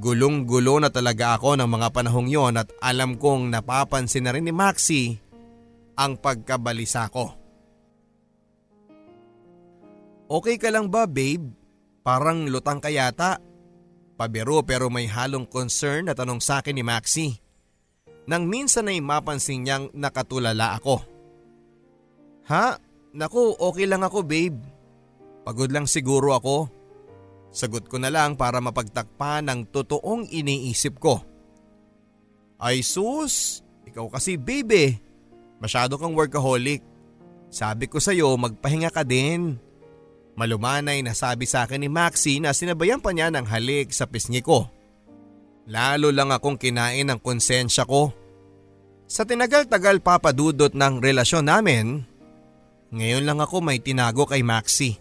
Gulong-gulo 0.00 0.80
na 0.80 0.88
talaga 0.88 1.36
ako 1.36 1.60
ng 1.60 1.68
mga 1.68 1.88
panahong 1.92 2.26
yon 2.30 2.56
at 2.56 2.72
alam 2.80 3.20
kong 3.20 3.52
napapansin 3.52 4.24
na 4.24 4.32
rin 4.32 4.48
ni 4.48 4.54
Maxi 4.54 5.20
ang 5.94 6.16
pagkabalisa 6.16 7.06
ko. 7.12 7.36
Okay 10.30 10.56
ka 10.56 10.72
lang 10.72 10.88
ba 10.88 11.04
babe? 11.04 11.59
Parang 12.10 12.50
lutang 12.50 12.82
ka 12.82 12.90
yata. 12.90 13.38
Pabiro 14.18 14.66
pero 14.66 14.90
may 14.90 15.06
halong 15.06 15.46
concern 15.46 16.10
na 16.10 16.14
tanong 16.18 16.42
sa 16.42 16.58
akin 16.58 16.74
ni 16.74 16.82
Maxi. 16.82 17.38
Nang 18.26 18.50
minsan 18.50 18.90
ay 18.90 18.98
mapansin 18.98 19.62
niyang 19.62 19.94
nakatulala 19.94 20.74
ako. 20.74 21.06
Ha? 22.50 22.82
Naku, 23.14 23.54
okay 23.62 23.86
lang 23.86 24.02
ako 24.02 24.26
babe. 24.26 24.58
Pagod 25.46 25.70
lang 25.70 25.86
siguro 25.86 26.34
ako. 26.34 26.66
Sagot 27.54 27.86
ko 27.86 28.02
na 28.02 28.10
lang 28.10 28.34
para 28.34 28.58
mapagtakpan 28.58 29.46
ng 29.46 29.70
totoong 29.70 30.34
iniisip 30.34 30.98
ko. 30.98 31.22
Ay 32.58 32.82
sus, 32.82 33.62
ikaw 33.86 34.10
kasi 34.10 34.34
babe 34.34 34.98
Masyado 35.62 35.94
kang 35.94 36.18
workaholic. 36.18 36.82
Sabi 37.54 37.86
ko 37.86 38.02
sa'yo 38.02 38.34
magpahinga 38.34 38.90
ka 38.90 39.06
din. 39.06 39.69
Malumanay 40.38 41.02
na 41.02 41.12
sabi 41.12 41.44
sa 41.44 41.66
akin 41.66 41.82
ni 41.82 41.90
Maxi 41.90 42.38
na 42.38 42.54
sinabayan 42.54 43.02
pa 43.02 43.10
niya 43.10 43.30
ng 43.30 43.46
halik 43.46 43.90
sa 43.90 44.06
pisngi 44.06 44.40
ko. 44.40 44.70
Lalo 45.70 46.10
lang 46.10 46.34
akong 46.34 46.58
kinain 46.58 47.06
ng 47.06 47.20
konsensya 47.22 47.86
ko. 47.86 48.10
Sa 49.10 49.26
tinagal-tagal 49.26 50.02
papadudot 50.02 50.70
ng 50.70 51.02
relasyon 51.02 51.46
namin, 51.46 52.06
ngayon 52.90 53.26
lang 53.26 53.38
ako 53.42 53.62
may 53.62 53.78
tinago 53.82 54.26
kay 54.26 54.42
Maxi. 54.42 54.98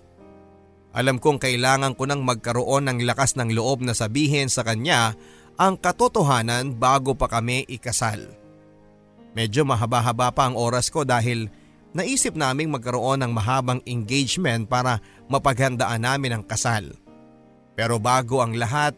Alam 0.94 1.22
kong 1.22 1.38
kailangan 1.38 1.94
ko 1.94 2.10
nang 2.10 2.26
magkaroon 2.26 2.89
ng 2.89 3.06
lakas 3.06 3.38
ng 3.38 3.54
loob 3.54 3.86
na 3.86 3.94
sabihin 3.94 4.50
sa 4.50 4.65
kanya 4.65 5.13
ang 5.58 5.78
katotohanan 5.78 6.74
bago 6.78 7.13
pa 7.13 7.30
kami 7.30 7.65
ikasal. 7.70 8.26
Medyo 9.38 9.65
mahaba-haba 9.65 10.34
pa 10.34 10.50
ang 10.50 10.58
oras 10.58 10.89
ko 10.89 11.06
dahil 11.06 11.50
naisip 11.94 12.34
naming 12.34 12.74
magkaroon 12.74 13.22
ng 13.22 13.32
mahabang 13.34 13.82
engagement 13.86 14.65
para 14.65 14.98
mapaghandaan 15.30 16.04
namin 16.04 16.36
ang 16.36 16.44
kasal. 16.44 16.98
Pero 17.78 18.02
bago 18.02 18.44
ang 18.44 18.58
lahat, 18.58 18.98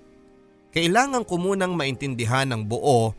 kailangan 0.74 1.28
ko 1.28 1.38
munang 1.38 1.76
maintindihan 1.78 2.50
ng 2.50 2.66
buo 2.66 3.14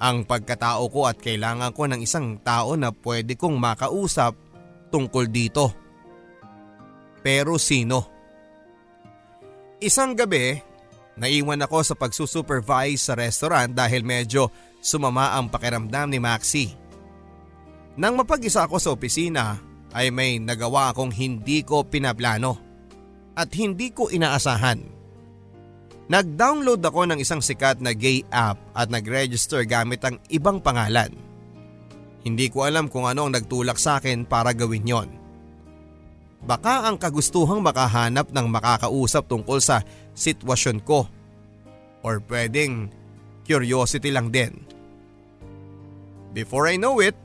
ang 0.00 0.26
pagkatao 0.26 0.90
ko 0.90 1.06
at 1.06 1.20
kailangan 1.20 1.70
ko 1.70 1.86
ng 1.86 2.00
isang 2.02 2.40
tao 2.42 2.74
na 2.74 2.90
pwede 2.90 3.38
kong 3.38 3.54
makausap 3.54 4.34
tungkol 4.90 5.30
dito. 5.30 5.70
Pero 7.22 7.56
sino? 7.56 8.10
Isang 9.78 10.16
gabi, 10.16 10.58
naiwan 11.20 11.62
ako 11.62 11.78
sa 11.84 11.94
pagsusupervise 11.94 13.00
sa 13.00 13.14
restaurant 13.14 13.70
dahil 13.70 14.02
medyo 14.02 14.50
sumama 14.82 15.36
ang 15.36 15.48
pakiramdam 15.48 16.10
ni 16.10 16.18
Maxi. 16.18 16.66
Nang 17.94 18.18
mapag-isa 18.18 18.66
ako 18.66 18.76
sa 18.82 18.90
opisina 18.90 19.56
ay 19.94 20.10
may 20.10 20.42
nagawa 20.42 20.90
akong 20.90 21.14
hindi 21.14 21.62
ko 21.62 21.86
pinaplano 21.86 22.58
at 23.38 23.54
hindi 23.54 23.94
ko 23.94 24.10
inaasahan. 24.10 24.82
Nag-download 26.04 26.84
ako 26.84 27.08
ng 27.08 27.18
isang 27.22 27.40
sikat 27.40 27.80
na 27.80 27.96
gay 27.96 28.20
app 28.28 28.60
at 28.76 28.92
nag-register 28.92 29.64
gamit 29.64 30.04
ang 30.04 30.20
ibang 30.28 30.60
pangalan. 30.60 31.14
Hindi 32.26 32.52
ko 32.52 32.68
alam 32.68 32.92
kung 32.92 33.08
ano 33.08 33.24
ang 33.24 33.32
nagtulak 33.32 33.80
sa 33.80 34.02
akin 34.02 34.28
para 34.28 34.52
gawin 34.52 34.84
yon. 34.84 35.08
Baka 36.44 36.84
ang 36.84 37.00
kagustuhang 37.00 37.64
makahanap 37.64 38.28
ng 38.28 38.46
makakausap 38.52 39.24
tungkol 39.24 39.64
sa 39.64 39.80
sitwasyon 40.12 40.84
ko. 40.84 41.08
Or 42.04 42.20
pwedeng 42.28 42.92
curiosity 43.48 44.12
lang 44.12 44.28
din. 44.28 44.60
Before 46.36 46.68
I 46.68 46.76
know 46.76 47.00
it, 47.00 47.16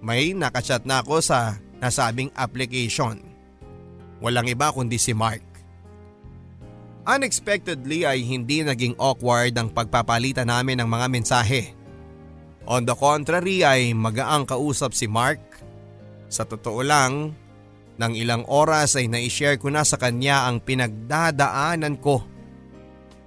may 0.00 0.32
nakachat 0.32 0.88
na 0.88 1.04
ako 1.04 1.20
sa 1.20 1.60
nasabing 1.84 2.32
application. 2.32 3.20
Walang 4.24 4.48
iba 4.48 4.72
kundi 4.72 4.96
si 4.96 5.12
Mark. 5.12 5.44
Unexpectedly 7.04 8.08
ay 8.08 8.24
hindi 8.24 8.64
naging 8.64 8.96
awkward 8.96 9.52
ang 9.60 9.68
pagpapalitan 9.68 10.48
namin 10.48 10.80
ng 10.80 10.88
mga 10.88 11.06
mensahe. 11.12 11.76
On 12.64 12.80
the 12.80 12.96
contrary 12.96 13.60
ay 13.60 13.92
magaang 13.92 14.48
kausap 14.48 14.96
si 14.96 15.04
Mark. 15.04 15.60
Sa 16.32 16.48
totoo 16.48 16.80
lang, 16.80 17.36
nang 18.00 18.16
ilang 18.16 18.48
oras 18.48 18.96
ay 18.96 19.12
naishare 19.12 19.60
ko 19.60 19.68
na 19.68 19.84
sa 19.84 20.00
kanya 20.00 20.48
ang 20.48 20.64
pinagdadaanan 20.64 22.00
ko. 22.00 22.24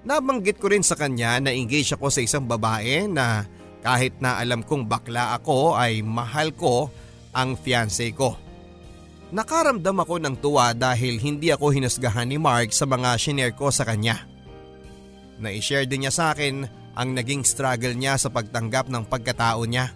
Nabanggit 0.09 0.57
ko 0.57 0.73
rin 0.73 0.81
sa 0.81 0.97
kanya 0.97 1.37
na 1.37 1.53
engage 1.53 1.93
ako 1.93 2.09
sa 2.09 2.25
isang 2.25 2.49
babae 2.49 3.05
na 3.05 3.45
kahit 3.85 4.17
na 4.17 4.41
alam 4.41 4.65
kong 4.65 4.89
bakla 4.89 5.37
ako 5.37 5.77
ay 5.77 6.01
mahal 6.01 6.49
ko 6.57 6.89
ang 7.29 7.53
fiancé 7.53 8.09
ko. 8.17 8.46
Nakaramdam 9.27 10.07
ako 10.07 10.23
ng 10.23 10.35
tuwa 10.39 10.71
dahil 10.71 11.19
hindi 11.19 11.51
ako 11.51 11.75
hinusgahan 11.75 12.31
ni 12.31 12.39
Mark 12.39 12.71
sa 12.71 12.87
mga 12.87 13.19
shinare 13.19 13.51
ko 13.51 13.67
sa 13.67 13.83
kanya. 13.83 14.23
Na-share 15.35 15.83
din 15.83 16.07
niya 16.07 16.13
sa 16.15 16.31
akin 16.31 16.63
ang 16.95 17.09
naging 17.11 17.43
struggle 17.43 17.91
niya 17.91 18.15
sa 18.15 18.31
pagtanggap 18.31 18.87
ng 18.87 19.03
pagkatao 19.03 19.67
niya. 19.67 19.91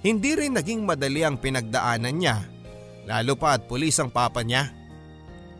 Hindi 0.00 0.34
rin 0.34 0.56
naging 0.56 0.88
madali 0.88 1.20
ang 1.20 1.36
pinagdaanan 1.36 2.16
niya, 2.16 2.48
lalo 3.04 3.36
pa 3.36 3.60
at 3.60 3.68
pulis 3.68 4.00
ang 4.00 4.08
papa 4.08 4.40
niya. 4.40 4.72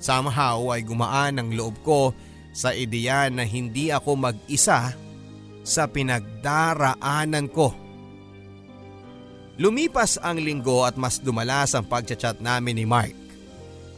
Somehow 0.01 0.73
ay 0.73 0.89
gumaan 0.89 1.43
ang 1.43 1.51
loob 1.53 1.85
ko 1.85 2.17
sa 2.55 2.73
ideya 2.73 3.29
na 3.29 3.45
hindi 3.45 3.93
ako 3.93 4.15
mag-isa 4.17 4.97
sa 5.67 5.85
pinagdaraanan 5.85 7.47
ko. 7.53 7.88
Lumipas 9.59 10.23
ang 10.23 10.39
linggo 10.39 10.87
at 10.87 10.95
mas 10.95 11.19
dumalas 11.19 11.75
ang 11.75 11.83
pagchat-chat 11.83 12.39
namin 12.39 12.79
ni 12.79 12.87
Mark. 12.87 13.15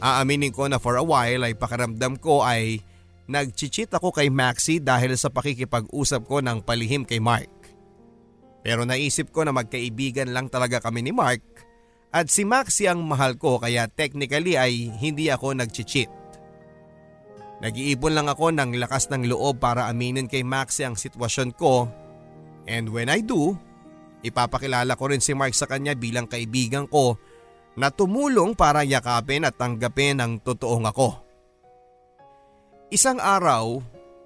Aaminin 0.01 0.49
ko 0.49 0.65
na 0.65 0.81
for 0.81 0.97
a 0.97 1.05
while 1.05 1.45
ay 1.45 1.53
pakaramdam 1.53 2.17
ko 2.17 2.41
ay 2.41 2.81
nagchichit 3.29 3.93
ako 3.93 4.09
kay 4.09 4.33
Maxi 4.33 4.81
dahil 4.81 5.13
sa 5.13 5.29
pakikipag-usap 5.29 6.25
ko 6.25 6.41
ng 6.41 6.65
palihim 6.65 7.05
kay 7.05 7.21
Mark. 7.21 7.53
Pero 8.65 8.89
naisip 8.89 9.29
ko 9.29 9.45
na 9.45 9.53
magkaibigan 9.53 10.33
lang 10.33 10.49
talaga 10.49 10.81
kami 10.81 11.05
ni 11.05 11.13
Mark 11.13 11.45
at 12.09 12.33
si 12.33 12.41
Maxi 12.41 12.89
ang 12.89 13.05
mahal 13.05 13.37
ko 13.37 13.61
kaya 13.61 13.85
technically 13.85 14.57
ay 14.57 14.89
hindi 14.97 15.29
ako 15.29 15.53
nagchichit. 15.53 16.09
Nag-iipon 17.61 18.17
lang 18.17 18.25
ako 18.25 18.49
ng 18.49 18.81
lakas 18.81 19.13
ng 19.13 19.29
loob 19.29 19.61
para 19.61 19.85
aminin 19.85 20.25
kay 20.25 20.41
Maxi 20.41 20.81
ang 20.81 20.97
sitwasyon 20.97 21.53
ko 21.53 21.85
and 22.65 22.89
when 22.89 23.13
I 23.13 23.21
do, 23.21 23.53
Ipapakilala 24.21 24.93
ko 24.93 25.09
rin 25.09 25.21
si 25.21 25.33
Mark 25.33 25.57
sa 25.57 25.65
kanya 25.65 25.97
bilang 25.97 26.29
kaibigan 26.29 26.85
ko 26.85 27.17
na 27.73 27.89
tumulong 27.89 28.53
para 28.53 28.85
yakapin 28.85 29.47
at 29.47 29.57
tanggapin 29.57 30.21
ang 30.21 30.37
totoong 30.37 30.85
ako. 30.85 31.09
Isang 32.91 33.17
araw, 33.23 33.79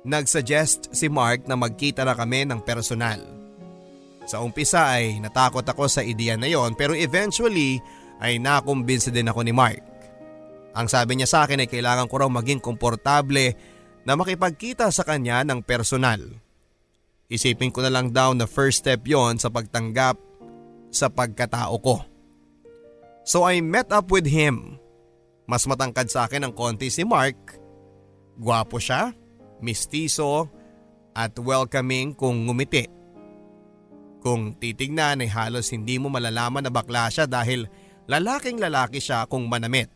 nagsuggest 0.03 0.91
si 0.91 1.07
Mark 1.07 1.45
na 1.45 1.55
magkita 1.55 2.01
na 2.03 2.17
kami 2.17 2.43
ng 2.49 2.59
personal. 2.65 3.21
Sa 4.25 4.41
umpisa 4.41 4.89
ay 4.97 5.21
natakot 5.21 5.61
ako 5.61 5.85
sa 5.85 6.01
ideya 6.01 6.33
na 6.33 6.49
yon 6.49 6.73
pero 6.73 6.97
eventually 6.97 7.77
ay 8.17 8.41
nakumbinsi 8.41 9.13
din 9.13 9.29
ako 9.29 9.45
ni 9.45 9.53
Mark. 9.53 9.85
Ang 10.75 10.91
sabi 10.91 11.15
niya 11.15 11.29
sa 11.29 11.39
akin 11.45 11.63
ay 11.63 11.69
kailangan 11.69 12.09
ko 12.09 12.25
raw 12.25 12.29
maging 12.29 12.59
komportable 12.59 13.53
na 14.03 14.13
makipagkita 14.17 14.89
sa 14.91 15.05
kanya 15.07 15.45
ng 15.45 15.63
personal. 15.63 16.44
Isipin 17.25 17.73
ko 17.73 17.81
na 17.81 17.89
lang 17.89 18.13
daw 18.13 18.37
na 18.37 18.45
first 18.45 18.85
step 18.85 19.01
yon 19.09 19.41
sa 19.41 19.49
pagtanggap 19.49 20.17
sa 20.93 21.09
pagkatao 21.09 21.75
ko. 21.81 21.97
So 23.25 23.41
I 23.43 23.59
met 23.65 23.89
up 23.89 24.13
with 24.13 24.29
him. 24.29 24.77
Mas 25.49 25.65
matangkad 25.65 26.09
sa 26.09 26.29
akin 26.29 26.45
ang 26.45 26.53
konti 26.53 26.93
si 26.93 27.01
Mark. 27.01 27.57
Gwapo 28.37 28.77
siya, 28.77 29.13
mistiso, 29.61 30.49
at 31.15 31.33
welcoming 31.41 32.13
kung 32.13 32.45
ngumiti. 32.45 32.85
Kung 34.21 34.57
titignan 34.57 35.21
ay 35.21 35.29
halos 35.29 35.69
hindi 35.69 36.01
mo 36.01 36.09
malalaman 36.09 36.65
na 36.65 36.73
bakla 36.73 37.09
siya 37.13 37.29
dahil 37.29 37.69
lalaking 38.09 38.57
lalaki 38.57 38.97
siya 38.97 39.25
kung 39.29 39.45
manamit. 39.45 39.89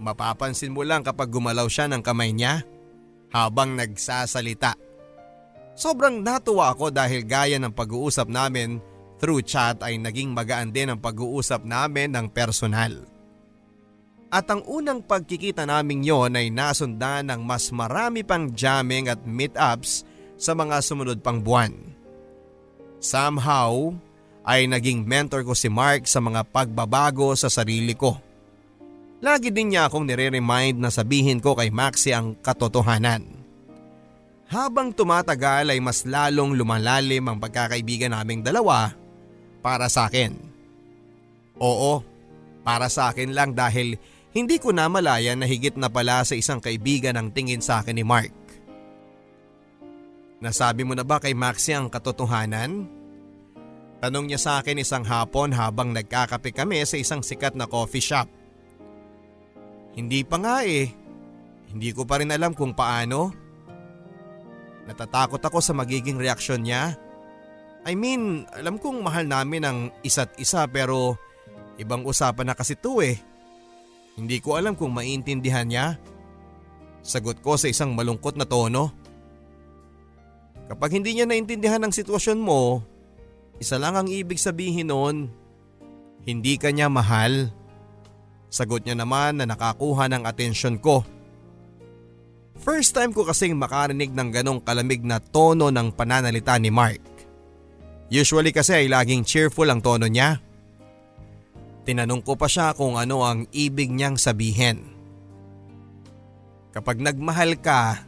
Mapapansin 0.00 0.72
mo 0.72 0.80
lang 0.80 1.04
kapag 1.04 1.28
gumalaw 1.28 1.68
siya 1.68 1.84
ng 1.88 2.00
kamay 2.00 2.32
niya 2.32 2.64
habang 3.28 3.76
nagsasalita. 3.76 4.89
Sobrang 5.74 6.20
natuwa 6.20 6.74
ako 6.74 6.92
dahil 6.92 7.24
gaya 7.24 7.56
ng 7.56 7.72
pag-uusap 7.72 8.28
namin 8.28 8.82
through 9.20 9.44
chat 9.44 9.80
ay 9.84 10.00
naging 10.00 10.32
magaan 10.32 10.72
din 10.72 10.92
ang 10.92 10.98
pag-uusap 10.98 11.64
namin 11.64 12.16
ng 12.16 12.26
personal. 12.32 13.04
At 14.30 14.46
ang 14.46 14.62
unang 14.62 15.02
pagkikita 15.02 15.66
naming 15.66 16.06
yon 16.06 16.38
ay 16.38 16.54
nasundan 16.54 17.28
ng 17.28 17.42
mas 17.42 17.74
marami 17.74 18.22
pang 18.22 18.46
jamming 18.54 19.10
at 19.10 19.18
meetups 19.26 20.06
sa 20.38 20.54
mga 20.54 20.78
sumunod 20.80 21.18
pang 21.18 21.42
buwan. 21.42 21.74
Somehow 23.02 23.90
ay 24.46 24.70
naging 24.70 25.02
mentor 25.04 25.42
ko 25.42 25.52
si 25.52 25.66
Mark 25.66 26.06
sa 26.06 26.22
mga 26.22 26.46
pagbabago 26.48 27.34
sa 27.34 27.50
sarili 27.50 27.92
ko. 27.92 28.16
Lagi 29.20 29.52
din 29.52 29.74
niya 29.74 29.90
akong 29.90 30.08
nire-remind 30.08 30.80
na 30.80 30.88
sabihin 30.88 31.44
ko 31.44 31.52
kay 31.52 31.68
Maxi 31.68 32.14
ang 32.14 32.38
katotohanan. 32.40 33.39
Habang 34.50 34.90
tumatagal 34.90 35.70
ay 35.70 35.78
mas 35.78 36.02
lalong 36.02 36.58
lumalalim 36.58 37.22
ang 37.30 37.38
pagkakaibigan 37.38 38.10
naming 38.10 38.42
dalawa 38.42 38.90
para 39.62 39.86
sa 39.86 40.10
akin. 40.10 40.34
Oo, 41.62 42.02
para 42.66 42.90
sa 42.90 43.14
akin 43.14 43.30
lang 43.30 43.54
dahil 43.54 43.94
hindi 44.34 44.58
ko 44.58 44.74
na 44.74 44.90
malaya 44.90 45.38
na 45.38 45.46
higit 45.46 45.78
na 45.78 45.86
pala 45.86 46.26
sa 46.26 46.34
isang 46.34 46.58
kaibigan 46.58 47.14
ang 47.14 47.30
tingin 47.30 47.62
sa 47.62 47.78
akin 47.78 47.94
ni 47.94 48.02
Mark. 48.02 48.34
Nasabi 50.42 50.82
mo 50.82 50.98
na 50.98 51.06
ba 51.06 51.22
kay 51.22 51.36
Maxi 51.36 51.70
ang 51.70 51.86
katotohanan? 51.86 52.90
Tanong 54.02 54.26
niya 54.26 54.40
sa 54.40 54.52
akin 54.58 54.82
isang 54.82 55.06
hapon 55.06 55.54
habang 55.54 55.94
nagkakape 55.94 56.50
kami 56.50 56.82
sa 56.88 56.98
isang 56.98 57.22
sikat 57.22 57.54
na 57.54 57.70
coffee 57.70 58.02
shop. 58.02 58.26
Hindi 59.94 60.26
pa 60.26 60.42
nga 60.42 60.66
eh. 60.66 60.90
Hindi 61.70 61.94
ko 61.94 62.02
pa 62.02 62.18
rin 62.18 62.34
alam 62.34 62.50
kung 62.56 62.74
paano. 62.74 63.39
Natatakot 64.90 65.38
ako 65.38 65.62
sa 65.62 65.70
magiging 65.70 66.18
reaksyon 66.18 66.66
niya. 66.66 66.98
I 67.86 67.94
mean, 67.94 68.50
alam 68.50 68.76
kong 68.76 69.06
mahal 69.06 69.24
namin 69.24 69.62
ang 69.62 69.78
isa't 70.02 70.34
isa 70.36 70.66
pero 70.66 71.14
ibang 71.78 72.02
usapan 72.02 72.50
na 72.50 72.58
kasi 72.58 72.74
to 72.74 72.98
eh. 72.98 73.16
Hindi 74.18 74.42
ko 74.42 74.58
alam 74.58 74.74
kung 74.74 74.90
maintindihan 74.90 75.64
niya. 75.64 75.94
Sagot 77.06 77.38
ko 77.38 77.54
sa 77.54 77.70
isang 77.70 77.94
malungkot 77.94 78.34
na 78.34 78.44
tono. 78.44 78.92
Kapag 80.66 80.98
hindi 80.98 81.16
niya 81.16 81.24
naintindihan 81.24 81.80
ang 81.80 81.94
sitwasyon 81.94 82.38
mo, 82.42 82.84
Isa 83.60 83.76
lang 83.76 83.92
ang 83.92 84.08
ibig 84.08 84.40
sabihin 84.40 84.88
noon, 84.88 85.28
hindi 86.24 86.56
ka 86.56 86.72
niya 86.72 86.88
mahal. 86.88 87.52
Sagot 88.48 88.88
niya 88.88 88.96
naman 88.96 89.36
na 89.36 89.44
nakakuha 89.44 90.08
ng 90.08 90.24
atensyon 90.24 90.80
ko. 90.80 91.04
First 92.60 92.92
time 92.92 93.16
ko 93.16 93.24
kasing 93.24 93.56
makarinig 93.56 94.12
ng 94.12 94.28
ganong 94.28 94.60
kalamig 94.60 95.00
na 95.00 95.16
tono 95.16 95.72
ng 95.72 95.96
pananalita 95.96 96.60
ni 96.60 96.68
Mark. 96.68 97.00
Usually 98.12 98.52
kasi 98.52 98.84
ay 98.84 98.86
laging 98.92 99.24
cheerful 99.24 99.64
ang 99.64 99.80
tono 99.80 100.04
niya. 100.04 100.44
Tinanong 101.88 102.20
ko 102.20 102.36
pa 102.36 102.52
siya 102.52 102.76
kung 102.76 103.00
ano 103.00 103.24
ang 103.24 103.48
ibig 103.56 103.88
niyang 103.88 104.20
sabihin. 104.20 104.92
Kapag 106.76 107.00
nagmahal 107.00 107.56
ka, 107.56 108.04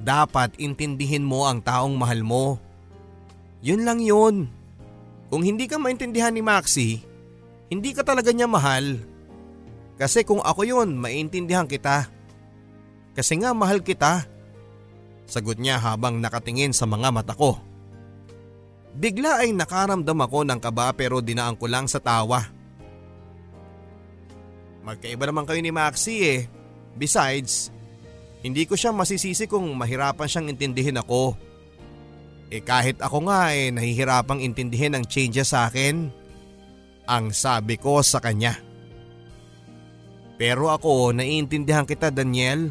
dapat 0.00 0.56
intindihin 0.56 1.22
mo 1.22 1.44
ang 1.44 1.60
taong 1.60 1.92
mahal 1.92 2.24
mo. 2.24 2.56
Yun 3.60 3.84
lang 3.84 4.00
yun. 4.00 4.48
Kung 5.28 5.44
hindi 5.44 5.68
ka 5.68 5.76
maintindihan 5.76 6.32
ni 6.32 6.40
Maxi, 6.40 7.04
hindi 7.68 7.92
ka 7.92 8.00
talaga 8.00 8.32
niya 8.32 8.48
mahal. 8.48 8.96
Kasi 10.00 10.24
kung 10.24 10.40
ako 10.40 10.64
yun, 10.64 10.96
maintindihan 10.96 11.68
kita. 11.68 12.13
Kasi 13.14 13.38
nga 13.38 13.54
mahal 13.54 13.80
kita. 13.80 14.26
Sagot 15.24 15.56
niya 15.56 15.80
habang 15.80 16.20
nakatingin 16.20 16.74
sa 16.74 16.84
mga 16.84 17.08
mata 17.14 17.32
ko. 17.32 17.56
Bigla 18.94 19.42
ay 19.42 19.50
nakaramdam 19.54 20.18
ako 20.20 20.46
ng 20.46 20.60
kaba 20.60 20.94
pero 20.94 21.18
dinaan 21.18 21.58
ko 21.58 21.66
lang 21.66 21.90
sa 21.90 21.98
tawa. 21.98 22.46
Magkaiba 24.84 25.24
naman 25.24 25.48
kayo 25.48 25.58
ni 25.64 25.72
Maxi 25.72 26.16
eh. 26.22 26.40
Besides, 26.94 27.74
hindi 28.44 28.68
ko 28.68 28.76
siya 28.76 28.92
masisisi 28.92 29.48
kung 29.48 29.64
mahirapan 29.74 30.28
siyang 30.28 30.52
intindihin 30.52 31.00
ako. 31.00 31.34
Eh 32.52 32.60
kahit 32.60 33.00
ako 33.00 33.24
nga 33.26 33.50
eh 33.56 33.72
nahihirapang 33.72 34.44
intindihin 34.44 34.94
ang 34.94 35.08
changes 35.08 35.56
sa 35.56 35.66
akin. 35.66 36.12
Ang 37.08 37.32
sabi 37.32 37.80
ko 37.80 38.04
sa 38.04 38.20
kanya. 38.20 38.54
Pero 40.36 40.68
ako 40.68 41.16
naiintindihan 41.16 41.88
kita 41.88 42.12
Daniel. 42.12 42.70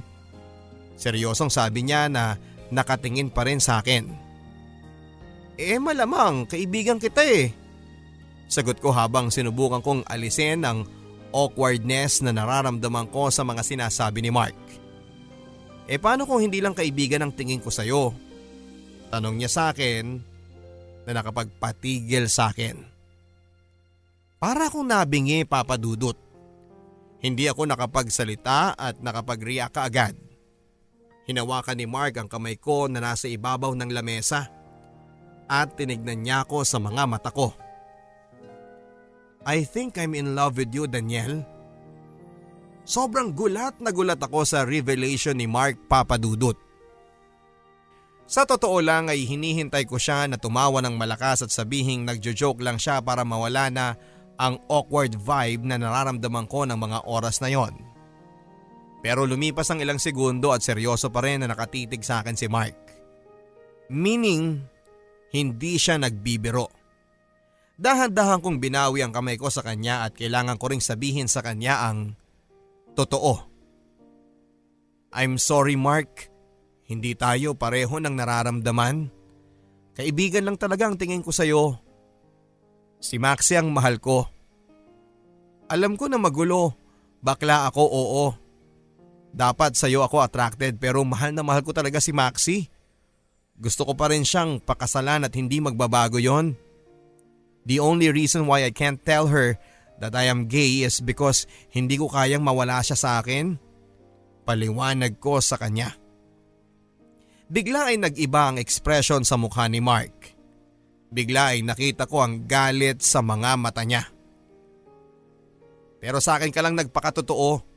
Seryosong 0.98 1.50
sabi 1.50 1.86
niya 1.86 2.08
na 2.08 2.38
nakatingin 2.70 3.30
pa 3.30 3.46
rin 3.46 3.62
sa 3.62 3.82
akin. 3.82 4.10
Eh 5.58 5.78
malamang 5.78 6.50
kaibigan 6.50 6.98
kita 6.98 7.22
eh. 7.22 7.54
Sagot 8.50 8.82
ko 8.82 8.94
habang 8.94 9.30
sinubukan 9.30 9.82
kong 9.82 10.06
alisin 10.10 10.66
ang 10.66 10.86
awkwardness 11.34 12.22
na 12.22 12.34
nararamdaman 12.34 13.10
ko 13.10 13.34
sa 13.34 13.42
mga 13.42 13.62
sinasabi 13.66 14.22
ni 14.22 14.30
Mark. 14.30 14.58
Eh 15.90 16.00
paano 16.00 16.24
kung 16.24 16.40
hindi 16.42 16.62
lang 16.62 16.78
kaibigan 16.78 17.26
ang 17.26 17.34
tingin 17.34 17.60
ko 17.60 17.74
sa'yo? 17.74 18.14
Tanong 19.14 19.36
niya 19.38 19.50
sa 19.52 19.64
akin 19.74 20.06
na 21.04 21.12
nakapagpatigil 21.12 22.26
sa 22.32 22.50
akin. 22.50 22.80
Para 24.40 24.68
akong 24.68 24.88
nabingi 24.88 25.44
papadudot. 25.48 26.16
Hindi 27.24 27.48
ako 27.48 27.64
nakapagsalita 27.64 28.76
at 28.76 29.00
nakapag-react 29.00 29.80
agad. 29.80 30.16
Hinawakan 31.24 31.80
ni 31.80 31.88
Mark 31.88 32.20
ang 32.20 32.28
kamay 32.28 32.60
ko 32.60 32.92
na 32.92 33.00
nasa 33.00 33.32
ibabaw 33.32 33.72
ng 33.80 33.92
lamesa 33.96 34.52
at 35.48 35.76
tinignan 35.80 36.20
niya 36.20 36.44
ako 36.44 36.68
sa 36.68 36.80
mga 36.84 37.04
mata 37.08 37.32
ko. 37.32 37.56
I 39.44 39.64
think 39.68 40.00
I'm 40.00 40.16
in 40.16 40.36
love 40.36 40.60
with 40.60 40.72
you 40.72 40.88
Daniel. 40.88 41.44
Sobrang 42.84 43.32
gulat 43.32 43.80
na 43.80 43.96
gulat 43.96 44.20
ako 44.20 44.44
sa 44.44 44.68
revelation 44.68 45.36
ni 45.36 45.48
Mark 45.48 45.80
Papadudut. 45.88 46.60
Sa 48.24 48.48
totoo 48.48 48.80
lang 48.80 49.12
ay 49.12 49.28
hinihintay 49.28 49.84
ko 49.84 50.00
siya 50.00 50.28
na 50.28 50.40
tumawa 50.40 50.80
ng 50.84 50.96
malakas 50.96 51.44
at 51.44 51.52
sabihing 51.52 52.08
nagjo-joke 52.08 52.64
lang 52.64 52.80
siya 52.80 53.04
para 53.04 53.28
mawala 53.28 53.68
na 53.68 53.86
ang 54.40 54.60
awkward 54.72 55.16
vibe 55.16 55.64
na 55.68 55.76
nararamdaman 55.80 56.48
ko 56.48 56.64
ng 56.64 56.80
mga 56.80 57.00
oras 57.08 57.44
na 57.44 57.52
yon. 57.52 57.93
Pero 59.04 59.28
lumipas 59.28 59.68
ang 59.68 59.84
ilang 59.84 60.00
segundo 60.00 60.56
at 60.56 60.64
seryoso 60.64 61.12
pa 61.12 61.20
rin 61.20 61.44
na 61.44 61.52
nakatitig 61.52 62.00
sa 62.08 62.24
akin 62.24 62.40
si 62.40 62.48
Mark. 62.48 62.80
Meaning, 63.92 64.64
hindi 65.36 65.76
siya 65.76 66.00
nagbibiro. 66.00 66.72
Dahan-dahan 67.76 68.40
kong 68.40 68.64
binawi 68.64 69.04
ang 69.04 69.12
kamay 69.12 69.36
ko 69.36 69.52
sa 69.52 69.60
kanya 69.60 70.08
at 70.08 70.16
kailangan 70.16 70.56
ko 70.56 70.72
ring 70.72 70.80
sabihin 70.80 71.28
sa 71.28 71.44
kanya 71.44 71.84
ang 71.84 72.16
totoo. 72.96 73.44
I'm 75.12 75.36
sorry 75.36 75.76
Mark. 75.76 76.32
Hindi 76.88 77.12
tayo 77.20 77.60
pareho 77.60 78.00
ng 78.00 78.16
nararamdaman. 78.16 79.12
Kaibigan 80.00 80.48
lang 80.48 80.56
talaga 80.56 80.88
ang 80.88 80.96
tingin 80.96 81.22
ko 81.22 81.36
sa'yo. 81.36 81.76
Si 83.04 83.20
Maxi 83.20 83.60
ang 83.60 83.68
mahal 83.68 84.00
ko. 84.00 84.26
Alam 85.68 86.00
ko 86.00 86.08
na 86.08 86.16
magulo. 86.16 86.72
Bakla 87.20 87.68
ako 87.68 87.84
oo. 87.84 88.26
Dapat 89.34 89.74
sa'yo 89.74 90.06
ako 90.06 90.22
attracted 90.22 90.78
pero 90.78 91.02
mahal 91.02 91.34
na 91.34 91.42
mahal 91.42 91.66
ko 91.66 91.74
talaga 91.74 91.98
si 91.98 92.14
Maxi. 92.14 92.70
Gusto 93.58 93.90
ko 93.90 93.98
pa 93.98 94.14
rin 94.14 94.22
siyang 94.22 94.62
pakasalan 94.62 95.26
at 95.26 95.34
hindi 95.34 95.58
magbabago 95.58 96.22
yon. 96.22 96.54
The 97.66 97.82
only 97.82 98.14
reason 98.14 98.46
why 98.46 98.62
I 98.62 98.70
can't 98.70 99.02
tell 99.02 99.34
her 99.34 99.58
that 99.98 100.14
I 100.14 100.30
am 100.30 100.46
gay 100.46 100.86
is 100.86 101.02
because 101.02 101.50
hindi 101.74 101.98
ko 101.98 102.14
kayang 102.14 102.46
mawala 102.46 102.86
siya 102.86 102.98
sa 102.98 103.10
akin. 103.22 103.58
Paliwanag 104.46 105.18
ko 105.18 105.42
sa 105.42 105.58
kanya. 105.58 105.96
Bigla 107.50 107.94
ay 107.94 107.98
nag-iba 107.98 108.54
ang 108.54 108.58
ekspresyon 108.62 109.26
sa 109.26 109.40
mukha 109.40 109.66
ni 109.66 109.82
Mark. 109.82 110.34
Bigla 111.14 111.54
ay 111.56 111.62
nakita 111.62 112.10
ko 112.10 112.26
ang 112.26 112.46
galit 112.50 113.02
sa 113.02 113.22
mga 113.22 113.56
mata 113.58 113.86
niya. 113.86 114.10
Pero 116.04 116.20
sa 116.20 116.36
akin 116.36 116.52
ka 116.52 116.60
lang 116.60 116.76
nagpakatotoo. 116.76 117.73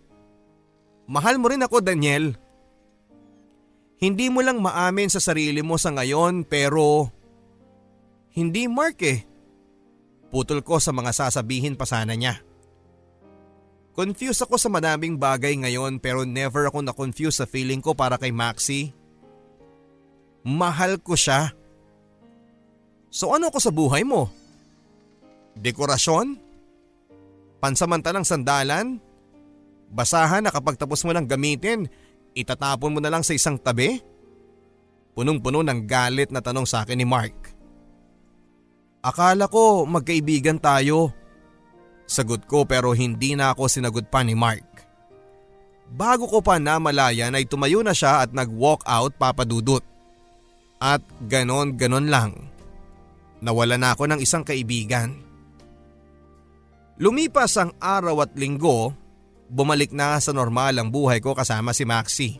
Mahal 1.06 1.38
mo 1.38 1.46
rin 1.50 1.62
ako 1.62 1.82
Daniel. 1.82 2.34
Hindi 3.96 4.28
mo 4.28 4.44
lang 4.44 4.60
maamin 4.60 5.08
sa 5.08 5.22
sarili 5.22 5.64
mo 5.64 5.80
sa 5.80 5.94
ngayon 5.94 6.44
pero 6.44 7.08
hindi 8.36 8.68
Mark 8.68 9.00
eh. 9.00 9.24
Putol 10.28 10.60
ko 10.60 10.76
sa 10.76 10.92
mga 10.92 11.16
sasabihin 11.16 11.78
pa 11.78 11.88
sana 11.88 12.12
niya. 12.12 12.42
Confused 13.96 14.44
ako 14.44 14.60
sa 14.60 14.68
madaming 14.68 15.16
bagay 15.16 15.56
ngayon 15.56 15.96
pero 15.96 16.28
never 16.28 16.68
ako 16.68 16.84
na-confuse 16.84 17.40
sa 17.40 17.48
feeling 17.48 17.80
ko 17.80 17.96
para 17.96 18.20
kay 18.20 18.28
Maxi. 18.28 18.92
Mahal 20.44 21.00
ko 21.00 21.16
siya. 21.16 21.56
So 23.08 23.32
ano 23.32 23.48
ko 23.48 23.56
sa 23.56 23.72
buhay 23.72 24.04
mo? 24.04 24.28
Dekorasyon? 25.56 26.36
Pansamantalang 27.64 28.28
sandalan? 28.28 29.00
Basahan 29.96 30.44
na 30.44 30.52
kapag 30.52 30.76
tapos 30.76 31.00
mo 31.08 31.16
nang 31.16 31.24
gamitin, 31.24 31.88
itatapon 32.36 32.92
mo 32.92 33.00
na 33.00 33.08
lang 33.08 33.24
sa 33.24 33.32
isang 33.32 33.56
tabi? 33.56 33.96
Punong-puno 35.16 35.64
ng 35.64 35.88
galit 35.88 36.28
na 36.28 36.44
tanong 36.44 36.68
sa 36.68 36.84
akin 36.84 37.00
ni 37.00 37.08
Mark. 37.08 37.56
Akala 39.00 39.48
ko 39.48 39.88
magkaibigan 39.88 40.60
tayo. 40.60 41.16
Sagot 42.04 42.44
ko 42.44 42.68
pero 42.68 42.92
hindi 42.92 43.32
na 43.32 43.56
ako 43.56 43.72
sinagot 43.72 44.12
pa 44.12 44.20
ni 44.20 44.36
Mark. 44.36 44.84
Bago 45.88 46.28
ko 46.28 46.44
pa 46.44 46.60
namalayan 46.60 47.32
ay 47.32 47.48
tumayo 47.48 47.80
na 47.80 47.96
siya 47.96 48.20
at 48.20 48.36
nag-walk 48.36 48.84
out 48.84 49.16
papadudot. 49.16 49.80
At 50.76 51.00
ganon-ganon 51.24 52.12
lang. 52.12 52.52
Nawala 53.40 53.80
na 53.80 53.96
ako 53.96 54.12
ng 54.12 54.20
isang 54.20 54.44
kaibigan. 54.44 55.16
Lumipas 57.00 57.56
ang 57.56 57.72
araw 57.80 58.28
at 58.28 58.36
linggo, 58.36 58.92
bumalik 59.50 59.94
na 59.94 60.18
sa 60.18 60.34
normal 60.34 60.76
ang 60.76 60.88
buhay 60.90 61.22
ko 61.22 61.34
kasama 61.34 61.70
si 61.74 61.84
Maxi. 61.86 62.30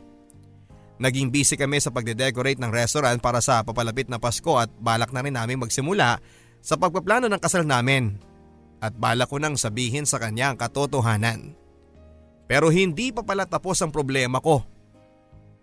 Naging 0.97 1.29
busy 1.29 1.61
kami 1.61 1.77
sa 1.77 1.93
pagde-decorate 1.93 2.57
ng 2.57 2.73
restaurant 2.73 3.21
para 3.21 3.45
sa 3.45 3.61
papalapit 3.61 4.09
na 4.09 4.17
Pasko 4.17 4.57
at 4.57 4.73
balak 4.81 5.13
na 5.13 5.21
rin 5.21 5.37
namin 5.37 5.61
magsimula 5.61 6.21
sa 6.65 6.75
pagpaplano 6.81 7.29
ng 7.29 7.41
kasal 7.41 7.69
namin. 7.69 8.17
At 8.81 8.97
balak 8.97 9.29
ko 9.29 9.37
nang 9.37 9.61
sabihin 9.61 10.09
sa 10.09 10.17
kanya 10.17 10.53
ang 10.53 10.59
katotohanan. 10.61 11.53
Pero 12.49 12.73
hindi 12.73 13.13
pa 13.13 13.21
pala 13.27 13.45
tapos 13.45 13.81
ang 13.85 13.93
problema 13.93 14.41
ko. 14.41 14.65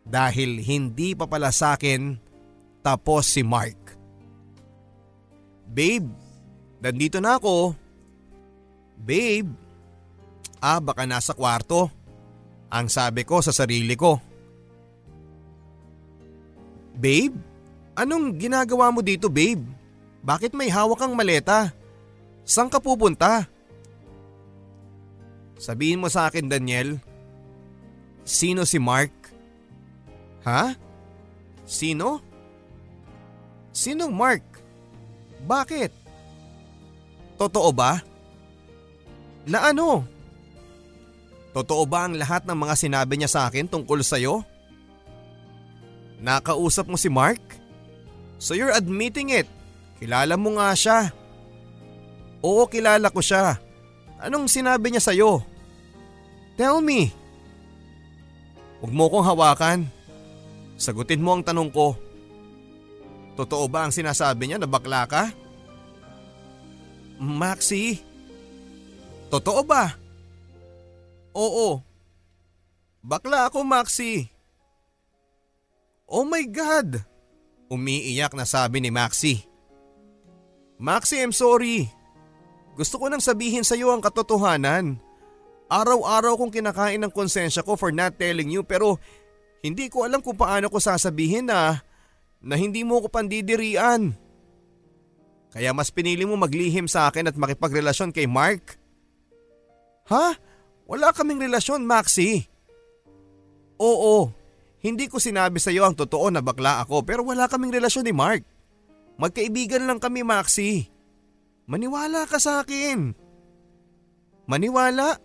Dahil 0.04 0.62
hindi 0.62 1.16
pa 1.18 1.26
pala 1.26 1.50
sa 1.50 1.80
akin 1.80 2.20
tapos 2.84 3.32
si 3.32 3.42
Mark. 3.42 3.96
Babe, 5.66 6.12
nandito 6.84 7.18
na 7.24 7.40
ako. 7.40 7.74
Babe, 9.00 9.50
ah 10.64 10.80
baka 10.80 11.04
nasa 11.04 11.36
kwarto. 11.36 11.92
Ang 12.72 12.88
sabi 12.88 13.28
ko 13.28 13.44
sa 13.44 13.52
sarili 13.52 13.94
ko. 14.00 14.18
Babe, 16.96 17.36
anong 18.00 18.40
ginagawa 18.40 18.90
mo 18.90 19.04
dito 19.04 19.28
babe? 19.28 19.62
Bakit 20.24 20.56
may 20.56 20.72
hawak 20.72 21.04
kang 21.04 21.14
maleta? 21.20 21.76
Saan 22.48 22.72
ka 22.72 22.80
pupunta? 22.80 23.46
Sabihin 25.60 26.00
mo 26.00 26.08
sa 26.08 26.32
akin 26.32 26.48
Daniel, 26.48 26.98
sino 28.24 28.64
si 28.64 28.80
Mark? 28.80 29.12
Ha? 30.48 30.76
Sino? 31.68 32.24
Sinong 33.76 34.12
Mark? 34.16 34.44
Bakit? 35.44 35.92
Totoo 37.38 37.70
ba? 37.76 38.00
Na 39.44 39.72
ano? 39.72 40.13
Totoo 41.54 41.86
ba 41.86 42.10
ang 42.10 42.18
lahat 42.18 42.50
ng 42.50 42.58
mga 42.58 42.76
sinabi 42.76 43.14
niya 43.16 43.30
sa 43.30 43.42
akin 43.46 43.70
tungkol 43.70 44.02
sa'yo? 44.02 44.42
Nakausap 46.18 46.90
mo 46.90 46.98
si 46.98 47.14
Mark? 47.14 47.40
So 48.42 48.58
you're 48.58 48.74
admitting 48.74 49.30
it. 49.30 49.46
Kilala 50.02 50.34
mo 50.34 50.58
nga 50.58 50.74
siya. 50.74 51.14
Oo, 52.42 52.66
kilala 52.66 53.14
ko 53.14 53.22
siya. 53.22 53.62
Anong 54.18 54.50
sinabi 54.50 54.90
niya 54.90 55.04
sa'yo? 55.06 55.46
Tell 56.58 56.82
me. 56.82 57.14
Huwag 58.82 58.92
mo 58.92 59.08
kong 59.08 59.24
hawakan. 59.24 59.80
Sagutin 60.76 61.22
mo 61.22 61.38
ang 61.38 61.46
tanong 61.46 61.70
ko. 61.70 61.96
Totoo 63.38 63.66
ba 63.70 63.86
ang 63.86 63.94
sinasabi 63.94 64.50
niya 64.50 64.58
na 64.58 64.68
bakla 64.68 65.06
ka? 65.06 65.30
Maxi, 67.22 68.02
totoo 69.32 69.64
ba? 69.64 70.03
Oo. 71.34 71.82
Bakla 73.04 73.52
ako, 73.52 73.66
Maxi. 73.68 74.32
Oh 76.08 76.24
my 76.24 76.46
God! 76.46 77.02
Umiiyak 77.68 78.38
na 78.38 78.46
sabi 78.46 78.80
ni 78.80 78.94
Maxi. 78.94 79.42
Maxi, 80.78 81.20
I'm 81.20 81.34
sorry. 81.34 81.90
Gusto 82.78 82.98
ko 83.02 83.10
nang 83.10 83.22
sabihin 83.22 83.66
sa 83.66 83.78
iyo 83.78 83.94
ang 83.94 84.02
katotohanan. 84.02 84.98
Araw-araw 85.70 86.38
kong 86.38 86.54
kinakain 86.54 87.02
ng 87.02 87.14
konsensya 87.14 87.66
ko 87.66 87.74
for 87.74 87.90
not 87.90 88.14
telling 88.18 88.50
you 88.50 88.62
pero 88.62 89.02
hindi 89.66 89.90
ko 89.90 90.06
alam 90.06 90.22
kung 90.22 90.38
paano 90.38 90.70
ko 90.70 90.78
sasabihin 90.78 91.50
na 91.50 91.82
na 92.44 92.56
hindi 92.60 92.84
mo 92.84 93.00
ko 93.02 93.08
pandidirian. 93.10 94.14
Kaya 95.54 95.70
mas 95.72 95.94
pinili 95.94 96.26
mo 96.26 96.36
maglihim 96.36 96.90
sa 96.90 97.10
akin 97.10 97.30
at 97.30 97.38
makipagrelasyon 97.38 98.10
kay 98.10 98.26
Mark? 98.26 98.76
Ha? 100.10 100.36
Wala 100.88 101.16
kaming 101.16 101.40
relasyon, 101.40 101.88
Maxi. 101.88 102.44
Oo, 103.80 104.32
hindi 104.84 105.08
ko 105.08 105.18
sinabi 105.18 105.58
sa 105.58 105.72
iyo 105.72 105.88
ang 105.88 105.96
totoo 105.96 106.28
na 106.28 106.44
bakla 106.44 106.84
ako 106.84 107.08
pero 107.08 107.24
wala 107.24 107.48
kaming 107.48 107.72
relasyon 107.72 108.04
ni 108.04 108.14
Mark. 108.14 108.44
Magkaibigan 109.16 109.88
lang 109.88 110.00
kami, 110.04 110.22
Maxi. 110.28 110.92
Maniwala 111.64 112.28
ka 112.28 112.38
sa 112.38 112.60
akin. 112.62 113.16
Maniwala? 114.44 115.16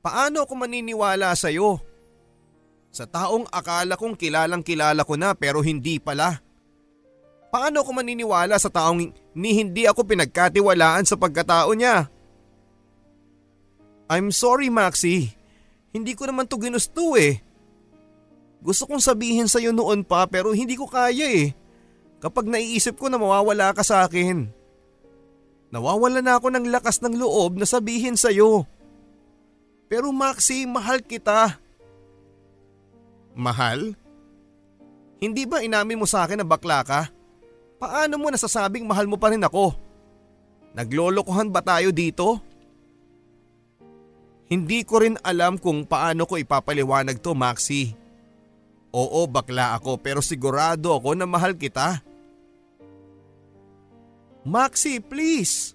Paano 0.00 0.46
ako 0.46 0.54
maniniwala 0.56 1.36
sa 1.36 1.52
iyo? 1.52 1.76
Sa 2.88 3.04
taong 3.04 3.44
akala 3.52 4.00
kong 4.00 4.16
kilalang 4.16 4.64
kilala 4.64 5.04
ko 5.04 5.20
na 5.20 5.36
pero 5.36 5.60
hindi 5.60 6.00
pala. 6.00 6.40
Paano 7.52 7.84
ako 7.84 8.00
maniniwala 8.00 8.56
sa 8.56 8.72
taong 8.72 9.12
ni 9.36 9.50
hindi 9.52 9.84
ako 9.84 10.08
pinagkatiwalaan 10.08 11.04
sa 11.04 11.20
pagkatao 11.20 11.76
niya? 11.76 12.08
I'm 14.06 14.30
sorry 14.30 14.70
Maxi, 14.70 15.34
hindi 15.90 16.14
ko 16.14 16.30
naman 16.30 16.46
to 16.46 16.60
ginusto 16.60 17.18
eh. 17.18 17.42
Gusto 18.62 18.86
kong 18.86 19.02
sabihin 19.02 19.46
sa 19.50 19.62
iyo 19.62 19.70
noon 19.70 20.02
pa 20.02 20.26
pero 20.26 20.50
hindi 20.54 20.74
ko 20.78 20.86
kaya 20.86 21.26
eh. 21.26 21.54
Kapag 22.22 22.48
naiisip 22.48 22.96
ko 22.98 23.06
na 23.06 23.18
mawawala 23.20 23.70
ka 23.76 23.82
sa 23.86 24.06
akin. 24.06 24.50
Nawawala 25.70 26.22
na 26.22 26.38
ako 26.38 26.50
ng 26.54 26.66
lakas 26.70 27.02
ng 27.02 27.18
loob 27.18 27.58
na 27.58 27.66
sabihin 27.66 28.14
sa 28.14 28.30
iyo. 28.30 28.66
Pero 29.86 30.10
Maxi, 30.10 30.66
mahal 30.66 31.02
kita. 31.02 31.58
Mahal? 33.36 33.94
Hindi 35.22 35.46
ba 35.46 35.62
inamin 35.62 36.00
mo 36.00 36.06
sa 36.08 36.26
akin 36.26 36.42
na 36.42 36.46
bakla 36.46 36.82
ka? 36.82 37.10
Paano 37.76 38.16
mo 38.16 38.32
nasasabing 38.32 38.88
mahal 38.88 39.06
mo 39.06 39.20
pa 39.20 39.30
rin 39.30 39.44
ako? 39.44 39.76
Naglolokohan 40.72 41.52
ba 41.52 41.60
tayo 41.60 41.92
dito? 41.92 42.40
Hindi 44.46 44.86
ko 44.86 45.02
rin 45.02 45.18
alam 45.26 45.58
kung 45.58 45.82
paano 45.82 46.22
ko 46.22 46.38
ipapaliwanag 46.38 47.18
to 47.18 47.34
Maxi. 47.34 47.98
Oo 48.94 49.26
bakla 49.26 49.74
ako 49.74 49.98
pero 49.98 50.22
sigurado 50.22 50.94
ako 50.94 51.18
na 51.18 51.26
mahal 51.26 51.58
kita. 51.58 52.00
Maxi 54.46 55.02
please. 55.02 55.74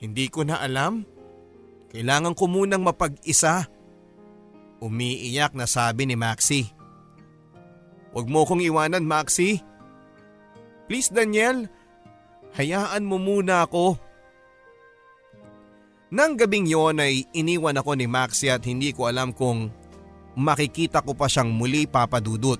Hindi 0.00 0.32
ko 0.32 0.48
na 0.48 0.64
alam. 0.64 1.04
Kailangan 1.92 2.32
ko 2.32 2.48
munang 2.48 2.80
mapag-isa. 2.80 3.68
Umiiyak 4.80 5.52
na 5.52 5.68
sabi 5.68 6.08
ni 6.08 6.16
Maxi. 6.16 6.64
Huwag 8.16 8.26
mo 8.30 8.48
kong 8.48 8.64
iwanan 8.64 9.04
Maxi. 9.04 9.60
Please 10.88 11.12
Daniel, 11.12 11.68
hayaan 12.56 13.04
mo 13.04 13.20
muna 13.20 13.68
ako. 13.68 14.00
Nang 16.08 16.40
gabing 16.40 16.64
yon 16.64 17.04
ay 17.04 17.28
iniwan 17.36 17.76
ako 17.76 17.92
ni 17.92 18.08
Maxi 18.08 18.48
at 18.48 18.64
hindi 18.64 18.96
ko 18.96 19.12
alam 19.12 19.28
kung 19.28 19.68
makikita 20.32 21.04
ko 21.04 21.12
pa 21.12 21.28
siyang 21.28 21.52
muli 21.52 21.84
papadudot. 21.84 22.56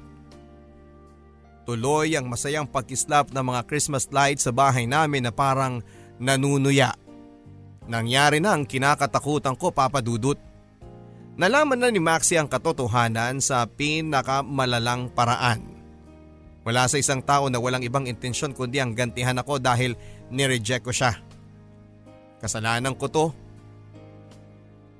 Tuloy 1.65 2.13
ang 2.13 2.29
masayang 2.29 2.69
pagkislap 2.69 3.33
ng 3.33 3.45
mga 3.45 3.65
Christmas 3.65 4.09
lights 4.13 4.45
sa 4.45 4.53
bahay 4.53 4.85
namin 4.85 5.25
na 5.25 5.33
parang 5.33 5.81
nanunuya. 6.21 6.93
Nangyari 7.89 8.37
na 8.37 8.53
ang 8.53 8.69
kinakatakutan 8.69 9.57
ko 9.57 9.73
papadudot. 9.73 10.37
Nalaman 11.41 11.81
na 11.81 11.89
ni 11.89 12.05
Maxi 12.05 12.37
ang 12.37 12.53
katotohanan 12.53 13.41
sa 13.41 13.65
pinakamalalang 13.65 15.09
paraan. 15.13 15.65
Wala 16.69 16.85
sa 16.85 17.01
isang 17.01 17.25
tao 17.25 17.49
na 17.49 17.57
walang 17.57 17.81
ibang 17.81 18.05
intensyon 18.05 18.53
kundi 18.53 18.77
ang 18.77 18.93
gantihan 18.93 19.41
ako 19.41 19.57
dahil 19.57 19.97
nireject 20.29 20.85
ko 20.85 20.93
siya. 20.93 21.28
Kasalanan 22.39 22.95
ko 22.95 23.07
to. 23.11 23.27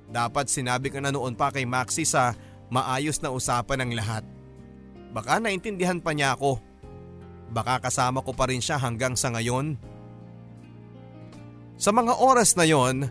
Dapat 0.09 0.49
sinabi 0.49 0.91
ko 0.91 0.99
na 0.99 1.13
noon 1.13 1.37
pa 1.37 1.53
kay 1.53 1.63
Maxi 1.63 2.03
sa 2.03 2.35
maayos 2.67 3.21
na 3.23 3.31
usapan 3.31 3.85
ng 3.85 3.91
lahat. 3.95 4.23
Baka 5.15 5.41
naintindihan 5.41 6.01
pa 6.01 6.13
niya 6.13 6.35
ako. 6.35 6.61
Baka 7.49 7.81
kasama 7.89 8.21
ko 8.21 8.33
pa 8.33 8.49
rin 8.49 8.61
siya 8.61 8.77
hanggang 8.77 9.17
sa 9.17 9.33
ngayon. 9.33 9.77
Sa 11.79 11.95
mga 11.95 12.19
oras 12.19 12.59
na 12.59 12.67
yon, 12.67 13.07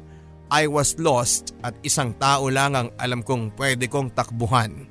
I 0.49 0.69
was 0.69 0.97
lost 1.01 1.57
at 1.65 1.75
isang 1.81 2.13
tao 2.17 2.53
lang 2.53 2.77
ang 2.77 2.89
alam 3.01 3.25
kong 3.25 3.57
pwede 3.57 3.89
kong 3.89 4.13
takbuhan. 4.13 4.87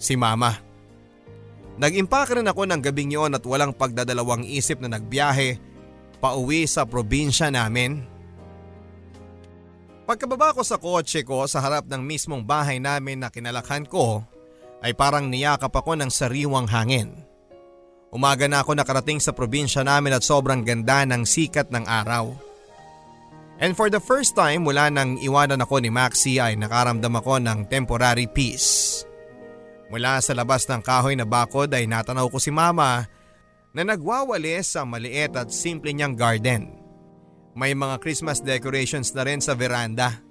Si 0.00 0.16
Mama. 0.16 0.56
Nag-impake 1.80 2.40
rin 2.40 2.48
ako 2.48 2.68
ng 2.68 2.80
gabing 2.80 3.12
yon 3.12 3.32
at 3.36 3.44
walang 3.44 3.72
pagdadalawang 3.72 4.44
isip 4.44 4.80
na 4.80 4.92
nagbiyahe 4.92 5.69
pauwi 6.20 6.68
sa 6.68 6.84
probinsya 6.84 7.48
namin. 7.48 8.04
Pagkababa 10.04 10.52
ko 10.52 10.60
sa 10.60 10.76
kotse 10.76 11.24
ko 11.24 11.48
sa 11.48 11.64
harap 11.64 11.88
ng 11.88 12.02
mismong 12.04 12.44
bahay 12.44 12.76
namin 12.76 13.24
na 13.24 13.32
kinalakhan 13.32 13.88
ko 13.88 14.22
ay 14.84 14.92
parang 14.92 15.32
niyakap 15.32 15.72
ako 15.72 15.96
ng 15.96 16.10
sariwang 16.12 16.68
hangin. 16.68 17.14
Umaga 18.10 18.50
na 18.50 18.60
ako 18.60 18.74
nakarating 18.74 19.22
sa 19.22 19.30
probinsya 19.30 19.86
namin 19.86 20.18
at 20.18 20.26
sobrang 20.26 20.66
ganda 20.66 21.06
ng 21.06 21.22
sikat 21.22 21.70
ng 21.70 21.86
araw. 21.86 22.34
And 23.60 23.76
for 23.76 23.86
the 23.92 24.02
first 24.02 24.34
time 24.34 24.66
mula 24.66 24.90
nang 24.90 25.20
iwanan 25.20 25.62
ako 25.62 25.78
ni 25.78 25.92
Maxi 25.92 26.42
ay 26.42 26.58
nakaramdam 26.58 27.12
ako 27.14 27.38
ng 27.38 27.70
temporary 27.70 28.26
peace. 28.26 29.04
Mula 29.94 30.18
sa 30.18 30.34
labas 30.34 30.66
ng 30.66 30.82
kahoy 30.82 31.14
na 31.14 31.28
bakod 31.28 31.70
ay 31.70 31.86
natanaw 31.86 32.26
ko 32.26 32.42
si 32.42 32.50
mama 32.50 33.06
na 33.70 33.86
nagwawalis 33.86 34.74
sa 34.74 34.82
maliit 34.82 35.34
at 35.38 35.54
simple 35.54 35.90
niyang 35.94 36.18
garden. 36.18 36.74
May 37.54 37.74
mga 37.74 37.98
Christmas 38.02 38.38
decorations 38.42 39.10
na 39.14 39.26
rin 39.26 39.42
sa 39.42 39.54
veranda. 39.58 40.22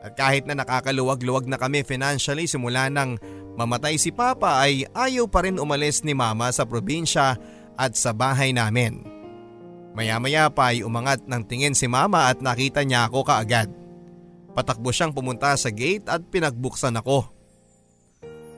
At 0.00 0.16
kahit 0.16 0.48
na 0.48 0.56
nakakaluwag-luwag 0.56 1.44
na 1.46 1.60
kami 1.60 1.84
financially 1.84 2.48
simula 2.48 2.88
nang 2.88 3.20
mamatay 3.54 4.00
si 4.00 4.10
Papa 4.10 4.64
ay 4.64 4.88
ayaw 4.96 5.28
pa 5.28 5.44
rin 5.44 5.60
umalis 5.60 6.00
ni 6.02 6.16
Mama 6.16 6.48
sa 6.50 6.64
probinsya 6.64 7.36
at 7.76 7.92
sa 7.94 8.16
bahay 8.16 8.56
namin. 8.56 9.04
Maya-maya 9.92 10.48
pa 10.48 10.72
ay 10.72 10.86
umangat 10.86 11.26
ng 11.26 11.42
tingin 11.44 11.76
si 11.76 11.90
Mama 11.90 12.30
at 12.30 12.38
nakita 12.40 12.86
niya 12.86 13.10
ako 13.10 13.26
kaagad. 13.26 13.68
Patakbo 14.54 14.90
siyang 14.90 15.14
pumunta 15.14 15.54
sa 15.54 15.70
gate 15.70 16.06
at 16.10 16.22
pinagbuksan 16.26 16.96
ako. 16.98 17.26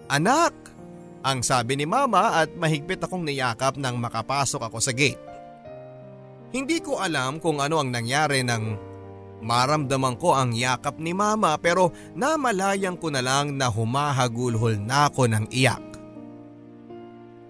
Anak! 0.08 0.71
Ang 1.22 1.46
sabi 1.46 1.78
ni 1.78 1.86
Mama 1.86 2.42
at 2.42 2.50
mahigpit 2.58 2.98
akong 2.98 3.22
niyakap 3.22 3.78
nang 3.78 3.94
makapasok 3.98 4.66
ako 4.66 4.78
sa 4.82 4.90
gate. 4.90 5.22
Hindi 6.50 6.82
ko 6.82 6.98
alam 6.98 7.38
kung 7.38 7.62
ano 7.62 7.78
ang 7.78 7.94
nangyari 7.94 8.42
nang 8.42 8.76
maramdaman 9.42 10.18
ko 10.18 10.34
ang 10.34 10.50
yakap 10.50 10.98
ni 10.98 11.14
Mama 11.14 11.54
pero 11.62 11.94
namalayang 12.18 12.98
ko 12.98 13.08
na 13.08 13.22
lang 13.22 13.54
na 13.54 13.70
humahagulhol 13.70 14.82
na 14.82 15.08
ako 15.08 15.30
ng 15.30 15.44
iyak. 15.54 15.84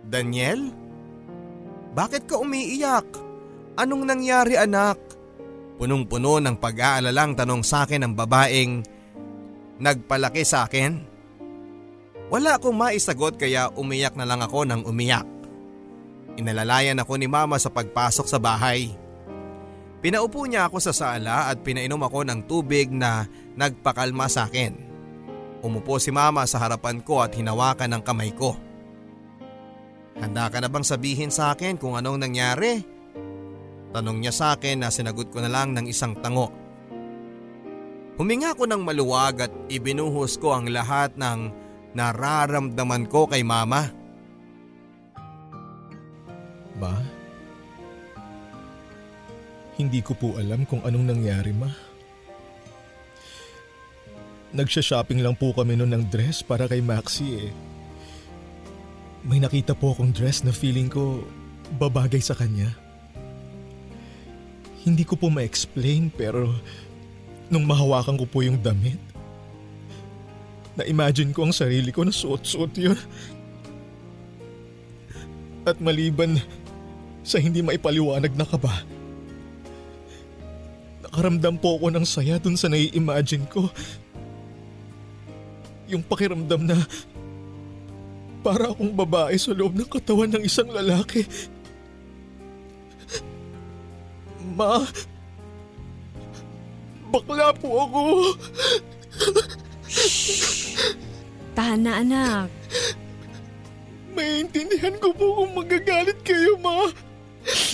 Daniel? 0.05 0.69
Bakit 1.93 2.29
ka 2.29 2.37
umiiyak? 2.41 3.09
Anong 3.81 4.05
nangyari 4.05 4.61
anak? 4.61 5.01
Punong-puno 5.81 6.41
ng 6.41 6.57
pag-aalalang 6.61 7.33
tanong 7.33 7.65
sa 7.65 7.89
akin 7.89 8.05
ng 8.05 8.13
babaeng 8.13 8.85
nagpalaki 9.81 10.45
sa 10.45 10.69
akin. 10.69 11.12
Wala 12.33 12.57
akong 12.57 12.73
maisagot 12.73 13.37
kaya 13.37 13.69
umiyak 13.77 14.17
na 14.17 14.25
lang 14.25 14.41
ako 14.41 14.65
ng 14.65 14.89
umiyak. 14.89 15.29
Inalalayan 16.41 16.97
ako 16.97 17.21
ni 17.21 17.29
mama 17.29 17.61
sa 17.61 17.69
pagpasok 17.69 18.25
sa 18.25 18.41
bahay. 18.41 18.89
Pinaupo 20.01 20.49
niya 20.49 20.65
ako 20.65 20.81
sa 20.81 20.97
sala 20.97 21.53
at 21.53 21.61
pinainom 21.61 22.01
ako 22.01 22.25
ng 22.25 22.41
tubig 22.49 22.89
na 22.89 23.29
nagpakalma 23.53 24.33
sa 24.33 24.49
akin. 24.49 24.73
Umupo 25.61 26.01
si 26.01 26.09
mama 26.09 26.49
sa 26.49 26.57
harapan 26.57 27.05
ko 27.05 27.21
at 27.21 27.37
hinawakan 27.37 28.01
ng 28.01 28.03
kamay 28.03 28.33
ko. 28.33 28.57
Handa 30.17 30.49
ka 30.49 30.57
na 30.65 30.73
bang 30.73 30.89
sabihin 30.89 31.29
sa 31.29 31.53
akin 31.53 31.77
kung 31.77 32.01
anong 32.01 32.17
nangyari? 32.17 32.81
Tanong 33.93 34.25
niya 34.25 34.33
sa 34.33 34.57
akin 34.57 34.81
na 34.81 34.89
sinagot 34.89 35.29
ko 35.29 35.45
na 35.45 35.53
lang 35.53 35.77
ng 35.77 35.85
isang 35.85 36.17
tango. 36.17 36.49
Huminga 38.17 38.57
ko 38.57 38.65
ng 38.65 38.81
maluwag 38.81 39.37
at 39.45 39.53
ibinuhos 39.69 40.41
ko 40.41 40.57
ang 40.57 40.73
lahat 40.73 41.13
ng 41.21 41.63
nararamdaman 41.93 43.05
ko 43.09 43.29
kay 43.29 43.45
mama. 43.45 43.93
Ma? 46.81 46.97
Hindi 49.77 50.01
ko 50.05 50.13
po 50.17 50.37
alam 50.37 50.69
kung 50.69 50.85
anong 50.85 51.07
nangyari, 51.17 51.53
ma. 51.53 51.71
Nagsha-shopping 54.53 55.25
lang 55.25 55.33
po 55.33 55.57
kami 55.57 55.81
noon 55.81 55.97
ng 55.97 56.05
dress 56.13 56.45
para 56.45 56.69
kay 56.69 56.85
Maxi 56.85 57.49
eh. 57.49 57.53
May 59.25 59.41
nakita 59.41 59.73
po 59.73 59.97
akong 59.97 60.13
dress 60.13 60.45
na 60.45 60.53
feeling 60.53 60.93
ko 60.93 61.25
babagay 61.81 62.21
sa 62.21 62.37
kanya. 62.37 62.69
Hindi 64.83 65.07
ko 65.09 65.17
po 65.17 65.33
ma-explain 65.33 66.13
pero 66.13 66.53
nung 67.49 67.65
mahawakan 67.65 68.19
ko 68.19 68.27
po 68.29 68.39
yung 68.45 68.61
damit, 68.61 68.99
na-imagine 70.77 71.37
ko 71.37 71.49
ang 71.49 71.55
sarili 71.55 71.93
ko 71.93 72.05
na 72.05 72.15
suot-suot 72.15 72.73
yun. 72.81 72.99
At 75.69 75.79
maliban 75.79 76.41
sa 77.23 77.39
hindi 77.39 77.63
maipaliwanag 77.63 78.35
na 78.35 78.47
kaba, 78.49 78.83
nakaramdam 81.07 81.61
po 81.61 81.79
ako 81.79 81.87
ng 81.93 82.07
saya 82.09 82.41
dun 82.41 82.59
sa 82.59 82.67
nai-imagine 82.73 83.47
ko 83.47 83.69
yung 85.93 86.03
pakiramdam 86.03 86.65
na 86.65 86.79
para 88.43 88.73
akong 88.75 88.97
babae 88.97 89.37
sa 89.39 89.55
loob 89.55 89.77
ng 89.77 89.87
katawan 89.87 90.33
ng 90.35 90.43
isang 90.43 90.67
lalaki. 90.67 91.23
Ma, 94.57 94.83
bakla 97.13 97.55
po 97.55 97.69
ako. 97.87 98.03
Tahan 101.53 101.81
na 101.85 101.93
anak. 102.01 102.49
Maintindihan 104.13 104.97
ko 105.01 105.13
po 105.17 105.27
kung 105.43 105.53
magagalit 105.57 106.19
kayo, 106.25 106.57
ma. 106.61 106.89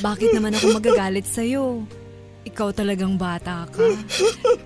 Bakit 0.00 0.34
naman 0.34 0.54
ako 0.54 0.78
magagalit 0.78 1.26
sa'yo? 1.26 1.82
Ikaw 2.46 2.68
talagang 2.72 3.18
bata 3.18 3.66
ka. 3.68 3.84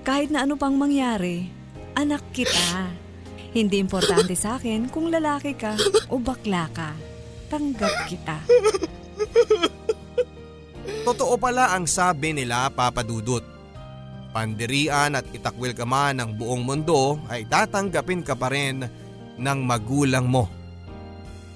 Kahit 0.07 0.31
na 0.31 0.45
ano 0.45 0.55
pang 0.55 0.77
mangyari, 0.77 1.49
anak 1.97 2.23
kita. 2.31 2.93
Hindi 3.53 3.81
importante 3.81 4.33
sa 4.33 4.57
akin 4.57 4.89
kung 4.89 5.13
lalaki 5.13 5.53
ka 5.53 5.77
o 6.09 6.17
bakla 6.17 6.69
ka. 6.73 6.97
Tanggap 7.53 8.09
kita. 8.09 8.39
Totoo 11.05 11.37
pala 11.37 11.77
ang 11.77 11.85
sabi 11.85 12.33
nila 12.33 12.73
papadudot. 12.73 13.45
Pandirian 14.33 15.13
at 15.13 15.29
itakwil 15.29 15.77
ka 15.77 15.85
man 15.85 16.17
ng 16.17 16.41
buong 16.41 16.65
mundo 16.65 17.21
ay 17.29 17.45
tatanggapin 17.45 18.25
ka 18.25 18.33
pa 18.33 18.49
rin 18.49 18.81
ng 19.37 19.59
magulang 19.61 20.25
mo. 20.25 20.49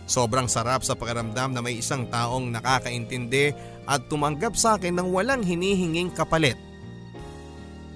Sobrang 0.07 0.47
sarap 0.47 0.87
sa 0.87 0.95
pakiramdam 0.95 1.57
na 1.57 1.65
may 1.65 1.83
isang 1.83 2.07
taong 2.07 2.53
nakakaintindi 2.53 3.51
at 3.89 4.07
tumanggap 4.07 4.55
sa 4.55 4.79
akin 4.79 4.95
ng 5.03 5.09
walang 5.11 5.43
hinihinging 5.43 6.15
kapalit. 6.15 6.55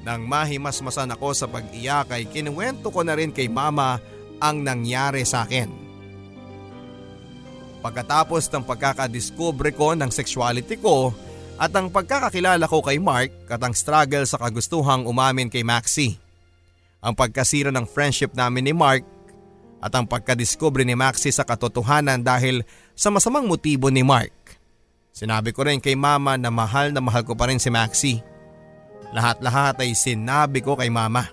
Nang 0.01 0.25
mahimasmasan 0.25 1.13
ako 1.13 1.37
sa 1.37 1.47
pag-iyak 1.47 2.09
ay 2.11 2.25
kinuwento 2.27 2.89
ko 2.89 3.05
na 3.05 3.15
rin 3.15 3.31
kay 3.31 3.47
mama 3.47 4.01
ang 4.41 4.65
nangyari 4.65 5.23
sa 5.29 5.45
akin. 5.45 5.69
Pagkatapos 7.85 8.49
ng 8.49 8.65
pagkakadiscover 8.65 9.73
ko 9.77 9.93
ng 9.93 10.09
sexuality 10.09 10.81
ko 10.81 11.13
at 11.61 11.77
ang 11.77 11.93
pagkakakilala 11.93 12.65
ko 12.65 12.81
kay 12.81 12.97
Mark 12.97 13.29
at 13.53 13.61
ang 13.61 13.77
struggle 13.77 14.25
sa 14.25 14.41
kagustuhang 14.41 15.05
umamin 15.05 15.53
kay 15.53 15.61
Maxi. 15.61 16.17
Ang 17.05 17.13
pagkasira 17.13 17.69
ng 17.69 17.85
friendship 17.85 18.33
namin 18.33 18.65
ni 18.65 18.73
Mark 18.73 19.05
at 19.85 19.93
ang 19.93 20.09
pagkadiscover 20.09 20.89
ni 20.89 20.97
Maxi 20.97 21.29
sa 21.29 21.45
katotohanan 21.45 22.25
dahil 22.25 22.65
sa 22.97 23.13
masamang 23.13 23.45
motibo 23.45 23.93
ni 23.93 24.01
Mark. 24.01 24.57
Sinabi 25.13 25.53
ko 25.53 25.69
rin 25.69 25.85
kay 25.85 25.93
mama 26.01 26.41
na 26.41 26.49
mahal 26.49 26.97
na 26.97 27.05
mahal 27.05 27.29
ko 27.29 27.37
pa 27.37 27.53
rin 27.53 27.61
si 27.61 27.69
Maxi. 27.69 28.25
Lahat-lahat 29.13 29.85
ay 29.85 29.93
sinabi 29.93 30.65
ko 30.65 30.81
kay 30.81 30.89
mama. 30.89 31.29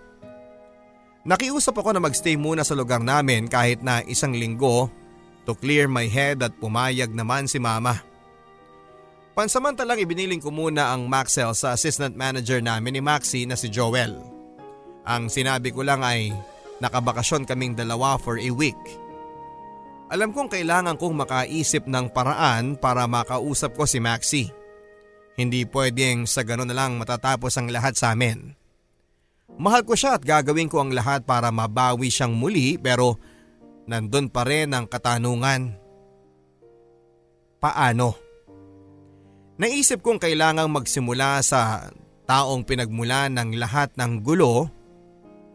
Nakiusap 1.23 1.75
ako 1.75 1.95
na 1.95 2.03
magstay 2.03 2.39
muna 2.39 2.67
sa 2.67 2.75
lugar 2.75 2.99
namin 2.99 3.47
kahit 3.47 3.80
na 3.80 4.03
isang 4.03 4.36
linggo 4.36 4.91
to 5.47 5.55
clear 5.55 5.88
my 5.88 6.07
head 6.07 6.43
at 6.43 6.55
pumayag 6.59 7.11
naman 7.15 7.47
si 7.47 7.59
mama. 7.59 8.07
Pansamantalang 9.38 10.01
ibiniling 10.01 10.41
ko 10.41 10.49
muna 10.49 10.89
ang 10.89 11.05
Maxel 11.05 11.53
sa 11.53 11.77
assistant 11.77 12.17
manager 12.17 12.57
namin 12.57 12.97
ni 12.97 13.01
Maxi 13.05 13.45
na 13.45 13.53
si 13.53 13.69
Joel. 13.69 14.17
Ang 15.05 15.29
sinabi 15.29 15.69
ko 15.69 15.85
lang 15.85 16.01
ay 16.01 16.33
nakabakasyon 16.81 17.45
kaming 17.45 17.77
dalawa 17.77 18.17
for 18.17 18.41
a 18.41 18.49
week. 18.49 18.81
Alam 20.09 20.33
kong 20.33 20.49
kailangan 20.49 20.97
kong 20.97 21.21
makaisip 21.21 21.85
ng 21.85 22.09
paraan 22.09 22.81
para 22.81 23.05
makausap 23.05 23.77
ko 23.77 23.85
si 23.85 24.01
Maxi. 24.01 24.49
Hindi 25.38 25.69
pwedeng 25.69 26.25
sa 26.25 26.41
gano'n 26.41 26.73
na 26.73 26.73
lang 26.73 26.97
matatapos 26.97 27.61
ang 27.61 27.69
lahat 27.69 27.93
sa 27.93 28.17
amin. 28.17 28.57
Mahal 29.61 29.85
ko 29.85 29.93
siya 29.93 30.17
at 30.17 30.25
gagawin 30.25 30.65
ko 30.65 30.81
ang 30.81 30.89
lahat 30.89 31.29
para 31.29 31.53
mabawi 31.53 32.09
siyang 32.09 32.33
muli 32.33 32.81
pero 32.81 33.21
nandun 33.85 34.33
pa 34.33 34.49
rin 34.49 34.73
ang 34.73 34.89
katanungan. 34.89 35.77
Paano? 37.61 38.26
Naisip 39.58 40.05
kong 40.05 40.22
kailangang 40.22 40.70
magsimula 40.70 41.41
sa 41.41 41.89
taong 42.30 42.62
pinagmulan 42.62 43.34
ng 43.34 43.58
lahat 43.58 43.89
ng 43.97 44.22
gulo, 44.22 44.70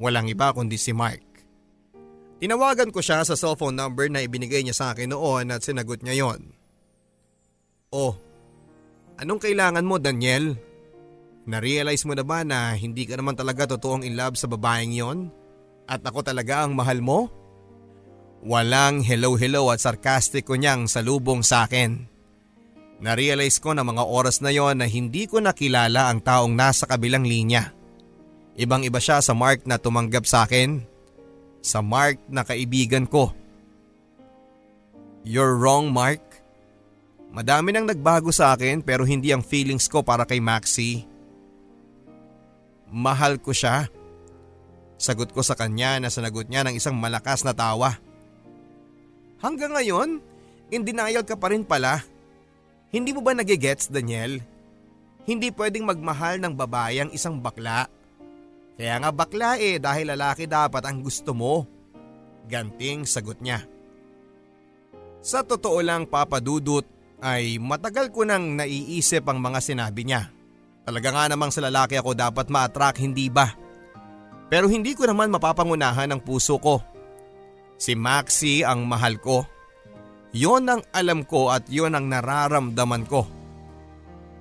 walang 0.03 0.27
iba 0.27 0.51
kundi 0.51 0.75
si 0.75 0.91
Mark. 0.91 1.23
Tinawagan 2.43 2.91
ko 2.91 2.99
siya 2.99 3.23
sa 3.23 3.39
cellphone 3.39 3.79
number 3.79 4.11
na 4.11 4.27
ibinigay 4.27 4.67
niya 4.67 4.75
sa 4.75 4.87
akin 4.91 5.15
noon 5.15 5.55
at 5.55 5.63
sinagot 5.63 6.03
niya 6.03 6.27
yon. 6.27 6.51
Oh, 7.95 8.19
anong 9.23 9.39
kailangan 9.39 9.87
mo 9.87 10.03
Daniel? 10.03 10.59
Na-realize 11.47 12.03
mo 12.03 12.19
na 12.19 12.27
ba 12.27 12.43
na 12.43 12.75
hindi 12.75 13.07
ka 13.07 13.15
naman 13.15 13.39
talaga 13.39 13.71
totoong 13.71 14.03
in 14.03 14.19
love 14.19 14.35
sa 14.35 14.51
babaeng 14.51 14.91
yon? 14.91 15.31
At 15.87 16.03
ako 16.03 16.27
talaga 16.27 16.67
ang 16.67 16.75
mahal 16.75 16.99
mo? 16.99 17.31
Walang 18.43 19.07
hello-hello 19.07 19.71
at 19.71 19.79
sarkastiko 19.79 20.59
niyang 20.59 20.91
salubong 20.91 21.47
sa 21.47 21.71
akin. 21.71 22.12
Na-realize 23.03 23.59
ko 23.59 23.75
na 23.75 23.83
mga 23.83 24.07
oras 24.07 24.39
na 24.39 24.55
yon 24.55 24.79
na 24.79 24.87
hindi 24.87 25.27
ko 25.27 25.43
nakilala 25.43 26.07
ang 26.07 26.23
taong 26.23 26.55
nasa 26.55 26.87
kabilang 26.87 27.27
linya. 27.27 27.75
Ibang 28.55 28.87
iba 28.87 29.03
siya 29.03 29.19
sa 29.19 29.35
Mark 29.35 29.67
na 29.67 29.75
tumanggap 29.75 30.23
sa 30.23 30.47
akin. 30.47 30.87
Sa 31.67 31.83
Mark 31.83 32.23
na 32.31 32.47
kaibigan 32.47 33.11
ko. 33.11 33.35
You're 35.27 35.59
wrong 35.59 35.91
Mark. 35.91 36.23
Madami 37.35 37.75
nang 37.75 37.91
nagbago 37.91 38.31
sa 38.31 38.55
akin 38.55 38.87
pero 38.87 39.03
hindi 39.03 39.35
ang 39.35 39.43
feelings 39.43 39.91
ko 39.91 40.07
para 40.07 40.23
kay 40.23 40.39
Maxi. 40.39 41.03
Mahal 42.87 43.43
ko 43.43 43.51
siya. 43.51 43.91
Sagot 44.95 45.35
ko 45.35 45.43
sa 45.43 45.59
kanya 45.59 45.99
na 45.99 46.07
sanagot 46.07 46.47
niya 46.47 46.63
ng 46.63 46.79
isang 46.79 46.95
malakas 46.95 47.43
na 47.43 47.51
tawa. 47.51 47.99
Hanggang 49.43 49.75
ngayon, 49.75 50.23
in 50.71 50.87
denial 50.87 51.27
ka 51.27 51.35
pa 51.35 51.51
rin 51.51 51.67
pala. 51.67 52.12
Hindi 52.93 53.17
mo 53.17 53.25
ba 53.25 53.33
nagigets 53.33 53.89
Daniel? 53.89 54.45
Hindi 55.25 55.49
pwedeng 55.57 55.89
magmahal 55.89 56.37
ng 56.45 56.53
babae 56.53 57.01
ang 57.01 57.11
isang 57.17 57.41
bakla. 57.41 57.89
Kaya 58.77 59.01
nga 59.01 59.09
bakla 59.09 59.57
eh 59.57 59.81
dahil 59.81 60.13
lalaki 60.13 60.45
dapat 60.45 60.85
ang 60.85 61.01
gusto 61.01 61.33
mo. 61.33 61.65
Ganting 62.45 63.09
sagot 63.09 63.41
niya. 63.41 63.65
Sa 65.25 65.41
totoo 65.41 65.81
lang 65.81 66.05
papadudot 66.05 66.85
ay 67.23 67.57
matagal 67.57 68.13
ko 68.13 68.29
nang 68.29 68.59
naiisip 68.61 69.25
ang 69.25 69.41
mga 69.41 69.63
sinabi 69.63 70.03
niya. 70.05 70.29
Talaga 70.83 71.15
nga 71.15 71.25
namang 71.31 71.55
sa 71.55 71.63
lalaki 71.63 71.95
ako 71.95 72.13
dapat 72.13 72.51
ma-attract 72.51 72.99
hindi 72.99 73.31
ba? 73.31 73.55
Pero 74.51 74.67
hindi 74.67 74.93
ko 74.93 75.07
naman 75.07 75.31
mapapangunahan 75.31 76.11
ang 76.11 76.21
puso 76.21 76.59
ko. 76.59 76.83
Si 77.79 77.95
Maxi 77.95 78.67
ang 78.67 78.85
mahal 78.85 79.17
ko. 79.17 79.47
Yon 80.33 80.65
ang 80.65 80.83
alam 80.97 81.29
ko 81.29 81.53
at 81.53 81.69
yon 81.69 81.93
ang 81.93 82.09
nararamdaman 82.09 83.05
ko. 83.05 83.29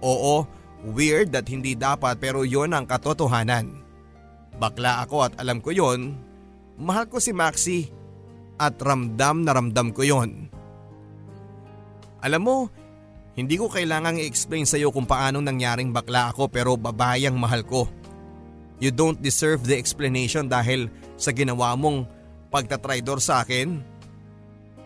Oo, 0.02 0.48
weird 0.96 1.36
at 1.36 1.52
hindi 1.52 1.76
dapat 1.76 2.18
pero 2.18 2.48
yon 2.48 2.72
ang 2.72 2.88
katotohanan. 2.88 3.76
Bakla 4.56 5.04
ako 5.04 5.18
at 5.28 5.34
alam 5.38 5.60
ko 5.60 5.76
yon. 5.76 6.16
Mahal 6.80 7.12
ko 7.12 7.20
si 7.20 7.36
Maxi 7.36 7.92
at 8.56 8.80
ramdam 8.80 9.44
na 9.44 9.52
ramdam 9.52 9.92
ko 9.92 10.02
yon. 10.08 10.48
Alam 12.22 12.42
mo, 12.42 12.58
Hindi 13.32 13.56
ko 13.56 13.72
kailangang 13.72 14.20
i-explain 14.20 14.68
sa 14.68 14.76
iyo 14.76 14.92
kung 14.92 15.08
paanong 15.08 15.48
nangyaring 15.48 15.96
bakla 15.96 16.36
ako 16.36 16.52
pero 16.52 16.76
babayang 16.76 17.40
mahal 17.40 17.64
ko. 17.64 17.88
You 18.82 18.92
don't 18.92 19.22
deserve 19.24 19.64
the 19.64 19.78
explanation 19.78 20.52
dahil 20.52 20.92
sa 21.16 21.32
ginawa 21.32 21.78
mong 21.80 22.10
pagtatraidor 22.52 23.24
sa 23.24 23.46
akin. 23.46 23.80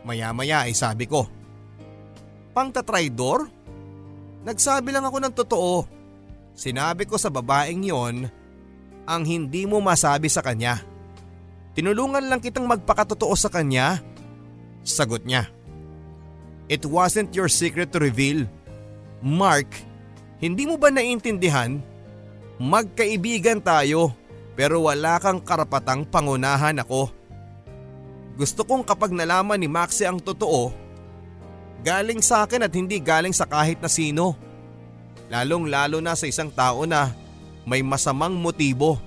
Maya-maya 0.05 0.69
ay 0.69 0.77
sabi 0.77 1.09
ko. 1.09 1.25
Pangtatraidor? 2.53 3.49
Nagsabi 4.45 4.93
lang 4.93 5.03
ako 5.09 5.17
ng 5.17 5.33
totoo. 5.33 5.75
Sinabi 6.53 7.09
ko 7.09 7.17
sa 7.17 7.33
babaeng 7.33 7.81
yon 7.83 8.29
ang 9.05 9.21
hindi 9.25 9.65
mo 9.65 9.81
masabi 9.81 10.29
sa 10.29 10.45
kanya. 10.45 10.79
Tinulungan 11.75 12.29
lang 12.29 12.39
kitang 12.39 12.69
magpakatotoo 12.69 13.33
sa 13.35 13.49
kanya. 13.49 13.99
Sagot 14.85 15.25
niya. 15.25 15.49
It 16.69 16.85
wasn't 16.85 17.33
your 17.33 17.49
secret 17.49 17.91
to 17.91 17.99
reveal. 17.99 18.45
Mark, 19.25 19.69
hindi 20.39 20.69
mo 20.69 20.77
ba 20.77 20.93
naiintindihan? 20.93 21.81
Magkaibigan 22.61 23.59
tayo 23.59 24.15
pero 24.55 24.87
wala 24.87 25.19
kang 25.19 25.43
karapatang 25.43 26.07
pangunahan 26.07 26.79
ako. 26.79 27.11
Gusto 28.35 28.67
kong 28.67 28.83
kapag 28.83 29.15
nalaman 29.15 29.55
ni 29.55 29.71
Maxi 29.71 30.03
ang 30.03 30.19
totoo, 30.19 30.75
galing 31.87 32.19
sa 32.19 32.43
akin 32.43 32.67
at 32.67 32.73
hindi 32.75 32.99
galing 32.99 33.31
sa 33.31 33.47
kahit 33.47 33.79
na 33.79 33.87
sino. 33.87 34.35
Lalong 35.31 35.71
lalo 35.71 36.03
na 36.03 36.13
sa 36.13 36.27
isang 36.27 36.51
tao 36.51 36.83
na 36.83 37.15
may 37.63 37.79
masamang 37.79 38.35
motibo. 38.35 38.99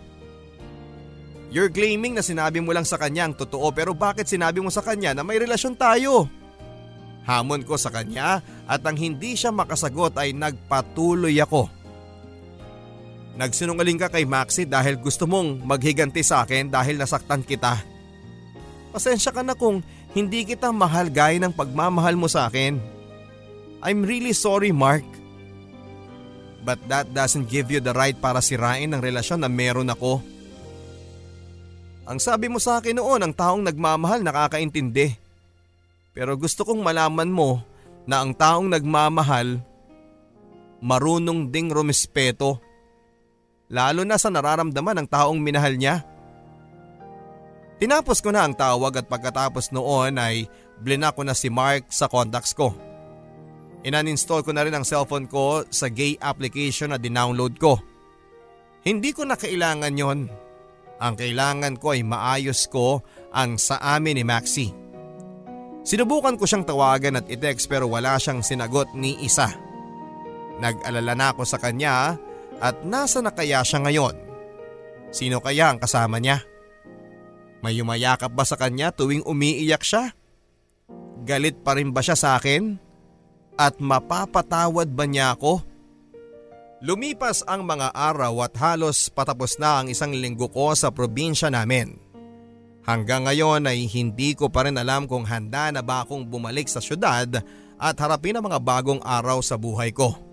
You're 1.49 1.73
claiming 1.73 2.17
na 2.17 2.25
sinabi 2.25 2.61
mo 2.61 2.73
lang 2.73 2.85
sa 2.85 3.01
kanya 3.01 3.29
ang 3.29 3.35
totoo 3.37 3.73
pero 3.73 3.93
bakit 3.97 4.29
sinabi 4.29 4.61
mo 4.61 4.69
sa 4.69 4.85
kanya 4.85 5.13
na 5.17 5.25
may 5.25 5.41
relasyon 5.41 5.77
tayo? 5.77 6.29
Hamon 7.29 7.61
ko 7.65 7.77
sa 7.77 7.93
kanya 7.93 8.41
at 8.65 8.81
ang 8.85 8.97
hindi 8.97 9.37
siya 9.37 9.53
makasagot 9.53 10.17
ay 10.17 10.33
nagpatuloy 10.33 11.37
ako. 11.45 11.69
Nagsinungaling 13.37 14.01
ka 14.01 14.09
kay 14.09 14.25
Maxi 14.25 14.65
dahil 14.65 14.97
gusto 14.99 15.29
mong 15.29 15.63
maghiganti 15.63 16.25
sa 16.25 16.43
akin 16.43 16.73
dahil 16.73 16.97
nasaktan 16.97 17.45
kita. 17.45 17.98
Pasensya 18.99 19.31
ka 19.31 19.47
na 19.47 19.55
kung 19.55 19.79
hindi 20.11 20.43
kita 20.43 20.75
mahal 20.75 21.07
gaya 21.07 21.39
ng 21.39 21.55
pagmamahal 21.55 22.19
mo 22.19 22.27
sa 22.27 22.51
akin. 22.51 22.83
I'm 23.79 24.03
really 24.03 24.35
sorry 24.35 24.75
Mark. 24.75 25.07
But 26.67 26.83
that 26.91 27.15
doesn't 27.15 27.47
give 27.47 27.71
you 27.71 27.79
the 27.79 27.95
right 27.95 28.19
para 28.19 28.43
sirain 28.43 28.91
ang 28.91 28.99
relasyon 28.99 29.47
na 29.47 29.47
meron 29.47 29.95
ako. 29.95 30.19
Ang 32.11 32.19
sabi 32.19 32.51
mo 32.51 32.59
sa 32.59 32.83
akin 32.83 32.99
noon 32.99 33.23
ang 33.23 33.31
taong 33.31 33.63
nagmamahal 33.71 34.27
nakakaintindi. 34.27 35.15
Pero 36.11 36.35
gusto 36.35 36.67
kong 36.67 36.83
malaman 36.83 37.31
mo 37.31 37.63
na 38.03 38.27
ang 38.27 38.35
taong 38.35 38.67
nagmamahal 38.67 39.63
marunong 40.83 41.55
ding 41.55 41.71
rumespeto. 41.71 42.59
Lalo 43.71 44.03
na 44.03 44.19
sa 44.19 44.27
nararamdaman 44.27 44.99
ng 44.99 45.07
taong 45.07 45.39
minahal 45.39 45.79
niya. 45.79 46.03
Tinapos 47.79 48.19
ko 48.19 48.35
na 48.35 48.43
ang 48.43 48.59
tawag 48.59 48.99
at 48.99 49.07
pagkatapos 49.07 49.71
noon 49.71 50.19
ay 50.19 50.51
blinak 50.83 51.15
ko 51.15 51.23
na 51.23 51.35
si 51.35 51.47
Mark 51.47 51.87
sa 51.95 52.11
contacts 52.11 52.51
ko. 52.51 52.75
Inan-install 53.87 54.43
ko 54.43 54.51
na 54.51 54.67
rin 54.67 54.75
ang 54.75 54.83
cellphone 54.83 55.31
ko 55.31 55.63
sa 55.71 55.87
gay 55.87 56.19
application 56.19 56.91
na 56.91 56.99
dinownload 56.99 57.55
ko. 57.63 57.79
Hindi 58.83 59.15
ko 59.15 59.23
na 59.23 59.39
kailangan 59.39 59.95
yon. 59.95 60.27
Ang 60.99 61.15
kailangan 61.15 61.79
ko 61.79 61.95
ay 61.95 62.03
maayos 62.03 62.67
ko 62.67 63.07
ang 63.31 63.55
sa 63.55 63.79
amin 63.79 64.19
ni 64.19 64.25
Maxie. 64.27 64.75
Sinubukan 65.87 66.35
ko 66.35 66.45
siyang 66.45 66.67
tawagan 66.67 67.23
at 67.23 67.31
i-text 67.31 67.71
pero 67.71 67.87
wala 67.87 68.19
siyang 68.19 68.43
sinagot 68.43 68.91
ni 68.99 69.15
isa. 69.23 69.47
Nag-alala 70.59 71.15
na 71.15 71.31
ako 71.31 71.47
sa 71.47 71.63
kanya 71.63 72.19
at 72.59 72.83
nasa 72.83 73.23
na 73.23 73.31
kaya 73.31 73.63
siya 73.63 73.87
ngayon? 73.87 74.15
Sino 75.15 75.39
kaya 75.39 75.71
ang 75.71 75.79
kasama 75.79 76.19
niya? 76.19 76.43
May 77.59 77.79
yumayakap 77.79 78.31
ba 78.31 78.47
sa 78.47 78.55
kanya 78.55 78.95
tuwing 78.95 79.27
umiiyak 79.27 79.83
siya? 79.83 80.15
Galit 81.27 81.59
pa 81.67 81.75
rin 81.75 81.91
ba 81.91 82.01
siya 82.01 82.15
sa 82.15 82.39
akin? 82.39 82.79
At 83.59 83.83
mapapatawad 83.83 84.87
ba 84.95 85.05
niya 85.05 85.35
ako? 85.35 85.67
Lumipas 86.79 87.43
ang 87.43 87.67
mga 87.67 87.91
araw 87.91 88.47
at 88.47 88.55
halos 88.55 89.11
patapos 89.11 89.59
na 89.59 89.83
ang 89.83 89.91
isang 89.91 90.15
linggo 90.15 90.47
ko 90.47 90.71
sa 90.79 90.95
probinsya 90.95 91.51
namin. 91.51 91.99
Hanggang 92.87 93.27
ngayon 93.27 93.67
ay 93.67 93.91
hindi 93.91 94.39
ko 94.39 94.47
pa 94.47 94.63
rin 94.63 94.79
alam 94.79 95.11
kung 95.11 95.27
handa 95.27 95.75
na 95.75 95.83
ba 95.83 96.07
akong 96.07 96.23
bumalik 96.23 96.71
sa 96.71 96.79
syudad 96.79 97.43
at 97.77 97.95
harapin 97.99 98.39
ang 98.39 98.47
mga 98.47 98.63
bagong 98.63 99.03
araw 99.03 99.43
sa 99.43 99.59
buhay 99.59 99.91
ko. 99.91 100.28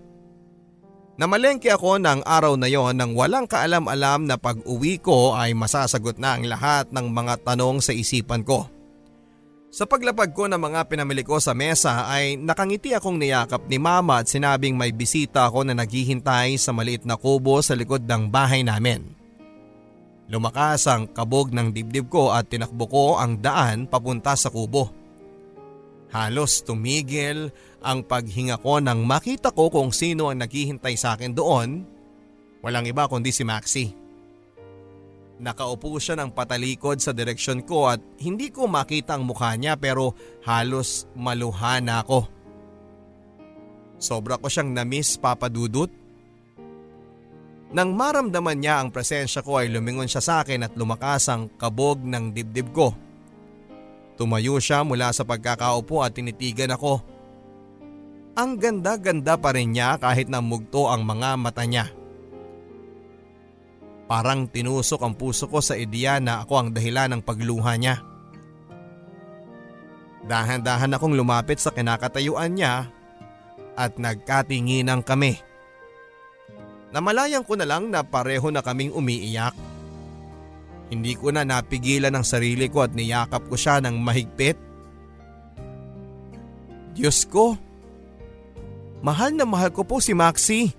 Namalengke 1.16 1.72
ako 1.72 1.96
ng 1.96 2.28
araw 2.28 2.60
na 2.60 2.68
yon 2.68 3.00
nang 3.00 3.16
walang 3.16 3.48
kaalam-alam 3.48 4.28
na 4.28 4.36
pag 4.36 4.60
uwi 4.68 5.00
ko 5.00 5.32
ay 5.32 5.56
masasagot 5.56 6.20
na 6.20 6.36
ang 6.36 6.44
lahat 6.44 6.92
ng 6.92 7.08
mga 7.08 7.40
tanong 7.40 7.80
sa 7.80 7.96
isipan 7.96 8.44
ko. 8.44 8.68
Sa 9.72 9.88
paglapag 9.88 10.36
ko 10.36 10.44
ng 10.44 10.60
mga 10.60 10.84
pinamili 10.92 11.24
ko 11.24 11.40
sa 11.40 11.56
mesa 11.56 12.04
ay 12.04 12.36
nakangiti 12.36 12.92
akong 12.92 13.16
niyakap 13.16 13.64
ni 13.64 13.80
mama 13.80 14.20
at 14.20 14.28
sinabing 14.28 14.76
may 14.76 14.92
bisita 14.92 15.48
ako 15.48 15.64
na 15.64 15.72
naghihintay 15.72 16.60
sa 16.60 16.76
maliit 16.76 17.08
na 17.08 17.16
kubo 17.16 17.64
sa 17.64 17.72
likod 17.72 18.04
ng 18.04 18.28
bahay 18.28 18.60
namin. 18.60 19.08
Lumakas 20.28 20.84
ang 20.84 21.08
kabog 21.08 21.48
ng 21.48 21.72
dibdib 21.72 22.12
ko 22.12 22.36
at 22.36 22.52
tinakbo 22.52 22.84
ko 22.92 23.04
ang 23.16 23.40
daan 23.40 23.88
papunta 23.88 24.36
sa 24.36 24.52
kubo. 24.52 24.92
Halos 26.12 26.62
tumigil 26.62 27.50
ang 27.86 28.02
paghinga 28.02 28.58
ko 28.58 28.82
nang 28.82 29.06
makita 29.06 29.54
ko 29.54 29.70
kung 29.70 29.94
sino 29.94 30.26
ang 30.34 30.42
naghihintay 30.42 30.98
sa 30.98 31.14
akin 31.14 31.30
doon. 31.30 31.86
Walang 32.66 32.90
iba 32.90 33.06
kundi 33.06 33.30
si 33.30 33.46
Maxi. 33.46 33.94
Nakaupo 35.38 35.94
siya 36.02 36.18
ng 36.18 36.34
patalikod 36.34 36.98
sa 36.98 37.14
direksyon 37.14 37.62
ko 37.62 37.86
at 37.86 38.02
hindi 38.18 38.50
ko 38.50 38.66
makita 38.66 39.14
ang 39.14 39.22
mukha 39.22 39.54
niya 39.54 39.78
pero 39.78 40.18
halos 40.42 41.06
maluha 41.14 41.78
na 41.78 42.02
ako. 42.02 42.26
Sobra 44.02 44.42
ko 44.42 44.50
siyang 44.50 44.74
namiss 44.74 45.14
papadudot 45.14 45.88
nang 47.66 47.98
maramdaman 47.98 48.62
niya 48.62 48.78
ang 48.78 48.94
presensya 48.94 49.42
ko 49.42 49.58
ay 49.58 49.68
lumingon 49.68 50.06
siya 50.06 50.22
sa 50.22 50.34
akin 50.46 50.70
at 50.70 50.72
lumakas 50.78 51.26
ang 51.26 51.50
kabog 51.58 51.98
ng 51.98 52.30
dibdib 52.30 52.70
ko. 52.70 52.94
Tumayo 54.16 54.56
siya 54.62 54.86
mula 54.86 55.10
sa 55.10 55.26
pagkakaupo 55.26 56.00
at 56.00 56.14
tinitigan 56.14 56.72
ako. 56.72 57.15
Ang 58.36 58.60
ganda-ganda 58.60 59.40
pa 59.40 59.56
rin 59.56 59.72
niya 59.72 59.96
kahit 59.96 60.28
na 60.28 60.44
mugto 60.44 60.92
ang 60.92 61.08
mga 61.08 61.40
mata 61.40 61.64
niya. 61.64 61.88
Parang 64.04 64.44
tinusok 64.44 65.00
ang 65.02 65.16
puso 65.16 65.48
ko 65.48 65.64
sa 65.64 65.72
ideya 65.72 66.20
na 66.20 66.44
ako 66.44 66.52
ang 66.60 66.68
dahilan 66.70 67.16
ng 67.16 67.22
pagluha 67.24 67.72
niya. 67.80 68.04
Dahan-dahan 70.28 70.92
akong 70.92 71.16
lumapit 71.16 71.58
sa 71.64 71.72
kinakatayuan 71.72 72.52
niya 72.54 72.92
at 73.72 73.96
nagkatinginan 73.96 75.00
kami. 75.00 75.40
Namalayan 76.92 77.42
ko 77.42 77.56
na 77.56 77.64
lang 77.64 77.88
na 77.88 78.04
pareho 78.04 78.52
na 78.52 78.60
kaming 78.60 78.92
umiiyak. 78.92 79.56
Hindi 80.92 81.18
ko 81.18 81.32
na 81.34 81.42
napigilan 81.42 82.14
ang 82.14 82.22
sarili 82.22 82.70
ko 82.70 82.84
at 82.84 82.92
niyakap 82.94 83.48
ko 83.48 83.56
siya 83.58 83.82
ng 83.82 83.96
mahigpit. 83.96 84.58
Diyos 86.94 87.26
ko, 87.26 87.58
mahal 89.06 89.30
na 89.38 89.46
mahal 89.46 89.70
ko 89.70 89.86
po 89.86 90.02
si 90.02 90.10
Maxi. 90.10 90.74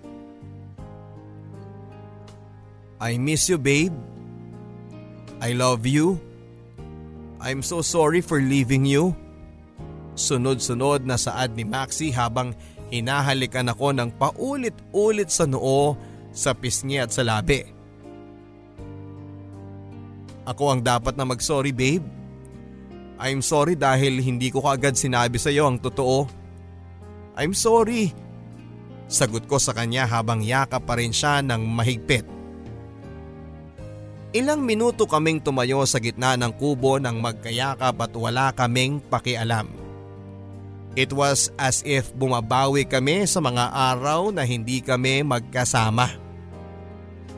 I 3.00 3.16
miss 3.16 3.48
you 3.48 3.56
babe. 3.56 3.96
I 5.40 5.56
love 5.56 5.88
you. 5.88 6.20
I'm 7.40 7.64
so 7.64 7.80
sorry 7.80 8.20
for 8.20 8.44
leaving 8.44 8.84
you. 8.84 9.16
Sunod-sunod 10.20 11.08
na 11.08 11.16
saad 11.16 11.56
ni 11.56 11.64
Maxi 11.64 12.12
habang 12.12 12.52
hinahalikan 12.92 13.72
ako 13.72 13.96
ng 13.96 14.10
paulit-ulit 14.20 15.32
sa 15.32 15.48
noo 15.48 15.96
sa 16.36 16.52
pisngi 16.52 17.00
at 17.00 17.16
sa 17.16 17.24
labi. 17.24 17.64
Ako 20.44 20.74
ang 20.76 20.82
dapat 20.84 21.16
na 21.16 21.24
mag-sorry 21.24 21.72
babe. 21.72 22.04
I'm 23.22 23.46
sorry 23.46 23.78
dahil 23.78 24.20
hindi 24.20 24.52
ko 24.52 24.66
kaagad 24.66 25.00
sinabi 25.00 25.38
sa 25.38 25.54
iyo 25.54 25.70
ang 25.70 25.80
totoo. 25.80 26.37
I'm 27.38 27.54
sorry. 27.54 28.12
Sagot 29.08 29.46
ko 29.46 29.62
sa 29.62 29.72
kanya 29.72 30.10
habang 30.10 30.42
yakap 30.42 30.84
pa 30.84 30.98
rin 30.98 31.14
siya 31.14 31.40
ng 31.46 31.62
mahigpit. 31.64 32.26
Ilang 34.36 34.66
minuto 34.68 35.08
kaming 35.08 35.40
tumayo 35.40 35.86
sa 35.88 36.04
gitna 36.04 36.36
ng 36.36 36.52
kubo 36.60 37.00
ng 37.00 37.16
magkayakap 37.16 37.96
at 37.96 38.14
wala 38.18 38.52
kaming 38.52 39.00
pakialam. 39.00 39.72
It 40.98 41.14
was 41.14 41.54
as 41.56 41.86
if 41.86 42.10
bumabawi 42.12 42.84
kami 42.90 43.24
sa 43.30 43.38
mga 43.38 43.70
araw 43.70 44.34
na 44.34 44.44
hindi 44.44 44.82
kami 44.82 45.22
magkasama. 45.22 46.10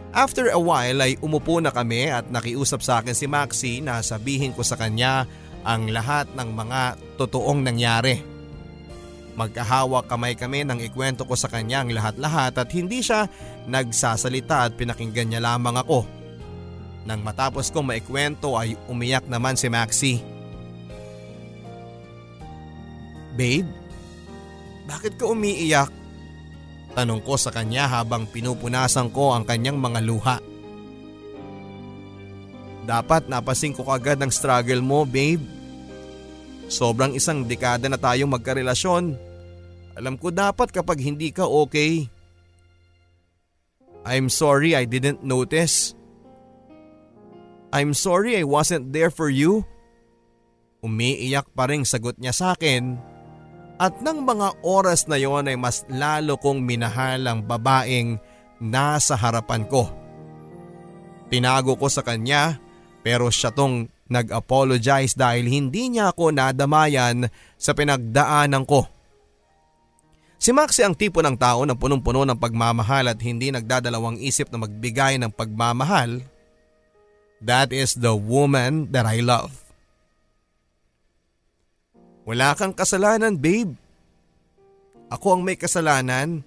After 0.09 0.49
a 0.49 0.57
while 0.57 1.05
ay 1.05 1.21
umupo 1.21 1.61
na 1.61 1.69
kami 1.69 2.09
at 2.09 2.31
nakiusap 2.33 2.81
sa 2.81 3.03
akin 3.03 3.13
si 3.13 3.29
Maxi 3.29 3.73
na 3.83 4.01
sabihin 4.01 4.57
ko 4.57 4.65
sa 4.65 4.73
kanya 4.73 5.29
ang 5.61 5.91
lahat 5.93 6.25
ng 6.33 6.49
mga 6.49 6.97
totoong 7.21 7.61
nangyari. 7.61 8.38
Magkahawak 9.39 10.11
kamay 10.11 10.35
kami 10.35 10.67
nang 10.67 10.83
ikwento 10.83 11.23
ko 11.23 11.31
sa 11.31 11.47
kanya 11.47 11.79
ang 11.79 11.95
lahat-lahat 11.95 12.59
at 12.59 12.67
hindi 12.75 12.99
siya 12.99 13.31
nagsasalita 13.71 14.67
at 14.67 14.75
pinakinggan 14.75 15.31
niya 15.31 15.39
lamang 15.39 15.79
ako. 15.79 16.03
Nang 17.07 17.23
matapos 17.23 17.71
kong 17.71 17.87
maikwento 17.87 18.59
ay 18.59 18.75
umiyak 18.91 19.23
naman 19.31 19.55
si 19.55 19.71
Maxi. 19.71 20.19
Babe, 23.39 23.63
bakit 24.83 25.15
ka 25.15 25.31
umiiyak? 25.31 25.87
Tanong 26.91 27.23
ko 27.23 27.39
sa 27.39 27.55
kanya 27.55 27.87
habang 27.87 28.27
pinupunasan 28.27 29.07
ko 29.15 29.31
ang 29.31 29.47
kanyang 29.47 29.79
mga 29.79 30.03
luha. 30.03 30.37
Dapat 32.83 33.31
napasing 33.31 33.71
ko 33.71 33.87
kagad 33.87 34.19
ang 34.19 34.35
struggle 34.35 34.83
mo, 34.83 35.07
babe. 35.07 35.39
Sobrang 36.67 37.15
isang 37.15 37.47
dekada 37.47 37.87
na 37.87 37.95
tayong 37.95 38.35
magkarelasyon 38.35 39.28
alam 39.99 40.15
ko 40.15 40.31
dapat 40.31 40.71
kapag 40.71 41.03
hindi 41.03 41.35
ka 41.35 41.43
okay. 41.43 42.07
I'm 44.07 44.31
sorry 44.31 44.71
I 44.71 44.87
didn't 44.87 45.27
notice. 45.27 45.91
I'm 47.75 47.91
sorry 47.91 48.39
I 48.39 48.47
wasn't 48.47 48.95
there 48.95 49.11
for 49.11 49.27
you. 49.27 49.67
Umiiyak 50.79 51.51
pa 51.51 51.67
rin 51.67 51.83
sagot 51.83 52.15
niya 52.15 52.31
sa 52.31 52.55
akin 52.55 52.95
at 53.79 53.99
nang 54.03 54.23
mga 54.27 54.59
oras 54.63 55.07
na 55.07 55.15
yon 55.15 55.47
ay 55.47 55.55
mas 55.55 55.87
lalo 55.87 56.35
kong 56.35 56.63
minahal 56.63 57.23
ang 57.27 57.43
babaeng 57.43 58.19
nasa 58.63 59.19
harapan 59.19 59.67
ko. 59.67 59.87
Tinago 61.27 61.75
ko 61.75 61.87
sa 61.91 62.03
kanya 62.03 62.59
pero 63.03 63.31
siya 63.31 63.51
tong 63.51 63.87
nag-apologize 64.11 65.15
dahil 65.15 65.47
hindi 65.47 65.91
niya 65.91 66.11
ako 66.11 66.31
nadamayan 66.35 67.31
sa 67.55 67.71
pinagdaanan 67.71 68.67
ko. 68.67 68.98
Si 70.39 70.55
Maxie 70.55 70.87
ang 70.87 70.95
tipo 70.95 71.19
ng 71.19 71.35
tao 71.35 71.67
na 71.67 71.75
punong-puno 71.75 72.23
ng 72.23 72.39
pagmamahal 72.39 73.11
at 73.11 73.19
hindi 73.19 73.51
nagdadalawang 73.51 74.23
isip 74.23 74.47
na 74.47 74.63
magbigay 74.63 75.19
ng 75.19 75.35
pagmamahal. 75.35 76.23
That 77.43 77.75
is 77.75 77.99
the 77.99 78.15
woman 78.15 78.87
that 78.95 79.03
I 79.03 79.19
love. 79.19 79.51
Wala 82.23 82.55
kang 82.55 82.71
kasalanan 82.71 83.35
babe. 83.35 83.75
Ako 85.11 85.35
ang 85.35 85.41
may 85.43 85.59
kasalanan. 85.59 86.39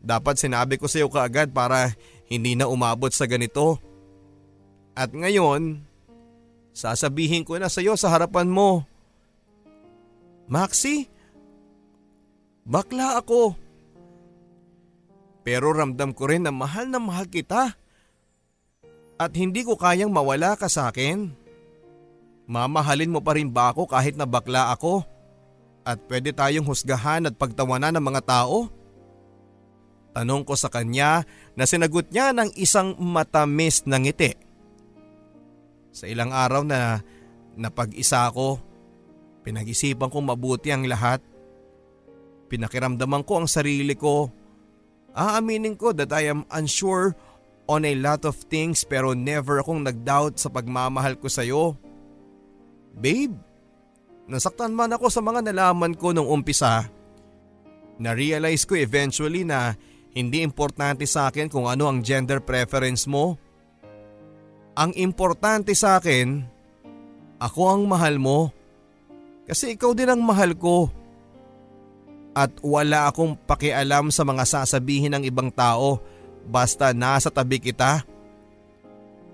Dapat 0.00 0.40
sinabi 0.40 0.80
ko 0.80 0.88
sa 0.88 1.04
iyo 1.04 1.12
kaagad 1.12 1.52
para 1.52 1.92
hindi 2.32 2.56
na 2.56 2.64
umabot 2.64 3.12
sa 3.12 3.28
ganito. 3.28 3.76
At 4.96 5.12
ngayon, 5.12 5.84
sasabihin 6.72 7.44
ko 7.44 7.60
na 7.60 7.68
sa 7.68 7.84
iyo 7.84 7.92
sa 7.92 8.08
harapan 8.08 8.48
mo. 8.48 8.88
Maxie, 10.48 11.12
Bakla 12.68 13.16
ako. 13.16 13.56
Pero 15.40 15.72
ramdam 15.72 16.12
ko 16.12 16.28
rin 16.28 16.44
na 16.44 16.52
mahal 16.52 16.92
na 16.92 17.00
mahal 17.00 17.24
kita. 17.24 17.72
At 19.16 19.32
hindi 19.32 19.64
ko 19.64 19.80
kayang 19.80 20.12
mawala 20.12 20.52
ka 20.52 20.68
sa 20.68 20.92
akin. 20.92 21.32
Mamahalin 22.44 23.08
mo 23.08 23.24
pa 23.24 23.32
rin 23.40 23.48
ba 23.48 23.72
ako 23.72 23.88
kahit 23.88 24.20
na 24.20 24.28
bakla 24.28 24.68
ako? 24.68 25.00
At 25.80 26.04
pwede 26.12 26.36
tayong 26.36 26.68
husgahan 26.68 27.24
at 27.24 27.40
pagtawanan 27.40 27.96
ng 27.96 28.04
mga 28.04 28.22
tao? 28.28 28.68
Tanong 30.12 30.44
ko 30.44 30.52
sa 30.52 30.68
kanya 30.68 31.24
na 31.56 31.64
sinagot 31.64 32.12
niya 32.12 32.36
ng 32.36 32.52
isang 32.60 32.92
matamis 33.00 33.88
na 33.88 33.96
ngiti. 33.96 34.36
Sa 35.88 36.04
ilang 36.04 36.36
araw 36.36 36.68
na 36.68 37.00
napag-isa 37.56 38.28
ako, 38.28 38.60
pinag-isipan 39.48 40.12
kong 40.12 40.28
mabuti 40.28 40.68
ang 40.68 40.84
lahat 40.84 41.24
Pinakiramdaman 42.48 43.22
ko 43.28 43.44
ang 43.44 43.48
sarili 43.48 43.92
ko. 43.92 44.32
Aaminin 45.12 45.76
ko 45.76 45.92
that 45.92 46.08
I 46.10 46.32
am 46.32 46.48
unsure 46.48 47.12
on 47.68 47.84
a 47.84 47.92
lot 47.92 48.24
of 48.24 48.40
things 48.48 48.82
pero 48.88 49.12
never 49.12 49.60
akong 49.60 49.84
nagdoubt 49.84 50.40
sa 50.40 50.48
pagmamahal 50.48 51.20
ko 51.20 51.28
sa 51.28 51.44
iyo. 51.44 51.76
Babe, 52.96 53.36
nasaktan 54.26 54.72
man 54.72 54.96
ako 54.96 55.12
sa 55.12 55.20
mga 55.20 55.52
nalaman 55.52 55.92
ko 55.92 56.16
nung 56.16 56.26
umpisa. 56.26 56.88
Na-realize 58.00 58.64
ko 58.64 58.74
eventually 58.74 59.44
na 59.44 59.76
hindi 60.16 60.40
importante 60.40 61.04
sa 61.04 61.28
akin 61.28 61.52
kung 61.52 61.68
ano 61.68 61.86
ang 61.86 62.00
gender 62.00 62.40
preference 62.40 63.04
mo. 63.04 63.36
Ang 64.78 64.96
importante 64.96 65.76
sa 65.76 66.00
akin, 66.00 66.42
ako 67.42 67.60
ang 67.68 67.82
mahal 67.84 68.16
mo. 68.16 68.50
Kasi 69.44 69.74
ikaw 69.76 69.92
din 69.92 70.08
ang 70.08 70.22
mahal 70.22 70.54
ko 70.54 70.97
at 72.38 72.54
wala 72.62 73.10
akong 73.10 73.34
pakialam 73.34 74.14
sa 74.14 74.22
mga 74.22 74.46
sasabihin 74.46 75.10
ng 75.18 75.26
ibang 75.26 75.50
tao 75.50 75.98
basta 76.46 76.94
nasa 76.94 77.34
tabi 77.34 77.58
kita. 77.58 78.06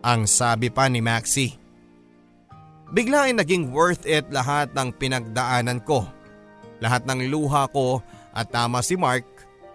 Ang 0.01 0.25
sabi 0.25 0.73
pa 0.73 0.89
ni 0.89 1.05
Maxi. 1.05 1.53
Bigla 2.89 3.29
ay 3.29 3.37
naging 3.37 3.73
worth 3.73 4.09
it 4.09 4.25
lahat 4.33 4.73
ng 4.73 4.89
pinagdaanan 4.97 5.85
ko. 5.85 6.09
Lahat 6.81 7.05
ng 7.05 7.29
luha 7.29 7.69
ko 7.69 8.01
at 8.33 8.49
tama 8.49 8.81
si 8.81 8.97
Mark, 8.97 9.25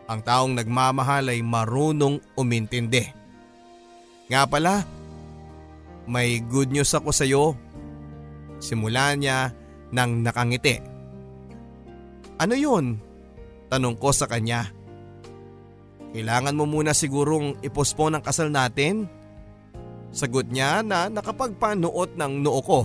ang 0.09 0.25
taong 0.25 0.57
nagmamahal 0.57 1.29
ay 1.29 1.41
marunong 1.45 2.17
umintindi. 2.33 3.05
Nga 4.29 4.41
pala, 4.45 4.85
may 6.09 6.41
good 6.41 6.73
news 6.73 6.93
ako 6.93 7.13
sa 7.13 7.25
iyo. 7.25 7.53
Simula 8.57 9.13
niya 9.13 9.53
nang 9.89 10.21
nakangiti. 10.21 10.81
Ano 12.37 12.53
yun? 12.53 13.08
Tanong 13.69 13.95
ko 14.01 14.09
sa 14.09 14.25
kanya. 14.25 14.69
Kailangan 16.09 16.57
mo 16.57 16.65
muna 16.65 16.91
sigurong 16.91 17.61
ipospone 17.61 18.17
ang 18.17 18.23
kasal 18.25 18.49
natin? 18.49 19.05
Sagot 20.09 20.49
niya 20.49 20.81
na 20.81 21.05
nakapagpanuot 21.05 22.17
ng 22.17 22.33
noo 22.41 22.61
ko. 22.65 22.81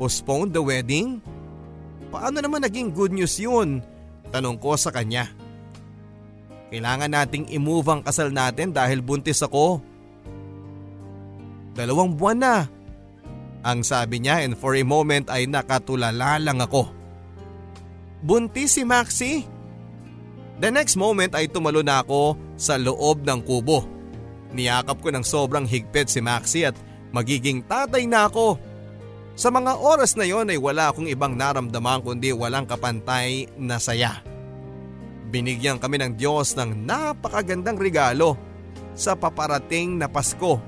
Postpone 0.00 0.48
the 0.48 0.64
wedding? 0.64 1.20
Paano 2.08 2.40
naman 2.40 2.64
naging 2.64 2.96
good 2.96 3.12
news 3.12 3.36
yun? 3.36 3.84
Tanong 4.32 4.56
ko 4.56 4.72
sa 4.80 4.88
kanya. 4.88 5.28
Kailangan 6.72 7.12
nating 7.12 7.52
i-move 7.52 7.84
ang 7.92 8.00
kasal 8.00 8.32
natin 8.32 8.72
dahil 8.72 9.04
buntis 9.04 9.44
ako. 9.44 9.84
Dalawang 11.76 12.16
buwan 12.16 12.38
na. 12.40 12.56
Ang 13.60 13.84
sabi 13.84 14.24
niya 14.24 14.40
and 14.40 14.56
for 14.56 14.72
a 14.72 14.80
moment 14.80 15.28
ay 15.28 15.44
nakatulala 15.44 16.40
lang 16.40 16.64
ako. 16.64 16.99
Buntis 18.20 18.76
si 18.76 18.84
Maxi? 18.84 19.48
The 20.60 20.68
next 20.68 21.00
moment 21.00 21.32
ay 21.32 21.48
tumalo 21.48 21.80
na 21.80 22.04
ako 22.04 22.36
sa 22.60 22.76
loob 22.76 23.24
ng 23.24 23.40
kubo. 23.40 23.88
Niyakap 24.52 25.00
ko 25.00 25.08
ng 25.08 25.24
sobrang 25.24 25.64
higpit 25.64 26.12
si 26.12 26.20
Maxi 26.20 26.68
at 26.68 26.76
magiging 27.16 27.64
tatay 27.64 28.04
na 28.04 28.28
ako. 28.28 28.60
Sa 29.40 29.48
mga 29.48 29.80
oras 29.80 30.20
na 30.20 30.28
yon 30.28 30.52
ay 30.52 30.60
wala 30.60 30.92
akong 30.92 31.08
ibang 31.08 31.32
naramdaman 31.32 32.04
kundi 32.04 32.28
walang 32.36 32.68
kapantay 32.68 33.48
na 33.56 33.80
saya. 33.80 34.20
Binigyan 35.32 35.80
kami 35.80 35.96
ng 36.04 36.20
Diyos 36.20 36.52
ng 36.60 36.76
napakagandang 36.84 37.80
regalo 37.80 38.36
sa 38.92 39.16
paparating 39.16 39.96
na 39.96 40.12
Pasko. 40.12 40.60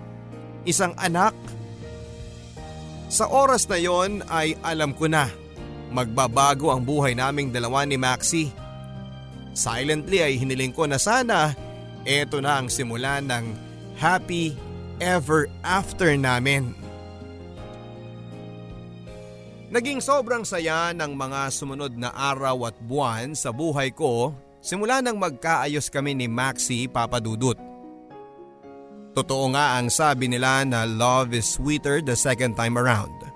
Isang 0.65 0.97
anak. 0.97 1.37
Sa 3.13 3.29
oras 3.29 3.69
na 3.69 3.77
yon 3.77 4.25
ay 4.33 4.57
alam 4.65 4.97
ko 4.97 5.05
na 5.05 5.42
magbabago 5.93 6.73
ang 6.73 6.83
buhay 6.83 7.13
naming 7.13 7.53
dalawa 7.53 7.85
ni 7.85 8.01
Maxi. 8.01 8.49
Silently 9.53 10.25
ay 10.25 10.41
hiniling 10.41 10.73
ko 10.73 10.89
na 10.89 10.97
sana 10.97 11.53
eto 12.03 12.43
na 12.43 12.59
ang 12.59 12.67
simula 12.67 13.21
ng 13.23 13.53
happy 14.01 14.57
ever 14.99 15.47
after 15.63 16.17
namin. 16.17 16.75
Naging 19.73 20.05
sobrang 20.05 20.45
saya 20.45 20.93
ng 20.93 21.17
mga 21.17 21.49
sumunod 21.49 21.97
na 21.97 22.13
araw 22.13 22.69
at 22.69 22.77
buwan 22.85 23.33
sa 23.33 23.49
buhay 23.49 23.89
ko 23.89 24.37
simula 24.61 25.01
nang 25.01 25.17
magkaayos 25.17 25.89
kami 25.89 26.13
ni 26.13 26.29
Maxi 26.29 26.85
Papadudut. 26.93 27.57
Totoo 29.13 29.45
nga 29.57 29.81
ang 29.81 29.89
sabi 29.89 30.29
nila 30.29 30.65
na 30.69 30.85
love 30.85 31.33
is 31.33 31.49
sweeter 31.49 32.05
the 32.05 32.17
second 32.17 32.53
time 32.57 32.77
around. 32.77 33.32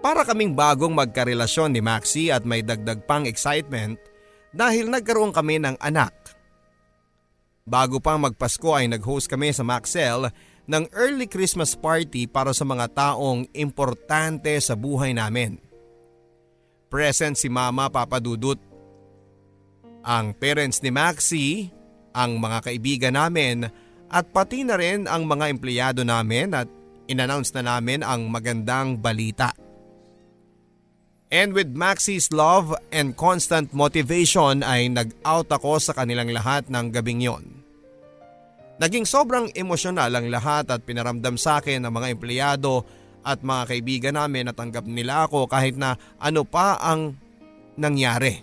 Para 0.00 0.24
kaming 0.24 0.56
bagong 0.56 0.96
magkarelasyon 0.96 1.76
ni 1.76 1.84
Maxi 1.84 2.32
at 2.32 2.48
may 2.48 2.64
dagdag 2.64 3.04
pang 3.04 3.28
excitement 3.28 4.00
dahil 4.48 4.88
nagkaroon 4.88 5.28
kami 5.28 5.60
ng 5.60 5.76
anak. 5.76 6.16
Bago 7.68 8.00
pa 8.00 8.16
magpasko 8.16 8.72
ay 8.72 8.88
nag-host 8.88 9.28
kami 9.28 9.52
sa 9.52 9.60
Maxell 9.60 10.32
ng 10.64 10.84
early 10.96 11.28
Christmas 11.28 11.76
party 11.76 12.24
para 12.24 12.56
sa 12.56 12.64
mga 12.64 12.88
taong 12.96 13.44
importante 13.52 14.56
sa 14.64 14.72
buhay 14.72 15.12
namin. 15.12 15.60
Present 16.88 17.36
si 17.36 17.52
Mama 17.52 17.92
Papadudut. 17.92 18.58
Ang 20.00 20.32
parents 20.32 20.80
ni 20.80 20.88
Maxi, 20.88 21.68
ang 22.16 22.40
mga 22.40 22.72
kaibigan 22.72 23.20
namin 23.20 23.68
at 24.08 24.32
pati 24.32 24.64
na 24.64 24.80
rin 24.80 25.04
ang 25.04 25.28
mga 25.28 25.52
empleyado 25.52 26.02
namin 26.08 26.56
at 26.56 26.66
inannounce 27.04 27.52
na 27.52 27.62
namin 27.76 28.00
ang 28.00 28.32
magandang 28.32 28.96
balita. 28.96 29.59
And 31.30 31.54
with 31.54 31.70
Maxie's 31.78 32.34
love 32.34 32.74
and 32.90 33.14
constant 33.14 33.70
motivation 33.70 34.66
ay 34.66 34.90
nag-out 34.90 35.46
ako 35.46 35.78
sa 35.78 35.94
kanilang 35.94 36.34
lahat 36.34 36.66
ng 36.66 36.90
gabing 36.90 37.22
yon. 37.22 37.62
Naging 38.82 39.06
sobrang 39.06 39.46
emosyonal 39.54 40.10
ang 40.10 40.26
lahat 40.26 40.66
at 40.74 40.82
pinaramdam 40.82 41.38
sa 41.38 41.62
akin 41.62 41.86
ng 41.86 41.92
mga 41.94 42.18
empleyado 42.18 42.82
at 43.22 43.46
mga 43.46 43.62
kaibigan 43.70 44.16
namin 44.18 44.50
na 44.50 44.54
tanggap 44.56 44.82
nila 44.90 45.30
ako 45.30 45.46
kahit 45.46 45.78
na 45.78 45.94
ano 46.18 46.42
pa 46.42 46.80
ang 46.82 47.14
nangyari. 47.78 48.42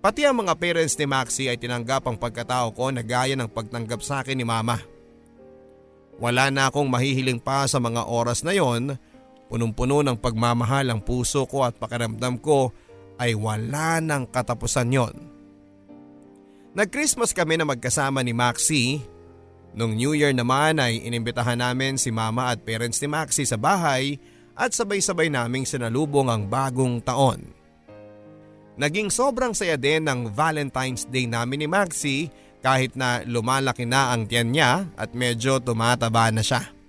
Pati 0.00 0.24
ang 0.24 0.40
mga 0.40 0.56
parents 0.56 0.96
ni 0.96 1.04
Maxie 1.04 1.52
ay 1.52 1.60
tinanggap 1.60 2.08
ang 2.08 2.16
pagkatao 2.16 2.72
ko 2.72 2.88
na 2.88 3.04
gaya 3.04 3.36
ng 3.36 3.52
pagtanggap 3.52 4.00
sa 4.00 4.24
akin 4.24 4.38
ni 4.38 4.48
mama. 4.48 4.80
Wala 6.16 6.48
na 6.48 6.72
akong 6.72 6.88
mahihiling 6.88 7.42
pa 7.42 7.68
sa 7.68 7.76
mga 7.76 8.08
oras 8.08 8.40
na 8.40 8.56
yon 8.56 8.96
Punong-puno 9.50 10.06
ng 10.06 10.14
pagmamahal 10.14 10.94
ang 10.94 11.02
puso 11.02 11.42
ko 11.50 11.66
at 11.66 11.74
pakiramdam 11.74 12.38
ko 12.38 12.70
ay 13.18 13.34
wala 13.34 13.98
ng 13.98 14.30
katapusan 14.30 14.94
yon. 14.94 15.14
Nag-Christmas 16.70 17.34
kami 17.34 17.58
na 17.58 17.66
magkasama 17.66 18.22
ni 18.22 18.30
Maxie. 18.30 19.02
Nung 19.74 19.98
New 19.98 20.14
Year 20.14 20.30
naman 20.30 20.78
ay 20.78 21.02
inimbitahan 21.02 21.58
namin 21.58 21.98
si 21.98 22.14
mama 22.14 22.54
at 22.54 22.62
parents 22.62 23.02
ni 23.02 23.10
Maxie 23.10 23.46
sa 23.46 23.58
bahay 23.58 24.22
at 24.54 24.70
sabay-sabay 24.70 25.26
naming 25.26 25.66
sinalubong 25.66 26.30
ang 26.30 26.46
bagong 26.46 27.02
taon. 27.02 27.50
Naging 28.78 29.10
sobrang 29.10 29.50
saya 29.50 29.74
din 29.74 30.06
ng 30.06 30.30
Valentine's 30.30 31.04
Day 31.10 31.26
namin 31.26 31.66
ni 31.66 31.68
Maxie 31.68 32.30
kahit 32.62 32.94
na 32.94 33.26
lumalaki 33.26 33.82
na 33.82 34.14
ang 34.14 34.30
tiyan 34.30 34.54
niya 34.54 34.86
at 34.94 35.10
medyo 35.10 35.58
tumataba 35.58 36.30
na 36.30 36.40
siya. 36.40 36.79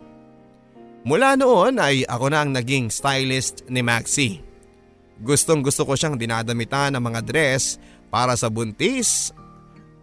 Mula 1.02 1.34
noon 1.34 1.82
ay 1.82 2.06
ako 2.06 2.30
na 2.30 2.46
ang 2.46 2.54
naging 2.54 2.94
stylist 2.94 3.66
ni 3.66 3.82
Maxi. 3.82 4.38
Gustong 5.22 5.66
gusto 5.66 5.86
ko 5.86 5.98
siyang 5.98 6.18
dinadamitan 6.18 6.94
ng 6.94 7.02
mga 7.02 7.22
dress 7.26 7.82
para 8.14 8.38
sa 8.38 8.50
buntis 8.54 9.34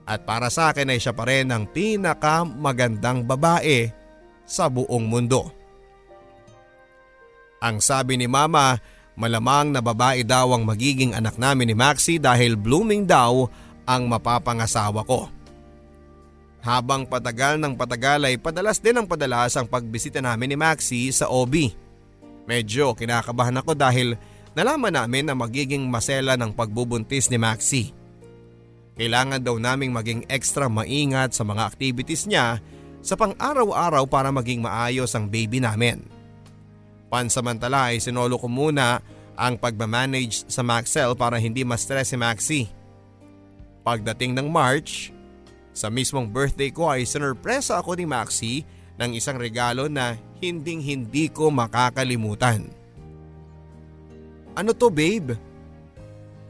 at 0.09 0.27
para 0.27 0.51
sa 0.51 0.75
akin 0.75 0.91
ay 0.91 0.99
siya 0.99 1.15
pa 1.15 1.27
rin 1.27 1.51
ang 1.55 1.71
pinakamagandang 1.71 3.23
babae 3.23 3.91
sa 4.43 4.67
buong 4.67 5.07
mundo. 5.07 5.53
Ang 7.59 7.83
sabi 7.83 8.15
ni 8.15 8.31
mama, 8.31 8.79
malamang 9.19 9.75
na 9.75 9.83
babae 9.83 10.23
daw 10.23 10.55
ang 10.55 10.63
magiging 10.63 11.15
anak 11.15 11.35
namin 11.39 11.71
ni 11.71 11.77
Maxi 11.79 12.23
dahil 12.23 12.55
blooming 12.55 13.07
daw 13.07 13.47
ang 13.87 14.07
mapapangasawa 14.07 15.03
ko. 15.07 15.27
Habang 16.69 17.09
patagal 17.09 17.57
ng 17.57 17.81
patagal 17.81 18.29
ay 18.29 18.37
padalas 18.37 18.77
din 18.77 18.93
ang 18.93 19.09
padalas 19.09 19.57
ang 19.57 19.65
pagbisita 19.65 20.21
namin 20.21 20.53
ni 20.53 20.57
Maxi 20.61 21.09
sa 21.17 21.25
OB. 21.33 21.73
Medyo 22.45 22.93
kinakabahan 22.93 23.65
ako 23.65 23.73
dahil 23.73 24.21
nalaman 24.53 24.93
namin 24.93 25.25
na 25.25 25.33
magiging 25.33 25.89
masela 25.89 26.37
ng 26.37 26.53
pagbubuntis 26.53 27.33
ni 27.33 27.41
Maxi. 27.41 27.97
Kailangan 29.01 29.41
daw 29.41 29.57
naming 29.57 29.97
maging 29.97 30.29
extra 30.29 30.69
maingat 30.69 31.33
sa 31.33 31.41
mga 31.41 31.73
activities 31.73 32.29
niya 32.29 32.61
sa 33.01 33.17
pang-araw-araw 33.17 34.05
para 34.05 34.29
maging 34.29 34.61
maayos 34.61 35.17
ang 35.17 35.25
baby 35.25 35.65
namin. 35.65 36.05
Pansamantala 37.09 37.97
ay 37.97 38.05
sinolo 38.05 38.37
ko 38.37 38.45
muna 38.45 39.01
ang 39.41 39.57
pagmamanage 39.57 40.45
sa 40.53 40.61
Maxel 40.61 41.17
para 41.17 41.41
hindi 41.41 41.65
ma-stress 41.65 42.13
si 42.13 42.17
Maxi. 42.21 42.63
Pagdating 43.89 44.37
ng 44.37 44.53
March, 44.53 45.17
sa 45.73 45.93
mismong 45.93 46.29
birthday 46.29 46.75
ko 46.75 46.91
ay 46.91 47.07
sinurpresa 47.07 47.79
ako 47.79 47.95
ni 47.99 48.07
Maxi 48.09 48.55
ng 48.99 49.15
isang 49.15 49.39
regalo 49.39 49.87
na 49.87 50.19
hinding 50.43 50.83
hindi 50.83 51.31
ko 51.31 51.49
makakalimutan. 51.55 52.67
Ano 54.59 54.75
to 54.75 54.91
babe? 54.91 55.39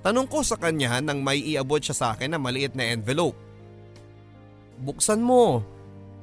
Tanong 0.01 0.25
ko 0.25 0.41
sa 0.41 0.57
kanya 0.57 0.97
nang 1.05 1.21
may 1.21 1.45
iabot 1.45 1.83
siya 1.83 1.93
sa 1.93 2.07
akin 2.17 2.33
na 2.33 2.41
maliit 2.41 2.73
na 2.73 2.89
envelope. 2.89 3.37
Buksan 4.81 5.21
mo. 5.21 5.61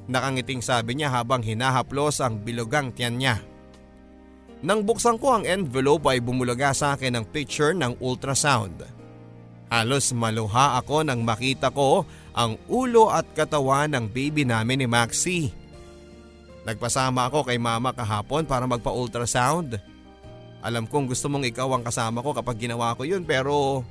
Nakangiting 0.09 0.65
sabi 0.65 0.97
niya 0.97 1.13
habang 1.13 1.45
hinahaplos 1.45 2.21
ang 2.21 2.41
bilugang 2.41 2.89
tiyan 2.89 3.15
niya. 3.21 3.37
Nang 4.65 4.81
buksan 4.81 5.21
ko 5.21 5.37
ang 5.37 5.45
envelope 5.45 6.09
ay 6.09 6.23
bumulaga 6.23 6.73
sa 6.73 6.97
akin 6.97 7.21
ang 7.21 7.25
picture 7.29 7.77
ng 7.77 8.01
ultrasound. 8.01 8.81
Halos 9.69 10.09
maluha 10.13 10.81
ako 10.81 11.05
nang 11.05 11.21
makita 11.21 11.69
ko 11.69 12.05
ang 12.35 12.59
ulo 12.67 13.07
at 13.07 13.23
katawan 13.31 13.95
ng 13.95 14.05
baby 14.11 14.43
namin 14.43 14.83
ni 14.83 14.87
Maxi. 14.91 15.55
Nagpasama 16.67 17.31
ako 17.31 17.47
kay 17.47 17.55
mama 17.55 17.95
kahapon 17.95 18.43
para 18.43 18.67
magpa-ultrasound. 18.67 19.79
Alam 20.59 20.83
kong 20.83 21.15
gusto 21.15 21.31
mong 21.31 21.47
ikaw 21.47 21.71
ang 21.71 21.87
kasama 21.87 22.19
ko 22.19 22.35
kapag 22.35 22.67
ginawa 22.67 22.91
ko 22.97 23.07
yun 23.07 23.23
pero 23.23 23.85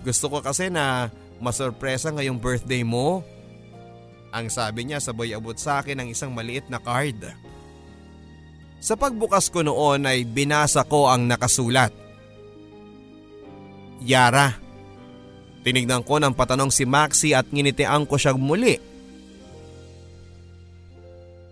gusto 0.00 0.32
ko 0.32 0.40
kasi 0.40 0.72
na 0.72 1.12
masurpresa 1.36 2.08
ngayong 2.08 2.40
birthday 2.40 2.80
mo. 2.80 3.20
Ang 4.30 4.48
sabi 4.48 4.86
niya 4.86 5.02
sabay 5.02 5.34
abot 5.36 5.58
sa 5.58 5.84
akin 5.84 6.00
ng 6.00 6.08
isang 6.14 6.32
maliit 6.32 6.64
na 6.70 6.80
card. 6.80 7.18
Sa 8.80 8.96
pagbukas 8.96 9.52
ko 9.52 9.60
noon 9.60 10.08
ay 10.08 10.24
binasa 10.24 10.86
ko 10.86 11.12
ang 11.12 11.28
nakasulat. 11.28 11.92
Yara. 14.00 14.69
Tinignan 15.60 16.00
ko 16.00 16.16
ng 16.16 16.32
patanong 16.32 16.72
si 16.72 16.88
Maxi 16.88 17.36
at 17.36 17.48
nginitian 17.52 18.08
ko 18.08 18.16
siya 18.16 18.32
muli. 18.32 18.80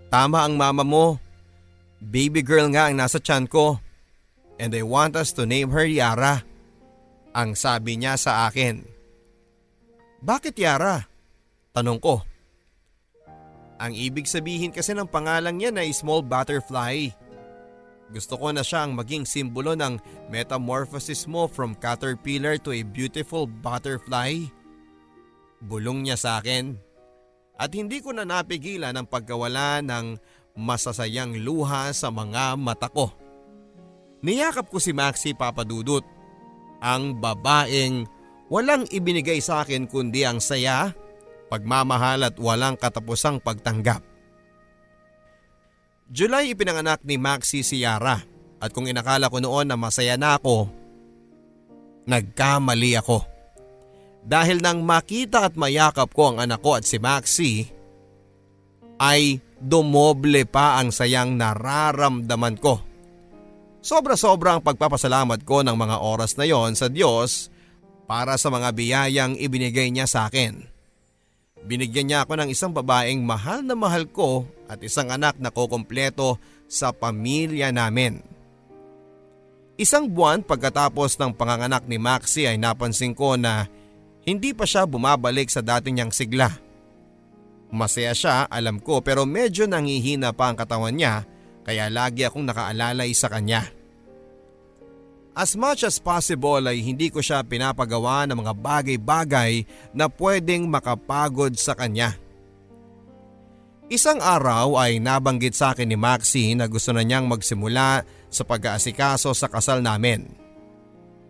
Tama 0.08 0.48
ang 0.48 0.56
mama 0.56 0.80
mo. 0.80 1.20
Baby 2.00 2.40
girl 2.40 2.72
nga 2.72 2.88
ang 2.88 2.96
nasa 2.96 3.20
tiyan 3.20 3.44
ko. 3.44 3.76
And 4.56 4.72
I 4.72 4.82
want 4.82 5.14
us 5.14 5.36
to 5.36 5.44
name 5.44 5.68
her 5.70 5.84
Yara. 5.84 6.40
Ang 7.36 7.52
sabi 7.52 8.00
niya 8.00 8.16
sa 8.16 8.48
akin. 8.48 8.80
Bakit 10.24 10.56
Yara? 10.56 11.04
Tanong 11.76 12.00
ko. 12.00 12.24
Ang 13.78 13.94
ibig 13.94 14.26
sabihin 14.26 14.74
kasi 14.74 14.96
ng 14.96 15.06
pangalan 15.06 15.54
niya 15.54 15.70
na 15.70 15.86
small 15.94 16.24
butterfly. 16.24 17.12
Gusto 18.08 18.40
ko 18.40 18.48
na 18.52 18.64
siyang 18.64 18.96
maging 18.96 19.28
simbolo 19.28 19.76
ng 19.76 20.00
metamorphosis 20.32 21.28
mo 21.28 21.44
from 21.44 21.76
caterpillar 21.76 22.56
to 22.56 22.72
a 22.72 22.80
beautiful 22.80 23.44
butterfly. 23.44 24.48
Bulong 25.60 26.08
niya 26.08 26.16
sa 26.16 26.30
akin. 26.40 26.78
At 27.58 27.74
hindi 27.74 28.00
ko 28.00 28.14
na 28.14 28.24
napigilan 28.24 28.94
ang 28.94 29.04
pagkawala 29.04 29.82
ng 29.84 30.16
masasayang 30.56 31.36
luha 31.42 31.90
sa 31.92 32.08
mga 32.08 32.56
mata 32.56 32.88
ko. 32.88 33.12
Niyakap 34.24 34.70
ko 34.70 34.78
si 34.82 34.90
Maxi 34.94 35.34
Papadudut. 35.34 36.02
Ang 36.78 37.18
babaeng 37.18 38.06
walang 38.48 38.86
ibinigay 38.88 39.42
sa 39.42 39.66
akin 39.66 39.90
kundi 39.90 40.22
ang 40.22 40.38
saya, 40.38 40.94
pagmamahal 41.50 42.26
at 42.26 42.38
walang 42.38 42.78
katapusang 42.78 43.42
pagtanggap. 43.42 44.02
July 46.08 46.56
ipinanganak 46.56 47.04
ni 47.04 47.20
Maxi 47.20 47.60
si 47.60 47.84
Yara 47.84 48.16
at 48.58 48.72
kung 48.72 48.88
inakala 48.88 49.28
ko 49.28 49.44
noon 49.44 49.68
na 49.68 49.76
masaya 49.76 50.16
na 50.16 50.40
ako, 50.40 50.72
nagkamali 52.08 52.96
ako. 52.96 53.20
Dahil 54.24 54.64
nang 54.64 54.80
makita 54.82 55.44
at 55.44 55.54
mayakap 55.54 56.08
ko 56.16 56.32
ang 56.32 56.40
anak 56.40 56.64
ko 56.64 56.80
at 56.80 56.84
si 56.88 56.96
Maxi, 56.96 57.68
ay 58.98 59.38
dumoble 59.60 60.48
pa 60.48 60.80
ang 60.80 60.90
sayang 60.90 61.36
nararamdaman 61.36 62.56
ko. 62.56 62.80
Sobra-sobra 63.78 64.58
ang 64.58 64.62
pagpapasalamat 64.64 65.44
ko 65.44 65.62
ng 65.62 65.76
mga 65.76 65.96
oras 66.02 66.34
na 66.34 66.48
yon 66.48 66.74
sa 66.74 66.90
Diyos 66.90 67.52
para 68.08 68.40
sa 68.40 68.48
mga 68.48 68.74
biyayang 68.74 69.36
ibinigay 69.38 69.92
niya 69.92 70.08
sa 70.08 70.26
akin. 70.26 70.77
Binigyan 71.66 72.06
niya 72.10 72.18
ako 72.22 72.38
ng 72.38 72.50
isang 72.52 72.70
babaeng 72.70 73.22
mahal 73.22 73.66
na 73.66 73.74
mahal 73.74 74.06
ko 74.06 74.46
at 74.70 74.78
isang 74.84 75.10
anak 75.10 75.40
na 75.40 75.50
kukumpleto 75.50 76.38
sa 76.68 76.92
pamilya 76.92 77.72
namin. 77.72 78.20
Isang 79.78 80.10
buwan 80.10 80.42
pagkatapos 80.42 81.14
ng 81.18 81.32
panganganak 81.38 81.86
ni 81.86 82.02
Maxi 82.02 82.50
ay 82.50 82.58
napansin 82.58 83.14
ko 83.14 83.38
na 83.38 83.70
hindi 84.26 84.50
pa 84.50 84.66
siya 84.66 84.84
bumabalik 84.84 85.48
sa 85.48 85.62
dati 85.62 85.94
niyang 85.94 86.10
sigla. 86.10 86.50
Masaya 87.70 88.10
siya 88.10 88.50
alam 88.50 88.82
ko 88.82 89.00
pero 89.00 89.22
medyo 89.22 89.70
nangihina 89.70 90.34
pa 90.34 90.50
ang 90.50 90.56
katawan 90.58 90.98
niya 90.98 91.22
kaya 91.62 91.86
lagi 91.92 92.26
akong 92.26 92.48
nakaalalay 92.48 93.12
sa 93.14 93.30
kanya. 93.30 93.77
As 95.38 95.54
much 95.54 95.86
as 95.86 96.02
possible 96.02 96.58
ay 96.66 96.82
hindi 96.82 97.14
ko 97.14 97.22
siya 97.22 97.46
pinapagawa 97.46 98.26
ng 98.26 98.42
mga 98.42 98.52
bagay-bagay 98.58 99.62
na 99.94 100.10
pwedeng 100.10 100.66
makapagod 100.66 101.54
sa 101.54 101.78
kanya. 101.78 102.18
Isang 103.86 104.18
araw 104.18 104.74
ay 104.82 104.98
nabanggit 104.98 105.54
sa 105.54 105.70
akin 105.70 105.86
ni 105.86 105.94
Maxi 105.94 106.58
na 106.58 106.66
gusto 106.66 106.90
na 106.90 107.06
niyang 107.06 107.30
magsimula 107.30 108.02
sa 108.26 108.42
pag-aasikaso 108.42 109.30
sa 109.30 109.46
kasal 109.46 109.78
namin. 109.78 110.26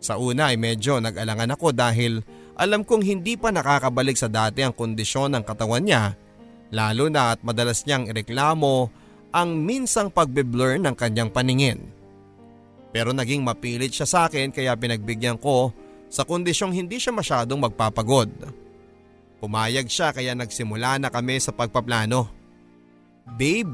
Sa 0.01 0.17
una 0.17 0.51
ay 0.51 0.57
medyo 0.57 1.05
nag-alangan 1.05 1.53
ako 1.53 1.77
dahil 1.77 2.25
alam 2.57 2.89
kong 2.89 3.05
hindi 3.05 3.37
pa 3.37 3.53
nakakabalik 3.53 4.17
sa 4.17 4.33
dati 4.33 4.65
ang 4.65 4.73
kondisyon 4.73 5.37
ng 5.37 5.45
katawan 5.45 5.85
niya 5.85 6.17
lalo 6.73 7.13
na 7.13 7.37
at 7.37 7.45
madalas 7.45 7.85
niyang 7.85 8.09
ireklamo 8.09 8.89
ang 9.37 9.61
minsang 9.61 10.09
pagbe-blur 10.09 10.81
ng 10.81 10.97
kanyang 10.97 11.29
paningin. 11.29 11.98
Pero 12.89 13.13
naging 13.13 13.45
mapilit 13.45 13.93
siya 13.93 14.09
sa 14.09 14.21
akin 14.27 14.49
kaya 14.49 14.73
pinagbigyan 14.75 15.37
ko 15.37 15.73
sa 16.09 16.25
kondisyong 16.25 16.73
hindi 16.73 16.97
siya 16.97 17.13
masyadong 17.13 17.61
magpapagod. 17.69 18.33
Pumayag 19.39 19.87
siya 19.87 20.11
kaya 20.11 20.35
nagsimula 20.35 20.99
na 20.99 21.13
kami 21.13 21.39
sa 21.39 21.55
pagpaplano. 21.55 22.27
Babe, 23.39 23.71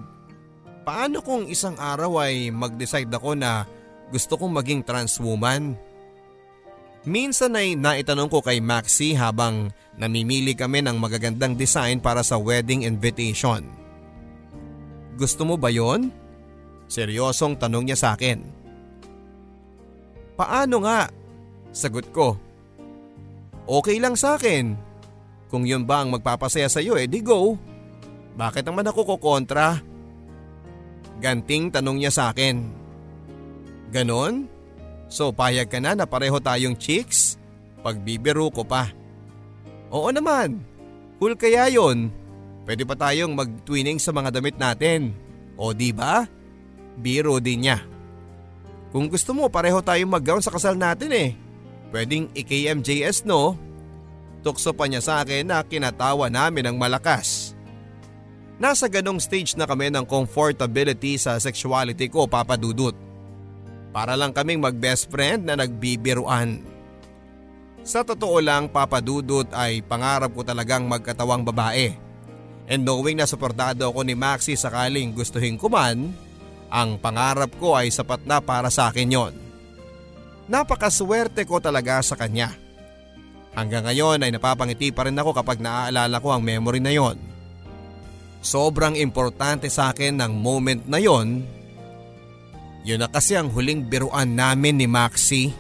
paano 0.83 1.23
kung 1.23 1.49
isang 1.49 1.79
araw 1.79 2.21
ay 2.27 2.51
mag-decide 2.51 3.09
ako 3.09 3.39
na 3.39 3.65
gusto 4.11 4.37
kong 4.37 4.51
maging 4.51 4.83
trans 4.85 5.17
woman? 5.23 5.79
Minsan 7.05 7.57
ay 7.57 7.77
naitanong 7.77 8.33
ko 8.33 8.41
kay 8.41 8.65
Maxi 8.65 9.12
habang 9.12 9.69
namimili 10.01 10.57
kami 10.57 10.81
ng 10.81 10.97
magagandang 10.97 11.55
design 11.55 12.01
para 12.01 12.25
sa 12.25 12.41
wedding 12.41 12.85
invitation. 12.85 13.65
Gusto 15.15 15.47
mo 15.47 15.55
ba 15.55 15.71
yon? 15.71 16.11
Seryosong 16.89 17.61
tanong 17.61 17.89
niya 17.89 17.99
sa 18.01 18.09
akin. 18.17 18.53
Paano 20.35 20.82
nga? 20.82 21.11
Sagot 21.70 22.11
ko. 22.11 22.39
Okay 23.64 23.97
lang 24.03 24.18
sa 24.18 24.37
akin. 24.37 24.74
Kung 25.49 25.64
yun 25.64 25.87
ba 25.87 26.03
ang 26.03 26.11
magpapasaya 26.11 26.66
sa 26.66 26.82
iyo, 26.82 26.99
eh 26.99 27.07
di 27.07 27.22
go. 27.22 27.55
Bakit 28.35 28.66
naman 28.66 28.91
ako 28.91 29.14
kukontra? 29.14 29.78
Ganting 31.22 31.70
tanong 31.70 32.03
niya 32.03 32.11
sa 32.11 32.35
akin. 32.35 32.66
Ganon? 33.95 34.51
So 35.07 35.30
payag 35.30 35.70
ka 35.70 35.78
na 35.78 35.95
na 35.95 36.05
pareho 36.11 36.43
tayong 36.43 36.74
chicks? 36.74 37.39
Pagbibiro 37.87 38.51
ko 38.51 38.66
pa. 38.66 38.91
Oo 39.95 40.11
naman. 40.11 40.59
Cool 41.22 41.39
kaya 41.39 41.70
yon. 41.70 42.11
Pwede 42.66 42.82
pa 42.82 42.99
tayong 42.99 43.37
mag-twinning 43.37 44.03
sa 44.03 44.11
mga 44.11 44.35
damit 44.35 44.59
natin. 44.59 45.14
O 45.55 45.70
di 45.70 45.95
ba? 45.95 46.26
Biro 46.99 47.39
din 47.39 47.68
niya. 47.68 47.93
Kung 48.95 49.11
gusto 49.11 49.34
mo 49.34 49.51
pareho 49.51 49.82
tayong 49.82 50.07
mag-gown 50.07 50.38
sa 50.38 50.55
kasal 50.55 50.78
natin 50.78 51.11
eh. 51.11 51.30
Pwedeng 51.90 52.30
i-KMJS 52.30 53.26
no? 53.26 53.59
Tukso 54.47 54.70
pa 54.70 54.86
niya 54.86 55.03
sa 55.03 55.14
akin 55.26 55.51
na 55.51 55.66
kinatawa 55.66 56.30
namin 56.30 56.70
ng 56.70 56.76
malakas. 56.78 57.59
Nasa 58.55 58.86
ganong 58.86 59.18
stage 59.18 59.59
na 59.59 59.66
kami 59.66 59.90
ng 59.90 60.07
comfortability 60.07 61.18
sa 61.18 61.34
sexuality 61.42 62.07
ko 62.07 62.30
papadudot. 62.30 62.95
Para 63.90 64.14
lang 64.14 64.30
kaming 64.30 64.62
mag 64.62 64.78
best 64.78 65.11
friend 65.11 65.42
na 65.42 65.59
nagbibiruan. 65.59 66.62
Sa 67.82 68.07
totoo 68.07 68.38
lang 68.38 68.70
papadudot 68.70 69.51
ay 69.51 69.82
pangarap 69.82 70.30
ko 70.30 70.47
talagang 70.47 70.86
magkatawang 70.86 71.42
babae. 71.42 71.99
And 72.70 72.86
knowing 72.86 73.18
na 73.18 73.26
suportado 73.26 73.90
ako 73.90 74.07
ni 74.07 74.14
Maxi 74.14 74.55
sakaling 74.55 75.11
gustuhin 75.11 75.59
ko 75.59 75.66
man, 75.66 76.14
ang 76.75 76.99
pangarap 76.99 77.55
ko 77.62 77.79
ay 77.79 77.95
sapat 77.95 78.27
na 78.27 78.43
para 78.43 78.66
sa 78.66 78.91
akin 78.91 79.14
yon. 79.14 79.35
Napakaswerte 80.51 81.47
ko 81.47 81.62
talaga 81.62 82.03
sa 82.03 82.18
kanya. 82.18 82.51
Hanggang 83.55 83.87
ngayon 83.87 84.27
ay 84.27 84.35
napapangiti 84.35 84.91
pa 84.91 85.07
rin 85.07 85.14
ako 85.14 85.31
kapag 85.31 85.62
naaalala 85.62 86.18
ko 86.18 86.35
ang 86.35 86.43
memory 86.43 86.83
na 86.83 86.91
yon. 86.91 87.14
Sobrang 88.43 88.99
importante 88.99 89.70
sa 89.70 89.95
akin 89.95 90.18
ng 90.18 90.33
moment 90.35 90.83
na 90.91 90.99
yon. 90.99 91.47
Yun 92.83 93.01
na 93.01 93.09
kasi 93.09 93.39
ang 93.39 93.49
huling 93.49 93.87
biruan 93.87 94.35
namin 94.35 94.77
ni 94.77 94.91
Maxi. 94.91 95.55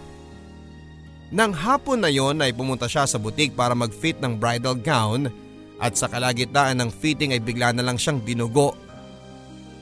Nang 1.30 1.54
hapon 1.54 2.02
na 2.02 2.10
yon 2.10 2.42
ay 2.42 2.52
pumunta 2.52 2.90
siya 2.90 3.06
sa 3.06 3.16
butik 3.16 3.54
para 3.54 3.72
mag-fit 3.72 4.18
ng 4.18 4.36
bridal 4.36 4.76
gown 4.76 5.30
at 5.78 5.94
sa 5.94 6.10
kalagitnaan 6.10 6.82
ng 6.82 6.90
fitting 6.90 7.32
ay 7.32 7.40
bigla 7.40 7.72
na 7.72 7.86
lang 7.86 7.96
siyang 7.96 8.20
binugo. 8.20 8.83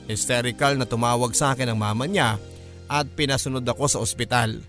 Hysterical 0.05 0.75
na 0.75 0.83
tumawag 0.83 1.31
sa 1.31 1.55
akin 1.55 1.71
ang 1.71 1.79
mama 1.79 2.03
niya 2.03 2.35
at 2.91 3.07
pinasunod 3.15 3.63
ako 3.63 3.85
sa 3.87 3.99
ospital. 4.03 4.59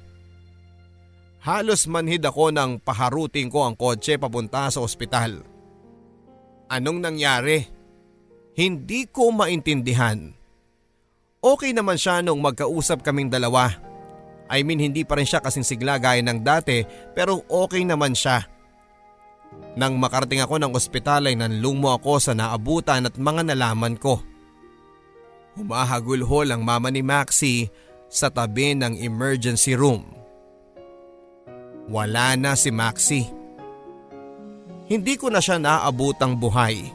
Halos 1.44 1.84
manhid 1.84 2.24
ako 2.24 2.54
nang 2.54 2.80
paharuting 2.80 3.52
ko 3.52 3.68
ang 3.68 3.76
kotse 3.76 4.16
papunta 4.16 4.70
sa 4.72 4.80
ospital. 4.80 5.44
Anong 6.72 7.04
nangyari? 7.04 7.60
Hindi 8.56 9.10
ko 9.10 9.28
maintindihan. 9.34 10.32
Okay 11.44 11.76
naman 11.76 12.00
siya 12.00 12.24
nung 12.24 12.40
magkausap 12.40 13.04
kaming 13.04 13.28
dalawa. 13.28 13.68
I 14.48 14.64
mean 14.64 14.80
hindi 14.80 15.04
pa 15.04 15.20
rin 15.20 15.28
siya 15.28 15.44
kasing 15.44 15.66
sigla 15.66 16.00
gaya 16.00 16.24
ng 16.24 16.40
dati 16.40 16.80
pero 17.12 17.44
okay 17.50 17.84
naman 17.84 18.16
siya. 18.16 18.48
Nang 19.76 20.00
makarating 20.00 20.40
ako 20.40 20.56
ng 20.62 20.72
ospital 20.72 21.28
ay 21.28 21.36
nanlumo 21.36 21.92
ako 21.92 22.22
sa 22.22 22.32
naabutan 22.32 23.04
at 23.04 23.20
mga 23.20 23.52
nalaman 23.52 24.00
ko. 24.00 24.22
Humahagulhol 25.54 26.50
ang 26.50 26.66
mama 26.66 26.90
ni 26.90 26.98
Maxi 26.98 27.70
sa 28.10 28.26
tabi 28.26 28.74
ng 28.74 28.98
emergency 28.98 29.78
room. 29.78 30.02
Wala 31.86 32.34
na 32.34 32.58
si 32.58 32.74
Maxi. 32.74 33.22
Hindi 34.90 35.14
ko 35.16 35.30
na 35.30 35.38
siya 35.38 35.62
naabutang 35.62 36.36
buhay. 36.36 36.90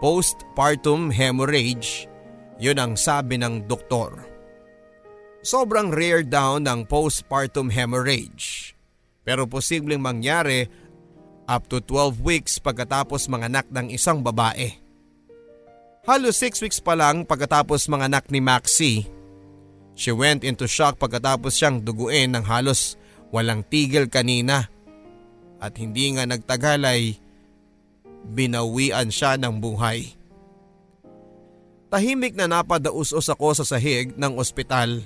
Postpartum 0.00 1.12
hemorrhage, 1.12 2.08
yun 2.56 2.80
ang 2.80 2.96
sabi 2.96 3.36
ng 3.36 3.68
doktor. 3.68 4.24
Sobrang 5.44 5.92
rare 5.92 6.24
daw 6.24 6.56
ng 6.56 6.88
postpartum 6.88 7.68
hemorrhage. 7.68 8.72
Pero 9.24 9.44
posibleng 9.44 10.00
mangyari 10.00 10.64
up 11.44 11.68
to 11.68 11.84
12 11.84 12.24
weeks 12.24 12.56
pagkatapos 12.56 13.28
manganak 13.28 13.68
ng 13.68 13.92
isang 13.92 14.24
babae. 14.24 14.79
Halos 16.00 16.40
6 16.40 16.64
weeks 16.64 16.80
pa 16.80 16.96
lang 16.96 17.28
pagkatapos 17.28 17.84
manganak 17.92 18.32
ni 18.32 18.40
Maxi. 18.40 19.04
She 19.92 20.08
went 20.16 20.48
into 20.48 20.64
shock 20.64 20.96
pagkatapos 20.96 21.52
siyang 21.52 21.84
duguin 21.84 22.32
ng 22.32 22.44
halos 22.48 22.96
walang 23.28 23.60
tigil 23.68 24.08
kanina. 24.08 24.72
At 25.60 25.76
hindi 25.76 26.08
nga 26.16 26.24
nagtagal 26.24 26.80
ay 26.88 27.20
binawian 28.32 29.12
siya 29.12 29.36
ng 29.36 29.60
buhay. 29.60 30.16
Tahimik 31.92 32.32
na 32.32 32.48
napadaus-us 32.48 33.28
ako 33.28 33.60
sa 33.60 33.64
sahig 33.68 34.16
ng 34.16 34.40
ospital. 34.40 35.04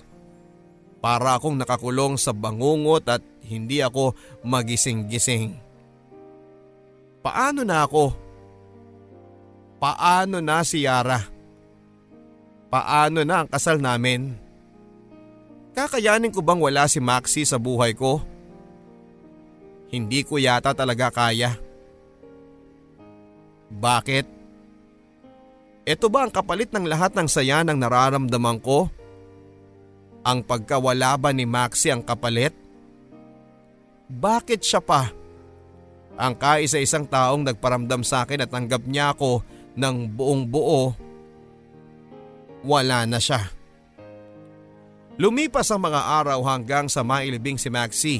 Para 1.02 1.34
akong 1.34 1.58
nakakulong 1.58 2.14
sa 2.14 2.30
bangungot 2.30 3.02
at 3.10 3.20
hindi 3.42 3.82
ako 3.82 4.14
magising-gising. 4.46 5.58
Paano 7.18 7.66
na 7.66 7.82
ako? 7.82 8.23
Paano 9.84 10.40
na 10.40 10.64
si 10.64 10.88
Yara? 10.88 11.20
Paano 12.72 13.20
na 13.20 13.44
ang 13.44 13.48
kasal 13.52 13.84
namin? 13.84 14.32
Kakayanin 15.76 16.32
ko 16.32 16.40
bang 16.40 16.56
wala 16.56 16.88
si 16.88 17.04
Maxi 17.04 17.44
sa 17.44 17.60
buhay 17.60 17.92
ko? 17.92 18.24
Hindi 19.92 20.24
ko 20.24 20.40
yata 20.40 20.72
talaga 20.72 21.12
kaya. 21.12 21.60
Bakit? 23.68 24.24
Ito 25.84 26.08
ba 26.08 26.24
ang 26.24 26.32
kapalit 26.32 26.72
ng 26.72 26.88
lahat 26.88 27.12
ng 27.12 27.28
saya 27.28 27.60
ng 27.60 27.76
nararamdaman 27.76 28.64
ko? 28.64 28.88
Ang 30.24 30.48
pagkawala 30.48 31.12
ba 31.20 31.28
ni 31.36 31.44
Maxi 31.44 31.92
ang 31.92 32.00
kapalit? 32.00 32.56
Bakit 34.08 34.64
siya 34.64 34.80
pa? 34.80 35.12
Ang 36.16 36.40
kaisa-isang 36.40 37.04
taong 37.04 37.44
nagparamdam 37.44 38.00
sa 38.00 38.24
akin 38.24 38.40
at 38.40 38.48
tanggap 38.48 38.80
niya 38.88 39.12
ako 39.12 39.52
ng 39.74 39.96
buong 40.14 40.46
buo, 40.46 40.94
wala 42.64 43.04
na 43.04 43.18
siya. 43.20 43.50
Lumipas 45.14 45.70
ang 45.70 45.86
mga 45.86 46.00
araw 46.22 46.42
hanggang 46.42 46.90
sa 46.90 47.06
mailibing 47.06 47.54
si 47.54 47.70
Maxi. 47.70 48.16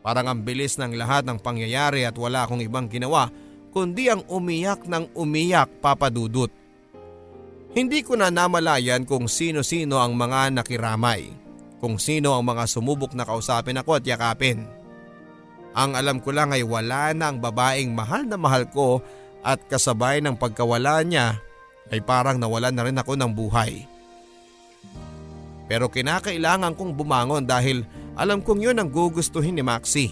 Parang 0.00 0.26
ang 0.26 0.40
bilis 0.42 0.80
ng 0.80 0.96
lahat 0.96 1.28
ng 1.28 1.38
pangyayari 1.38 2.02
at 2.08 2.16
wala 2.16 2.48
akong 2.48 2.64
ibang 2.64 2.88
ginawa 2.90 3.30
kundi 3.70 4.10
ang 4.10 4.26
umiyak 4.26 4.82
ng 4.90 5.14
umiyak 5.14 5.70
papadudot. 5.78 6.50
Hindi 7.70 8.02
ko 8.02 8.18
na 8.18 8.34
namalayan 8.34 9.06
kung 9.06 9.30
sino-sino 9.30 10.02
ang 10.02 10.18
mga 10.18 10.50
nakiramay, 10.50 11.30
kung 11.78 12.02
sino 12.02 12.34
ang 12.34 12.42
mga 12.42 12.66
sumubok 12.66 13.14
na 13.14 13.22
kausapin 13.22 13.78
ako 13.78 14.02
at 14.02 14.04
yakapin. 14.10 14.66
Ang 15.70 15.94
alam 15.94 16.18
ko 16.18 16.34
lang 16.34 16.50
ay 16.50 16.66
wala 16.66 17.14
na 17.14 17.30
ang 17.30 17.38
babaeng 17.38 17.94
mahal 17.94 18.26
na 18.26 18.34
mahal 18.34 18.66
ko 18.74 18.98
at 19.40 19.60
kasabay 19.68 20.20
ng 20.20 20.36
pagkawala 20.36 21.00
niya 21.04 21.40
ay 21.90 22.00
parang 22.04 22.38
nawalan 22.38 22.72
na 22.72 22.84
rin 22.86 23.00
ako 23.00 23.16
ng 23.16 23.32
buhay. 23.32 23.84
Pero 25.70 25.86
kinakailangan 25.86 26.74
kong 26.74 26.92
bumangon 26.98 27.46
dahil 27.46 27.86
alam 28.18 28.42
kong 28.42 28.60
yun 28.60 28.78
ang 28.78 28.90
gugustuhin 28.90 29.54
ni 29.54 29.62
Maxi. 29.62 30.10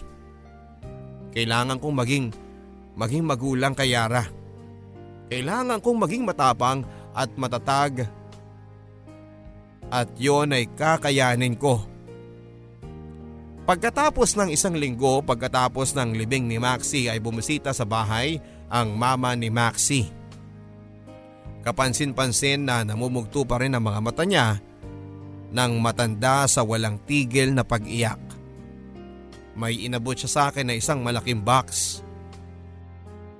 Kailangan 1.34 1.82
kong 1.82 1.94
maging, 1.98 2.26
maging 2.94 3.24
magulang 3.26 3.74
kay 3.74 3.94
Yara. 3.94 4.26
Kailangan 5.28 5.82
kong 5.82 5.98
maging 5.98 6.22
matapang 6.24 6.86
at 7.10 7.30
matatag. 7.34 8.06
At 9.90 10.08
yon 10.14 10.54
ay 10.54 10.70
kakayanin 10.72 11.58
ko. 11.58 11.82
Pagkatapos 13.68 14.38
ng 14.40 14.48
isang 14.48 14.72
linggo 14.72 15.20
pagkatapos 15.20 15.92
ng 15.92 16.16
libing 16.16 16.48
ni 16.48 16.56
Maxi 16.56 17.12
ay 17.12 17.20
bumisita 17.20 17.76
sa 17.76 17.84
bahay 17.84 18.40
ang 18.68 18.94
mama 18.94 19.32
ni 19.32 19.48
Maxi. 19.48 20.08
Kapansin-pansin 21.64 22.64
na 22.64 22.84
namumugto 22.84 23.44
pa 23.44 23.60
rin 23.60 23.74
ang 23.76 23.84
mga 23.84 24.00
mata 24.00 24.24
niya 24.24 24.56
ng 25.52 25.72
matanda 25.80 26.44
sa 26.44 26.64
walang 26.64 27.00
tigil 27.08 27.52
na 27.52 27.64
pag-iyak. 27.64 28.20
May 29.58 29.88
inabot 29.88 30.14
siya 30.14 30.30
sa 30.30 30.42
akin 30.52 30.70
na 30.70 30.78
isang 30.78 31.02
malaking 31.02 31.42
box. 31.42 31.98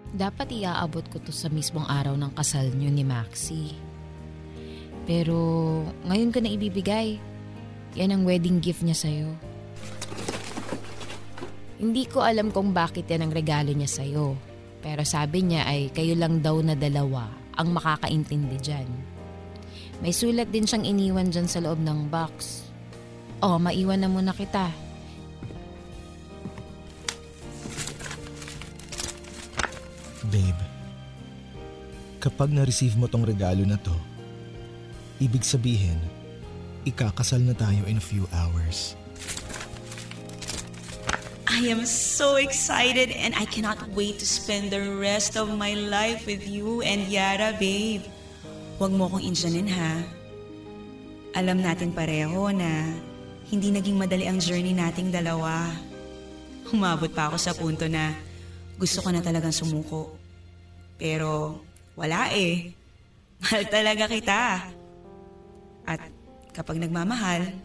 Dapat 0.09 0.51
iaabot 0.51 1.05
ko 1.13 1.21
to 1.21 1.31
sa 1.31 1.53
mismong 1.53 1.85
araw 1.85 2.17
ng 2.17 2.33
kasal 2.33 2.73
niyo 2.73 2.89
ni 2.91 3.05
Maxi. 3.05 3.77
Pero 5.05 5.37
ngayon 6.09 6.33
ko 6.33 6.39
na 6.41 6.53
ibibigay. 6.53 7.21
Yan 7.97 8.13
ang 8.13 8.23
wedding 8.29 8.61
gift 8.61 8.85
niya 8.85 8.97
sa'yo. 8.97 9.33
Hindi 11.81 12.05
ko 12.11 12.21
alam 12.21 12.53
kung 12.53 12.77
bakit 12.77 13.09
yan 13.09 13.29
ang 13.29 13.33
regalo 13.33 13.73
niya 13.73 13.89
sa'yo. 13.89 14.48
Pero 14.89 15.05
sabi 15.05 15.45
niya 15.45 15.69
ay 15.69 15.93
kayo 15.93 16.17
lang 16.17 16.41
daw 16.41 16.65
na 16.65 16.73
dalawa 16.73 17.29
ang 17.61 17.77
makakaintindi 17.77 18.57
dyan. 18.57 18.89
May 20.01 20.17
sulat 20.17 20.49
din 20.49 20.65
siyang 20.65 20.89
iniwan 20.89 21.29
dyan 21.29 21.45
sa 21.45 21.61
loob 21.61 21.77
ng 21.85 22.09
box. 22.09 22.65
Oh, 23.45 23.61
maiwan 23.61 24.01
na 24.01 24.09
muna 24.09 24.33
kita. 24.33 24.73
Babe, 30.33 30.63
kapag 32.17 32.49
na-receive 32.49 32.97
mo 32.97 33.13
tong 33.13 33.29
regalo 33.29 33.69
na 33.69 33.77
to, 33.77 33.93
ibig 35.21 35.45
sabihin, 35.45 36.01
ikakasal 36.89 37.45
na 37.45 37.53
tayo 37.53 37.85
in 37.85 38.01
a 38.01 38.03
few 38.03 38.25
hours. 38.33 38.98
I 41.49 41.65
am 41.73 41.89
so 41.89 42.37
excited 42.37 43.09
and 43.17 43.33
I 43.33 43.49
cannot 43.49 43.81
wait 43.97 44.21
to 44.21 44.29
spend 44.29 44.69
the 44.69 44.85
rest 45.01 45.33
of 45.33 45.49
my 45.49 45.73
life 45.73 46.29
with 46.29 46.45
you 46.45 46.85
and 46.85 47.09
Yara, 47.09 47.57
babe. 47.57 48.05
Huwag 48.77 48.93
mo 48.93 49.09
kong 49.09 49.25
insyanin 49.25 49.65
ha. 49.73 50.05
Alam 51.33 51.65
natin 51.65 51.97
pareho 51.97 52.53
na 52.53 52.93
hindi 53.49 53.73
naging 53.73 53.97
madali 53.97 54.29
ang 54.29 54.37
journey 54.37 54.77
nating 54.77 55.09
dalawa. 55.09 55.73
Humabot 56.69 57.09
pa 57.17 57.33
ako 57.33 57.41
sa 57.41 57.57
punto 57.57 57.89
na 57.89 58.13
gusto 58.77 59.01
ko 59.01 59.09
na 59.09 59.25
talagang 59.25 59.57
sumuko. 59.57 60.21
Pero 61.01 61.65
wala 61.97 62.29
eh. 62.37 62.77
Mahal 63.41 63.65
talaga 63.73 64.05
kita. 64.05 64.69
At 65.89 66.01
kapag 66.53 66.77
nagmamahal, 66.77 67.57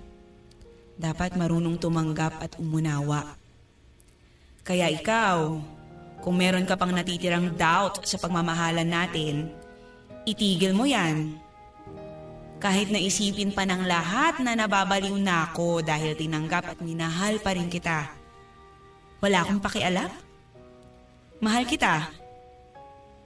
dapat 0.96 1.36
marunong 1.36 1.76
tumanggap 1.76 2.40
at 2.40 2.56
umunawa. 2.56 3.43
Kaya 4.64 4.88
ikaw, 4.88 5.59
kung 6.24 6.39
meron 6.39 6.64
ka 6.64 6.80
pang 6.80 6.95
natitirang 6.95 7.51
doubt 7.59 8.07
sa 8.07 8.16
pagmamahalan 8.16 8.88
natin, 8.88 9.51
itigil 10.24 10.72
mo 10.72 10.88
yan. 10.88 11.36
Kahit 12.64 12.88
naisipin 12.88 13.51
pa 13.51 13.68
ng 13.68 13.84
lahat 13.84 14.39
na 14.39 14.55
nababaliw 14.55 15.20
na 15.20 15.51
ako 15.51 15.84
dahil 15.84 16.16
tinanggap 16.16 16.64
at 16.64 16.80
minahal 16.80 17.36
pa 17.43 17.51
rin 17.59 17.68
kita. 17.68 18.07
Wala 19.20 19.43
akong 19.43 19.59
pakialam. 19.59 20.07
Mahal 21.43 21.68
kita. 21.68 22.07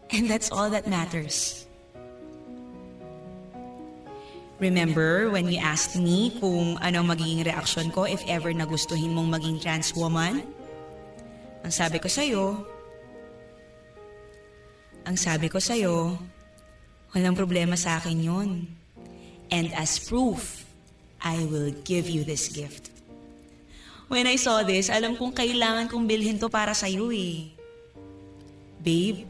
And 0.09 0.25
that's 0.25 0.49
all 0.49 0.73
that 0.73 0.89
matters. 0.89 1.69
Remember 4.57 5.29
when 5.29 5.45
you 5.53 5.61
asked 5.61 5.93
me 5.93 6.33
kung 6.41 6.81
ano 6.81 7.05
magiging 7.05 7.45
reaksyon 7.45 7.93
ko 7.93 8.09
if 8.09 8.25
ever 8.25 8.49
nagustuhin 8.49 9.13
mong 9.13 9.37
maging 9.37 9.61
trans 9.61 9.93
woman? 9.93 10.56
Ang 11.63 11.73
sabi 11.73 11.97
ko 11.97 12.09
sa'yo, 12.09 12.45
ang 15.07 15.15
sabi 15.15 15.47
ko 15.47 15.57
sa'yo, 15.57 16.19
walang 17.15 17.37
problema 17.37 17.79
sa 17.79 17.95
akin 17.95 18.19
yun. 18.19 18.49
And 19.47 19.71
as 19.71 20.03
proof, 20.03 20.67
I 21.23 21.47
will 21.47 21.71
give 21.87 22.11
you 22.11 22.27
this 22.27 22.51
gift. 22.51 22.91
When 24.11 24.27
I 24.27 24.35
saw 24.35 24.63
this, 24.67 24.91
alam 24.91 25.15
kong 25.15 25.35
kailangan 25.35 25.87
kong 25.87 26.07
bilhin 26.07 26.39
to 26.39 26.51
para 26.51 26.75
sa'yo 26.75 27.11
eh. 27.11 27.51
Babe, 28.79 29.27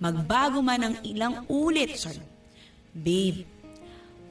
magbago 0.00 0.60
man 0.64 0.80
ng 0.80 0.96
ilang 1.08 1.44
ulit, 1.48 1.96
sorry. 1.96 2.24
Babe, 2.92 3.44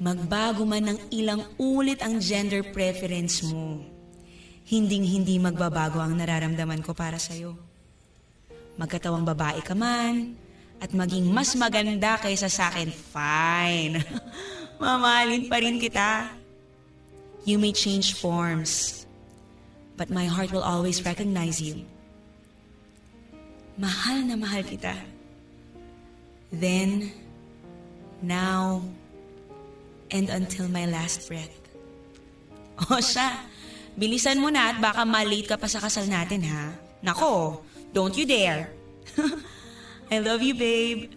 magbago 0.02 0.66
man 0.66 0.94
ng 0.94 1.00
ilang 1.14 1.46
ulit 1.62 2.02
ang 2.02 2.18
gender 2.18 2.66
preference 2.74 3.46
mo. 3.46 3.82
Hinding-hindi 4.72 5.36
magbabago 5.36 6.00
ang 6.00 6.16
nararamdaman 6.16 6.80
ko 6.80 6.96
para 6.96 7.20
sa'yo. 7.20 7.60
Magkatawang 8.80 9.28
babae 9.28 9.60
ka 9.60 9.76
man, 9.76 10.40
at 10.82 10.96
maging 10.96 11.30
mas 11.30 11.54
maganda 11.60 12.16
kaysa 12.18 12.48
sa 12.48 12.74
akin, 12.74 12.90
fine. 12.90 14.00
Mamahalin 14.82 15.46
pa 15.52 15.60
rin 15.62 15.78
kita. 15.78 16.32
You 17.44 17.62
may 17.62 17.76
change 17.76 18.18
forms, 18.18 19.04
but 19.94 20.10
my 20.10 20.26
heart 20.26 20.50
will 20.50 20.66
always 20.66 21.06
recognize 21.06 21.62
you. 21.62 21.86
Mahal 23.78 24.26
na 24.26 24.40
mahal 24.40 24.66
kita. 24.66 24.98
Then, 26.50 27.14
now, 28.24 28.82
and 30.10 30.32
until 30.34 30.66
my 30.72 30.88
last 30.90 31.30
breath. 31.30 31.54
O 32.90 32.98
siya, 32.98 33.51
bilisan 33.96 34.40
mo 34.40 34.48
na 34.48 34.72
at 34.74 34.78
baka 34.80 35.04
malate 35.04 35.48
ka 35.50 35.58
pa 35.60 35.68
sa 35.68 35.84
kasal 35.84 36.08
natin 36.08 36.46
ha. 36.48 36.76
Nako, 37.02 37.64
don't 37.92 38.16
you 38.16 38.26
dare. 38.28 38.72
I 40.14 40.20
love 40.20 40.44
you, 40.44 40.56
babe. 40.56 41.12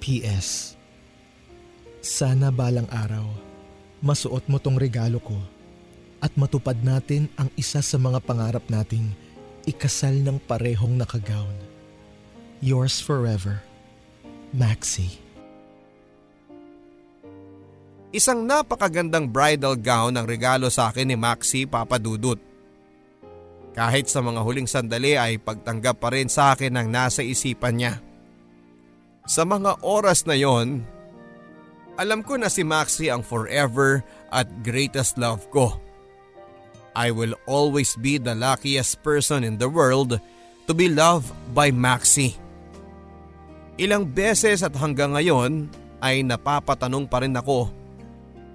P.S. 0.00 0.76
Sana 2.04 2.52
balang 2.52 2.88
araw, 2.92 3.24
masuot 4.04 4.44
mo 4.48 4.60
tong 4.60 4.76
regalo 4.76 5.16
ko 5.20 5.36
at 6.20 6.32
matupad 6.36 6.76
natin 6.80 7.28
ang 7.40 7.48
isa 7.56 7.80
sa 7.80 7.96
mga 7.96 8.20
pangarap 8.24 8.64
nating 8.68 9.12
ikasal 9.64 10.12
ng 10.12 10.36
parehong 10.44 10.96
nakagawn. 10.96 11.56
Yours 12.60 13.00
forever, 13.00 13.60
Maxie. 14.52 15.23
Isang 18.14 18.46
napakagandang 18.46 19.26
bridal 19.26 19.74
gown 19.74 20.14
ang 20.14 20.22
regalo 20.22 20.70
sa 20.70 20.94
akin 20.94 21.10
ni 21.10 21.18
Maxi 21.18 21.66
Papadudut. 21.66 22.38
Kahit 23.74 24.06
sa 24.06 24.22
mga 24.22 24.38
huling 24.38 24.70
sandali 24.70 25.18
ay 25.18 25.42
pagtanggap 25.42 25.98
pa 25.98 26.14
rin 26.14 26.30
sa 26.30 26.54
akin 26.54 26.78
ang 26.78 26.94
nasa 26.94 27.26
isipan 27.26 27.74
niya. 27.74 27.98
Sa 29.26 29.42
mga 29.42 29.82
oras 29.82 30.30
na 30.30 30.38
yon, 30.38 30.86
alam 31.98 32.22
ko 32.22 32.38
na 32.38 32.46
si 32.46 32.62
Maxi 32.62 33.10
ang 33.10 33.26
forever 33.26 34.06
at 34.30 34.46
greatest 34.62 35.18
love 35.18 35.50
ko. 35.50 35.74
I 36.94 37.10
will 37.10 37.34
always 37.50 37.98
be 37.98 38.22
the 38.22 38.38
luckiest 38.38 39.02
person 39.02 39.42
in 39.42 39.58
the 39.58 39.66
world 39.66 40.22
to 40.70 40.72
be 40.72 40.86
loved 40.86 41.34
by 41.50 41.74
Maxi. 41.74 42.38
Ilang 43.74 44.14
beses 44.14 44.62
at 44.62 44.78
hanggang 44.78 45.18
ngayon 45.18 45.66
ay 45.98 46.22
napapatanong 46.22 47.10
pa 47.10 47.18
rin 47.18 47.34
ako 47.34 47.82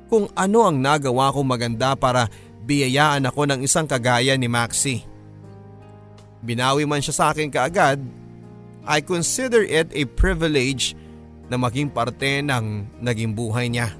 kung 0.09 0.25
ano 0.33 0.65
ang 0.65 0.81
nagawa 0.81 1.29
ko 1.29 1.45
maganda 1.45 1.93
para 1.93 2.27
biyayaan 2.65 3.29
ako 3.29 3.45
ng 3.45 3.59
isang 3.61 3.85
kagaya 3.85 4.33
ni 4.35 4.49
Maxi. 4.49 5.05
Binawi 6.41 6.89
man 6.89 6.99
siya 6.99 7.15
sa 7.15 7.25
akin 7.31 7.53
kaagad, 7.53 8.01
I 8.89 9.05
consider 9.05 9.61
it 9.61 9.93
a 9.93 10.09
privilege 10.09 10.97
na 11.45 11.61
maging 11.61 11.93
parte 11.93 12.41
ng 12.41 12.89
naging 13.01 13.37
buhay 13.37 13.69
niya. 13.69 13.93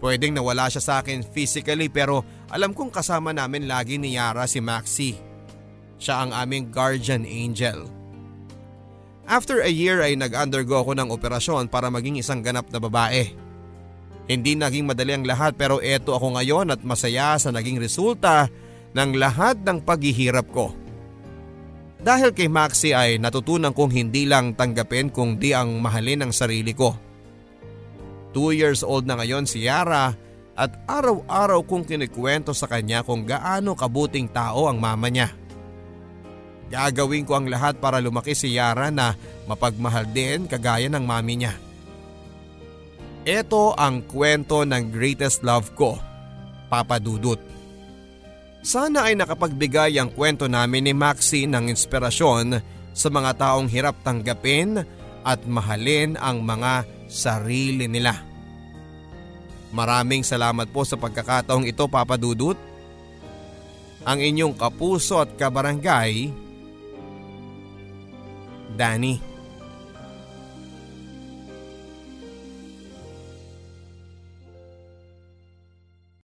Pwedeng 0.00 0.32
nawala 0.32 0.72
siya 0.72 0.80
sa 0.80 0.94
akin 1.04 1.20
physically 1.20 1.92
pero 1.92 2.24
alam 2.48 2.72
kong 2.72 2.88
kasama 2.88 3.36
namin 3.36 3.68
lagi 3.68 4.00
ni 4.00 4.16
Yara 4.16 4.48
si 4.48 4.64
Maxi. 4.64 5.12
Siya 6.00 6.24
ang 6.24 6.32
aming 6.32 6.72
guardian 6.72 7.28
angel. 7.28 7.84
After 9.28 9.60
a 9.60 9.68
year 9.68 10.00
ay 10.00 10.16
nag-undergo 10.16 10.80
ako 10.80 10.96
ng 10.96 11.12
operasyon 11.12 11.68
para 11.68 11.92
maging 11.92 12.18
isang 12.24 12.40
ganap 12.40 12.72
na 12.72 12.80
babae. 12.80 13.49
Hindi 14.30 14.54
naging 14.54 14.86
madali 14.86 15.10
ang 15.10 15.26
lahat 15.26 15.58
pero 15.58 15.82
eto 15.82 16.14
ako 16.14 16.38
ngayon 16.38 16.70
at 16.70 16.86
masaya 16.86 17.34
sa 17.34 17.50
naging 17.50 17.82
resulta 17.82 18.46
ng 18.94 19.18
lahat 19.18 19.58
ng 19.66 19.82
paghihirap 19.82 20.46
ko. 20.54 20.70
Dahil 21.98 22.30
kay 22.30 22.46
Maxi 22.46 22.94
ay 22.94 23.18
natutunan 23.18 23.74
kong 23.74 23.90
hindi 23.90 24.30
lang 24.30 24.54
tanggapin 24.54 25.10
kung 25.10 25.34
di 25.34 25.50
ang 25.50 25.82
mahalin 25.82 26.30
ang 26.30 26.32
sarili 26.32 26.70
ko. 26.70 26.94
Two 28.30 28.54
years 28.54 28.86
old 28.86 29.02
na 29.02 29.18
ngayon 29.18 29.50
si 29.50 29.66
Yara 29.66 30.14
at 30.54 30.78
araw-araw 30.86 31.66
kong 31.66 31.90
kinikwento 31.90 32.54
sa 32.54 32.70
kanya 32.70 33.02
kung 33.02 33.26
gaano 33.26 33.74
kabuting 33.74 34.30
tao 34.30 34.70
ang 34.70 34.78
mama 34.78 35.10
niya. 35.10 35.34
Gagawin 36.70 37.26
ko 37.26 37.34
ang 37.34 37.50
lahat 37.50 37.82
para 37.82 37.98
lumaki 37.98 38.38
si 38.38 38.54
Yara 38.54 38.94
na 38.94 39.18
mapagmahal 39.50 40.06
din 40.06 40.46
kagaya 40.46 40.86
ng 40.86 41.02
mami 41.02 41.34
niya. 41.42 41.58
Ito 43.20 43.76
ang 43.76 44.08
kwento 44.08 44.64
ng 44.64 44.88
greatest 44.88 45.44
love 45.44 45.76
ko, 45.76 46.00
Papa 46.72 46.96
Dudut. 46.96 47.36
Sana 48.64 49.08
ay 49.08 49.16
nakapagbigay 49.16 50.00
ang 50.00 50.08
kwento 50.08 50.48
namin 50.48 50.88
ni 50.88 50.94
Maxi 50.96 51.44
ng 51.44 51.68
inspirasyon 51.68 52.60
sa 52.96 53.08
mga 53.12 53.36
taong 53.36 53.68
hirap 53.68 54.00
tanggapin 54.00 54.80
at 55.20 55.40
mahalin 55.44 56.16
ang 56.16 56.40
mga 56.40 56.88
sarili 57.12 57.84
nila. 57.92 58.16
Maraming 59.70 60.24
salamat 60.24 60.72
po 60.72 60.88
sa 60.88 60.96
pagkakataong 60.96 61.68
ito 61.68 61.84
Papa 61.92 62.16
Dudut. 62.16 62.56
Ang 64.00 64.18
inyong 64.24 64.56
kapuso 64.56 65.20
at 65.20 65.36
kabarangay, 65.36 66.32
Danny. 68.80 69.29